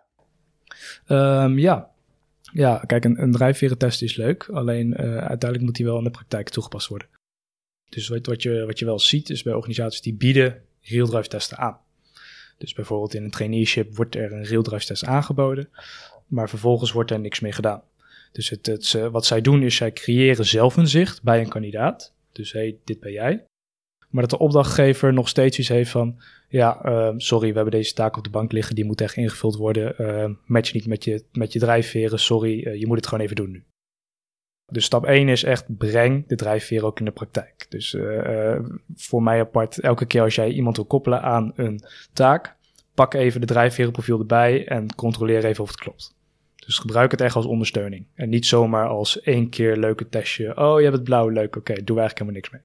Um, 1.08 1.58
ja, 1.58 1.90
ja, 2.52 2.82
kijk, 2.86 3.04
een, 3.04 3.22
een 3.22 3.32
drijfverentest 3.32 4.02
is 4.02 4.16
leuk, 4.16 4.48
alleen 4.48 4.86
uh, 4.88 5.16
uiteindelijk 5.16 5.62
moet 5.62 5.76
die 5.76 5.86
wel 5.86 5.98
in 5.98 6.04
de 6.04 6.10
praktijk 6.10 6.48
toegepast 6.48 6.88
worden. 6.88 7.08
Dus 7.88 8.08
wat, 8.08 8.26
wat, 8.26 8.42
je, 8.42 8.66
wat 8.66 8.78
je 8.78 8.84
wel 8.84 8.98
ziet 8.98 9.30
is 9.30 9.42
bij 9.42 9.52
organisaties 9.52 10.00
die 10.00 10.14
bieden 10.14 10.62
real 10.80 11.06
drive 11.06 11.28
testen 11.28 11.58
aan. 11.58 11.78
Dus 12.58 12.72
bijvoorbeeld 12.72 13.14
in 13.14 13.24
een 13.24 13.30
traineeship 13.30 13.96
wordt 13.96 14.14
er 14.14 14.32
een 14.32 14.44
real 14.44 14.62
drive 14.62 14.86
test 14.86 15.04
aangeboden, 15.04 15.68
maar 16.26 16.48
vervolgens 16.48 16.92
wordt 16.92 17.10
er 17.10 17.20
niks 17.20 17.40
mee 17.40 17.52
gedaan. 17.52 17.82
Dus 18.32 18.48
het, 18.48 18.66
het, 18.66 18.92
wat 19.10 19.26
zij 19.26 19.40
doen 19.40 19.62
is 19.62 19.76
zij 19.76 19.92
creëren 19.92 20.46
zelf 20.46 20.76
een 20.76 20.88
zicht 20.88 21.22
bij 21.22 21.40
een 21.40 21.48
kandidaat. 21.48 22.14
Dus 22.32 22.52
hé, 22.52 22.60
hey, 22.60 22.76
dit 22.84 23.00
ben 23.00 23.12
jij. 23.12 23.44
Maar 24.08 24.22
dat 24.22 24.30
de 24.30 24.38
opdrachtgever 24.38 25.12
nog 25.12 25.28
steeds 25.28 25.58
iets 25.58 25.68
heeft 25.68 25.90
van, 25.90 26.20
ja, 26.48 26.86
uh, 26.86 27.14
sorry, 27.16 27.48
we 27.48 27.54
hebben 27.54 27.74
deze 27.74 27.94
taak 27.94 28.16
op 28.16 28.24
de 28.24 28.30
bank 28.30 28.52
liggen, 28.52 28.74
die 28.74 28.84
moet 28.84 29.00
echt 29.00 29.16
ingevuld 29.16 29.56
worden. 29.56 29.94
Uh, 29.98 30.30
match 30.44 30.72
niet 30.72 30.86
met 30.86 31.04
je, 31.04 31.24
met 31.32 31.52
je 31.52 31.58
drijfveren, 31.58 32.18
sorry, 32.18 32.66
uh, 32.66 32.80
je 32.80 32.86
moet 32.86 32.96
het 32.96 33.06
gewoon 33.06 33.24
even 33.24 33.36
doen 33.36 33.50
nu. 33.50 33.64
Dus 34.70 34.84
stap 34.84 35.04
1 35.04 35.28
is 35.28 35.44
echt 35.44 35.76
breng 35.78 36.26
de 36.26 36.34
drijfveren 36.36 36.86
ook 36.86 36.98
in 36.98 37.04
de 37.04 37.10
praktijk. 37.10 37.66
Dus 37.68 37.96
voor 38.96 39.22
mij 39.22 39.40
apart, 39.40 39.78
elke 39.78 40.06
keer 40.06 40.22
als 40.22 40.34
jij 40.34 40.50
iemand 40.50 40.76
wil 40.76 40.84
koppelen 40.84 41.22
aan 41.22 41.52
een 41.56 41.84
taak, 42.12 42.56
pak 42.94 43.14
even 43.14 43.40
de 43.40 43.46
drijfverenprofiel 43.46 44.18
erbij 44.18 44.66
en 44.66 44.94
controleer 44.94 45.44
even 45.44 45.62
of 45.62 45.68
het 45.68 45.78
klopt. 45.78 46.16
Dus 46.66 46.78
gebruik 46.78 47.10
het 47.10 47.20
echt 47.20 47.36
als 47.36 47.46
ondersteuning. 47.46 48.06
En 48.14 48.28
niet 48.28 48.46
zomaar 48.46 48.88
als 48.88 49.20
één 49.20 49.48
keer 49.48 49.76
leuke 49.76 50.08
testje. 50.08 50.56
Oh, 50.56 50.76
je 50.76 50.84
hebt 50.84 50.96
het 50.96 51.04
blauw, 51.04 51.28
leuk, 51.28 51.56
oké, 51.56 51.58
okay, 51.58 51.84
doe 51.84 51.98
eigenlijk 51.98 52.18
helemaal 52.18 52.40
niks 52.40 52.50
mee. 52.50 52.62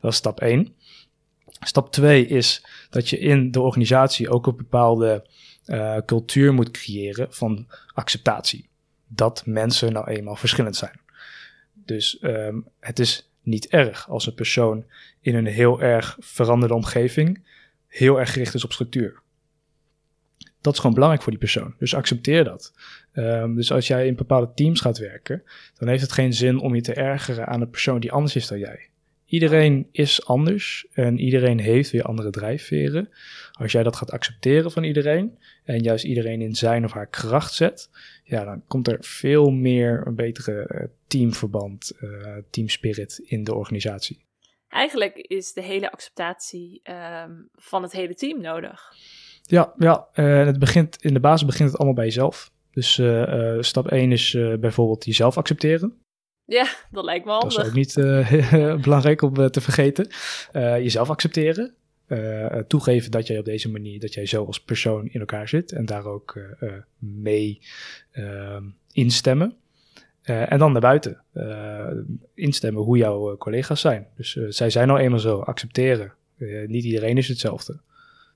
Dat 0.00 0.12
is 0.12 0.16
stap 0.16 0.40
1. 0.40 0.74
Stap 1.60 1.92
2 1.92 2.26
is 2.26 2.64
dat 2.90 3.08
je 3.08 3.18
in 3.18 3.50
de 3.50 3.60
organisatie 3.60 4.30
ook 4.30 4.46
een 4.46 4.56
bepaalde 4.56 5.26
uh, 5.66 5.96
cultuur 6.06 6.54
moet 6.54 6.70
creëren 6.70 7.26
van 7.30 7.66
acceptatie. 7.94 8.68
Dat 9.06 9.42
mensen 9.46 9.92
nou 9.92 10.10
eenmaal 10.10 10.36
verschillend 10.36 10.76
zijn. 10.76 11.00
Dus 11.84 12.18
um, 12.22 12.66
het 12.80 12.98
is 12.98 13.30
niet 13.42 13.68
erg 13.68 14.08
als 14.08 14.26
een 14.26 14.34
persoon 14.34 14.84
in 15.20 15.34
een 15.34 15.46
heel 15.46 15.82
erg 15.82 16.16
veranderde 16.20 16.74
omgeving 16.74 17.42
heel 17.92 18.20
erg 18.20 18.32
gericht 18.32 18.54
is 18.54 18.64
op 18.64 18.72
structuur. 18.72 19.20
dat 20.60 20.72
is 20.72 20.78
gewoon 20.78 20.94
belangrijk 20.94 21.22
voor 21.22 21.32
die 21.32 21.40
persoon. 21.40 21.74
Dus 21.78 21.94
accepteer 21.94 22.44
dat. 22.44 22.72
Ehm, 23.12 23.54
dus 23.54 23.72
als 23.72 23.86
jij 23.86 24.06
in 24.06 24.14
bepaalde 24.14 24.52
teams 24.54 24.80
gaat 24.80 24.98
werken, 24.98 25.42
dan 25.78 25.88
heeft 25.88 26.02
het 26.02 26.12
geen 26.12 26.32
zin 26.32 26.58
om 26.58 26.74
je 26.74 26.80
te 26.80 26.94
ergeren 26.94 27.46
aan 27.46 27.60
een 27.60 27.70
persoon 27.70 28.00
die 28.00 28.12
anders 28.12 28.36
is 28.36 28.46
dan 28.46 28.58
jij. 28.58 28.88
Iedereen 29.32 29.88
is 29.92 30.26
anders 30.26 30.86
en 30.92 31.18
iedereen 31.18 31.60
heeft 31.60 31.90
weer 31.90 32.02
andere 32.02 32.30
drijfveren. 32.30 33.08
Als 33.52 33.72
jij 33.72 33.82
dat 33.82 33.96
gaat 33.96 34.10
accepteren 34.10 34.70
van 34.70 34.84
iedereen 34.84 35.38
en 35.64 35.82
juist 35.82 36.04
iedereen 36.04 36.40
in 36.40 36.54
zijn 36.54 36.84
of 36.84 36.92
haar 36.92 37.06
kracht 37.06 37.54
zet, 37.54 37.90
ja, 38.24 38.44
dan 38.44 38.62
komt 38.66 38.88
er 38.88 38.96
veel 39.00 39.50
meer 39.50 40.06
een 40.06 40.14
betere 40.14 40.66
eh, 40.66 40.84
teamverband, 41.06 41.92
uh, 42.00 42.36
teamspirit 42.50 43.18
in 43.24 43.44
de 43.44 43.54
organisatie. 43.54 44.24
Eigenlijk 44.68 45.16
is 45.16 45.52
de 45.52 45.62
hele 45.62 45.90
acceptatie 45.90 46.80
ehm, 46.82 47.32
van 47.54 47.82
het 47.82 47.92
hele 47.92 48.14
team 48.14 48.40
nodig. 48.40 48.92
Ja, 49.42 49.74
ja 49.78 50.08
uh, 50.14 50.46
het 50.46 50.58
begint, 50.58 50.96
in 51.02 51.14
de 51.14 51.20
basis 51.20 51.46
begint 51.46 51.68
het 51.68 51.78
allemaal 51.78 51.96
bij 51.96 52.04
jezelf. 52.04 52.52
Dus 52.70 53.00
stap 53.60 53.88
1 53.88 54.12
is 54.12 54.36
bijvoorbeeld 54.60 55.04
jezelf 55.04 55.36
accepteren. 55.36 56.02
Ja, 56.52 56.66
dat 56.90 57.04
lijkt 57.04 57.24
me 57.24 57.30
handig. 57.30 57.54
Dat 57.54 57.64
is 57.64 57.70
ook 57.70 57.76
niet 57.76 57.96
uh, 57.96 58.82
belangrijk 58.86 59.22
om 59.22 59.38
uh, 59.38 59.46
te 59.46 59.60
vergeten. 59.60 60.06
Uh, 60.52 60.76
jezelf 60.76 61.10
accepteren. 61.10 61.74
toegeven 62.66 63.10
dat 63.10 63.26
jij 63.26 63.38
op 63.38 63.44
deze 63.44 63.70
manier, 63.70 64.00
dat 64.00 64.14
jij 64.14 64.26
zo 64.26 64.44
als 64.44 64.60
persoon 64.60 65.08
in 65.08 65.20
elkaar 65.20 65.48
zit. 65.48 65.72
En 65.72 65.86
daar 65.86 66.04
ook 66.04 66.38
mee 66.98 67.60
ehm, 68.10 68.64
instemmen. 68.92 69.56
en 70.22 70.58
dan 70.58 70.72
naar 70.72 70.80
buiten. 70.80 71.22
instemmen 72.34 72.82
hoe 72.82 72.96
jouw 72.96 73.36
collega's 73.36 73.80
zijn. 73.80 74.06
Dus 74.16 74.32
zij 74.48 74.70
zijn 74.70 74.88
nou 74.88 75.00
eenmaal 75.00 75.18
zo. 75.18 75.40
Accepteren. 75.40 76.12
niet 76.66 76.84
iedereen 76.84 77.18
is 77.18 77.28
hetzelfde. 77.28 77.80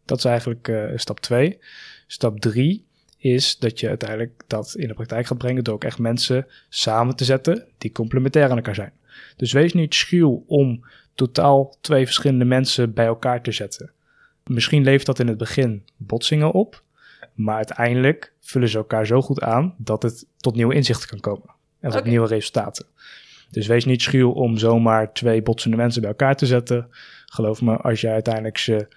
Dat 0.05 0.19
is 0.19 0.25
eigenlijk 0.25 0.73
stap 0.95 1.21
2. 1.21 1.59
Stap 2.07 2.41
3 2.41 2.86
is 3.33 3.59
dat 3.59 3.81
je 3.81 3.89
uiteindelijk 3.89 4.43
dat 4.47 4.75
in 4.77 4.89
de 4.89 4.95
praktijk 4.95 5.27
gaat 5.27 5.39
brengen 5.39 5.65
door 5.65 5.75
ook 5.75 5.85
echt 5.85 5.99
mensen 5.99 6.47
samen 6.69 7.17
te 7.17 7.25
zetten 7.25 7.65
die 7.79 7.93
complementair 7.93 8.51
aan 8.51 8.57
elkaar 8.57 8.75
zijn. 8.75 8.93
Dus 9.37 9.53
wees 9.53 9.73
niet 9.73 9.95
schuw 9.95 10.45
om 10.47 10.85
totaal 11.15 11.77
twee 11.81 12.05
verschillende 12.05 12.45
mensen 12.45 12.93
bij 12.95 13.07
elkaar 13.07 13.43
te 13.43 13.53
zetten. 13.53 13.91
Misschien 14.45 14.85
levert 14.85 15.07
dat 15.07 15.19
in 15.19 15.29
het 15.29 15.39
begin 15.39 15.85
botsingen 15.97 16.53
op, 16.53 16.83
maar 17.35 17.57
uiteindelijk 17.57 18.33
vullen 18.41 18.69
ze 18.69 18.77
elkaar 18.77 19.07
zo 19.07 19.23
goed 19.23 19.41
aan 19.41 19.75
dat 19.79 20.03
het 20.03 20.27
tot 20.37 20.55
nieuwe 20.55 20.75
inzichten 20.75 21.09
kan 21.09 21.21
komen 21.21 21.55
en 21.81 21.91
tot 21.91 22.05
nieuwe 22.05 22.27
resultaten. 22.27 22.87
Dus 23.51 23.67
wees 23.67 23.85
niet 23.85 24.03
schuw 24.03 24.31
om 24.31 24.59
zomaar 24.59 25.13
twee 25.13 25.43
botsende 25.43 25.77
mensen 25.77 26.01
bij 26.01 26.11
elkaar 26.11 26.37
te 26.37 26.47
zetten. 26.47 26.89
Geloof 27.27 27.63
me, 27.63 27.77
als 27.77 28.01
je 28.01 28.09
uiteindelijk 28.09 28.59
ze 28.59 28.89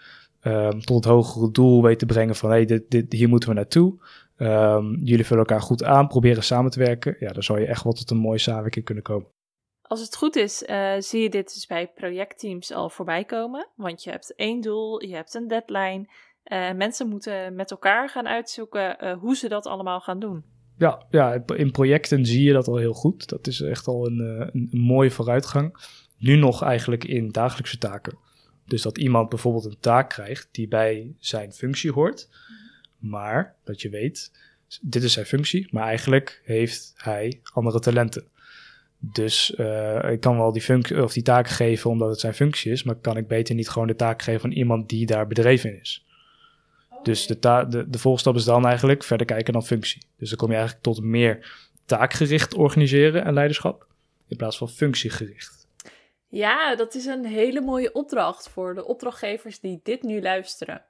um, 0.44 0.82
tot 0.82 0.96
het 0.96 1.14
hogere 1.14 1.52
doel 1.52 1.84
weet 1.84 2.00
te 2.00 2.06
brengen 2.06 2.36
van 2.36 2.50
hey, 2.50 2.66
dit, 2.66 2.92
dit, 2.92 3.14
hier 3.14 3.30
moeten 3.30 3.50
we 3.50 3.56
naartoe. 3.56 4.00
Um, 4.38 5.00
jullie 5.04 5.26
vullen 5.26 5.46
elkaar 5.46 5.62
goed 5.62 5.84
aan, 5.84 6.08
proberen 6.08 6.44
samen 6.44 6.72
te 6.72 6.80
werken. 6.80 7.16
Ja, 7.20 7.32
dan 7.32 7.44
zou 7.44 7.60
je 7.60 7.66
echt 7.66 7.84
wel 7.84 7.94
tot 7.94 8.12
een 8.12 8.18
mooie 8.18 8.38
samenwerking 8.38 8.86
kunnen 8.86 9.04
komen. 9.04 9.28
Als 9.82 10.02
het 10.02 10.16
goed 10.16 10.36
is, 10.36 10.64
uh, 10.64 10.94
zie 10.98 11.22
je 11.22 11.30
dit 11.30 11.54
dus 11.54 11.66
bij 11.66 11.92
projectteams 11.96 12.74
al 12.74 12.90
voorbij 12.90 13.26
komen. 13.26 13.68
Want 13.76 14.04
je 14.04 14.10
hebt 14.10 14.36
één 14.36 14.62
doel, 14.62 15.04
je 15.04 15.16
hebt 15.16 15.34
een 15.34 15.48
deadline. 15.48 16.06
Uh, 16.46 16.72
mensen 16.72 17.10
moeten 17.10 17.56
met 17.56 17.72
elkaar 17.72 18.10
gaan 18.10 18.28
uitzoeken 18.28 18.98
uh, 19.04 19.18
hoe 19.18 19.36
ze 19.36 19.50
dat 19.50 19.66
allemaal 19.66 20.00
gaan 20.00 20.20
doen. 20.20 20.44
Ja, 20.78 21.06
ja, 21.10 21.44
in 21.56 21.72
projecten 21.72 22.26
zie 22.26 22.44
je 22.44 22.54
dat 22.54 22.68
al 22.68 22.78
heel 22.78 22.94
goed. 22.94 23.30
Dat 23.30 23.48
is 23.48 23.62
echt 23.62 23.88
al 23.88 24.06
een, 24.06 24.20
een, 24.20 24.70
een 24.72 24.80
mooie 24.80 25.12
vooruitgang. 25.12 25.78
Nu 26.18 26.36
nog 26.36 26.64
eigenlijk 26.64 27.04
in 27.04 27.30
dagelijkse 27.30 27.78
taken. 27.78 28.18
Dus 28.70 28.82
dat 28.82 28.98
iemand 28.98 29.30
bijvoorbeeld 29.30 29.66
een 29.66 29.80
taak 29.80 30.10
krijgt 30.10 30.48
die 30.52 30.68
bij 30.68 31.14
zijn 31.20 31.54
functie 31.54 31.92
hoort, 31.92 32.30
maar 32.98 33.56
dat 33.64 33.82
je 33.82 33.90
weet, 33.90 34.32
dit 34.82 35.04
is 35.04 35.14
zijn 35.14 35.26
functie, 35.26 35.68
maar 35.72 35.84
eigenlijk 35.84 36.42
heeft 36.44 36.94
hij 36.96 37.42
andere 37.54 37.80
talenten. 37.80 38.28
Dus 39.00 39.54
uh, 39.58 40.12
ik 40.12 40.20
kan 40.20 40.38
wel 40.38 40.52
die, 40.52 40.62
functie 40.62 41.04
of 41.04 41.14
die 41.14 41.24
taak 41.24 41.48
geven 41.48 41.90
omdat 41.90 42.10
het 42.10 42.20
zijn 42.20 42.34
functie 42.34 42.72
is, 42.72 42.84
maar 42.84 42.96
kan 42.96 43.18
ik 43.18 43.28
beter 43.28 43.56
niet 43.56 43.70
gewoon 43.70 43.88
de 43.88 43.96
taak 43.96 44.22
geven 44.22 44.50
aan 44.50 44.56
iemand 44.56 44.90
die 44.90 45.06
daar 45.06 45.28
bedreven 45.28 45.70
in 45.70 45.80
is. 45.80 46.06
Dus 47.04 47.28
de, 47.28 47.40
de, 47.40 47.90
de 47.90 47.98
volgende 47.98 48.20
stap 48.20 48.36
is 48.36 48.44
dan 48.44 48.66
eigenlijk 48.66 49.04
verder 49.04 49.26
kijken 49.26 49.54
dan 49.54 49.66
functie. 49.66 50.02
Dus 50.18 50.30
dan 50.30 50.38
kom 50.38 50.50
je 50.50 50.56
eigenlijk 50.56 50.84
tot 50.84 51.04
meer 51.04 51.52
taakgericht 51.86 52.54
organiseren 52.54 53.26
en 53.26 53.34
leiderschap 53.34 53.88
in 54.28 54.38
plaats 54.38 54.58
van 54.58 54.70
functiegericht. 54.70 55.59
Ja, 56.30 56.76
dat 56.76 56.96
is 56.96 57.06
een 57.06 57.26
hele 57.26 57.62
mooie 57.62 57.94
opdracht 57.94 58.50
voor 58.50 58.76
de 58.76 58.86
opdrachtgevers 58.86 59.60
die 59.60 59.80
dit 59.84 60.04
nu 60.04 60.22
luisteren. 60.22 60.86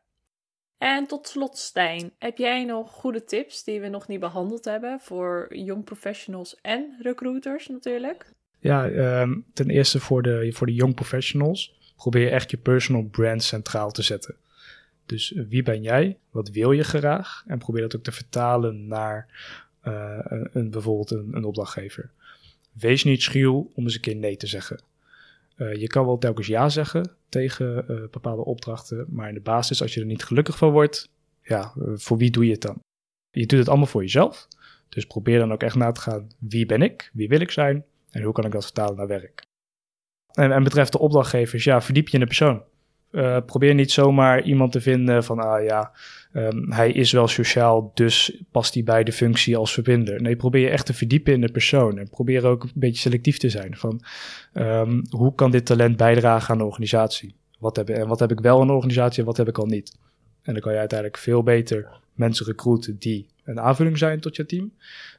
En 0.78 1.08
tot 1.08 1.28
slot, 1.28 1.58
Stijn, 1.58 2.12
heb 2.18 2.38
jij 2.38 2.66
nog 2.66 2.92
goede 2.92 3.24
tips 3.24 3.64
die 3.64 3.82
we 3.82 3.88
nog 3.88 4.08
niet 4.08 4.20
behandeld 4.20 4.66
hebben 4.66 5.00
voor 5.00 5.56
young 5.56 5.84
professionals 5.84 6.58
en 6.62 6.98
recruiters 7.02 7.68
natuurlijk? 7.68 8.34
Ja, 8.60 8.86
um, 9.22 9.46
ten 9.54 9.70
eerste 9.70 10.00
voor 10.00 10.22
de, 10.22 10.52
voor 10.54 10.68
de 10.68 10.74
young 10.74 10.96
professionals, 10.96 11.94
probeer 11.96 12.32
echt 12.32 12.52
je 12.52 12.58
personal 12.58 13.04
brand 13.04 13.44
centraal 13.44 13.92
te 13.92 14.02
zetten. 14.02 14.36
Dus 15.06 15.34
eh, 15.34 15.44
wie 15.48 15.64
ben 15.64 15.82
jij? 15.82 16.18
Wat 16.32 16.50
wil 16.50 16.72
je 16.72 16.84
graag? 16.84 17.44
En 17.48 17.58
probeer 17.58 17.82
dat 17.82 17.96
ook 17.96 18.04
te 18.04 18.12
vertalen 18.12 18.88
naar 18.88 19.28
uh, 19.88 20.20
een, 20.52 20.70
bijvoorbeeld 20.70 21.12
een, 21.12 21.30
een 21.32 21.44
opdrachtgever. 21.44 22.10
Wees 22.72 23.04
niet 23.04 23.22
schuw 23.22 23.72
om 23.76 23.84
eens 23.84 23.96
een 23.96 24.02
keer 24.02 24.16
nee 24.16 24.38
te 24.38 24.48
zeggen. 24.48 24.80
Uh, 25.60 25.76
je 25.76 25.88
kan 25.88 26.06
wel 26.06 26.18
telkens 26.18 26.48
ja 26.48 26.70
zeggen 26.70 27.12
tegen 27.30 27.86
uh, 27.90 28.10
bepaalde 28.12 28.46
opdrachten, 28.46 29.06
maar 29.10 29.28
in 29.28 29.34
de 29.34 29.42
basis, 29.42 29.82
als 29.82 29.94
je 29.94 30.00
er 30.00 30.06
niet 30.06 30.24
gelukkig 30.24 30.58
van 30.58 30.72
wordt, 30.72 31.10
ja, 31.42 31.74
uh, 31.78 31.94
voor 31.96 32.18
wie 32.18 32.32
doe 32.32 32.46
je 32.46 32.52
het 32.52 32.62
dan? 32.62 32.80
Je 33.32 33.46
doet 33.46 33.60
het 33.60 33.68
allemaal 33.68 33.88
voor 33.88 34.02
jezelf, 34.02 34.48
dus 34.90 35.06
probeer 35.06 35.40
dan 35.40 35.52
ook 35.52 35.64
echt 35.64 35.76
na 35.76 35.92
te 35.92 36.02
gaan, 36.02 36.28
wie 36.40 36.66
ben 36.66 36.82
ik, 36.82 37.10
wie 37.14 37.28
wil 37.28 37.40
ik 37.40 37.52
zijn 37.52 37.86
en 38.12 38.22
hoe 38.22 38.34
kan 38.34 38.46
ik 38.46 38.52
dat 38.52 38.64
vertalen 38.64 38.96
naar 38.96 39.08
werk? 39.08 39.42
En, 40.32 40.52
en 40.52 40.64
betreft 40.64 40.92
de 40.92 41.00
opdrachtgevers, 41.00 41.64
ja, 41.64 41.82
verdiep 41.82 42.08
je 42.08 42.14
in 42.14 42.20
de 42.20 42.26
persoon. 42.26 42.64
Uh, 43.12 43.38
probeer 43.46 43.74
niet 43.74 43.92
zomaar 43.92 44.44
iemand 44.44 44.72
te 44.72 44.82
vinden 44.82 45.24
van, 45.24 45.40
ah 45.40 45.64
ja, 45.64 45.92
um, 46.34 46.72
hij 46.72 46.92
is 46.92 47.12
wel 47.12 47.28
sociaal, 47.28 47.92
dus 47.94 48.42
past 48.52 48.74
hij 48.74 48.84
bij 48.84 49.04
de 49.04 49.12
functie 49.12 49.58
als 49.58 49.74
verbinder. 49.74 50.22
Nee, 50.22 50.36
probeer 50.36 50.62
je 50.62 50.70
echt 50.70 50.86
te 50.86 50.94
verdiepen 50.94 51.34
in 51.34 51.42
de 51.42 51.52
persoon 51.52 51.98
en 51.98 52.10
probeer 52.10 52.46
ook 52.46 52.64
een 52.64 52.72
beetje 52.74 53.02
selectief 53.02 53.38
te 53.38 53.50
zijn. 53.50 53.78
Van, 53.78 54.02
um, 54.54 55.02
hoe 55.10 55.36
kan 55.36 55.52
dit 55.52 55.66
talent 55.66 55.98
bijdragen 55.98 56.52
aan 56.52 56.58
de 56.58 56.66
organisatie? 56.66 57.36
Wat 57.60 57.76
heb, 57.76 57.90
en 57.90 58.08
wat 58.08 58.20
heb 58.20 58.32
ik 58.32 58.40
wel 58.40 58.62
in 58.62 58.68
de 58.68 58.74
organisatie 58.74 59.20
en 59.20 59.26
wat 59.26 59.38
heb 59.38 59.48
ik 59.48 59.58
al 59.58 59.66
niet? 59.66 59.98
En 60.42 60.54
dan 60.54 60.62
kan 60.62 60.72
je 60.72 60.80
uiteindelijk 60.80 61.20
veel 61.20 61.44
beter 61.44 62.00
mensen 62.14 62.46
recruiten 62.46 63.00
die 63.00 63.28
een 63.44 63.60
aanvulling 63.60 63.98
zijn 63.98 64.20
tot 64.20 64.36
je 64.36 64.46
team, 64.46 64.74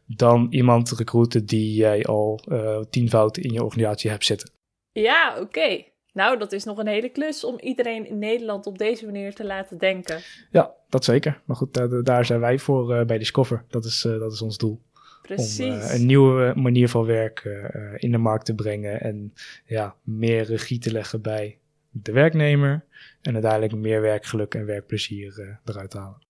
dan 0.07 0.47
iemand 0.51 0.91
recruiten 0.91 1.47
die 1.47 1.75
jij 1.75 2.05
al 2.05 2.41
uh, 2.49 2.81
tienvoud 2.91 3.37
in 3.37 3.53
je 3.53 3.65
organisatie 3.65 4.11
hebt 4.11 4.25
zitten. 4.25 4.51
Ja, 4.93 5.37
oké. 5.41 5.85
Nou, 6.21 6.39
dat 6.39 6.53
is 6.53 6.65
nog 6.65 6.79
een 6.79 6.87
hele 6.87 7.09
klus 7.09 7.45
om 7.45 7.59
iedereen 7.59 8.07
in 8.07 8.19
Nederland 8.19 8.67
op 8.67 8.79
deze 8.79 9.05
manier 9.05 9.35
te 9.35 9.45
laten 9.45 9.79
denken. 9.79 10.21
Ja, 10.51 10.75
dat 10.89 11.05
zeker. 11.05 11.41
Maar 11.45 11.57
goed, 11.57 12.05
daar 12.05 12.25
zijn 12.25 12.41
wij 12.41 12.59
voor 12.59 12.97
uh, 12.97 13.05
bij 13.05 13.19
Discover. 13.19 13.65
Dat 13.69 13.85
is, 13.85 14.05
uh, 14.05 14.19
dat 14.19 14.33
is 14.33 14.43
ons 14.43 14.59
doel. 14.59 14.81
Precies. 15.23 15.61
Om 15.61 15.73
uh, 15.73 15.95
een 15.95 16.07
nieuwe 16.07 16.53
manier 16.57 16.89
van 16.89 17.05
werken 17.05 17.95
in 17.97 18.13
de 18.13 18.19
markt 18.19 18.45
te 18.45 18.55
brengen. 18.55 19.01
En 19.01 19.35
ja, 19.65 19.95
meer 20.03 20.45
regie 20.45 20.79
te 20.79 20.93
leggen 20.93 21.23
bij 21.23 21.59
de 21.91 22.13
werknemer. 22.13 22.85
En 23.23 23.33
uiteindelijk 23.33 23.75
meer 23.75 24.01
werkgeluk 24.01 24.55
en 24.55 24.67
werkplezier 24.67 25.59
eruit 25.65 25.91
te 25.91 25.99
halen. 25.99 26.23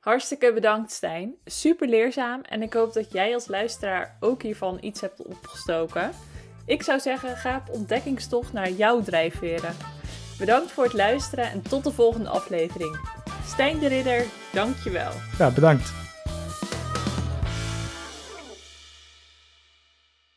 Hartstikke 0.00 0.52
bedankt, 0.52 0.92
Stijn. 0.92 1.34
Super 1.44 1.88
leerzaam. 1.88 2.40
En 2.40 2.62
ik 2.62 2.72
hoop 2.72 2.92
dat 2.92 3.12
jij 3.12 3.34
als 3.34 3.48
luisteraar 3.48 4.16
ook 4.20 4.42
hiervan 4.42 4.78
iets 4.80 5.00
hebt 5.00 5.22
opgestoken. 5.22 6.10
Ik 6.66 6.82
zou 6.82 7.00
zeggen, 7.00 7.36
ga 7.36 7.56
op 7.56 7.74
ontdekkingstocht 7.74 8.52
naar 8.52 8.70
jouw 8.70 9.02
drijfveren. 9.02 9.74
Bedankt 10.38 10.72
voor 10.72 10.84
het 10.84 10.92
luisteren 10.92 11.50
en 11.50 11.62
tot 11.62 11.84
de 11.84 11.92
volgende 11.92 12.28
aflevering. 12.28 12.98
Stijn 13.46 13.78
de 13.78 13.86
Ridder, 13.86 14.24
dankjewel. 14.52 15.12
Ja, 15.38 15.50
bedankt. 15.50 16.03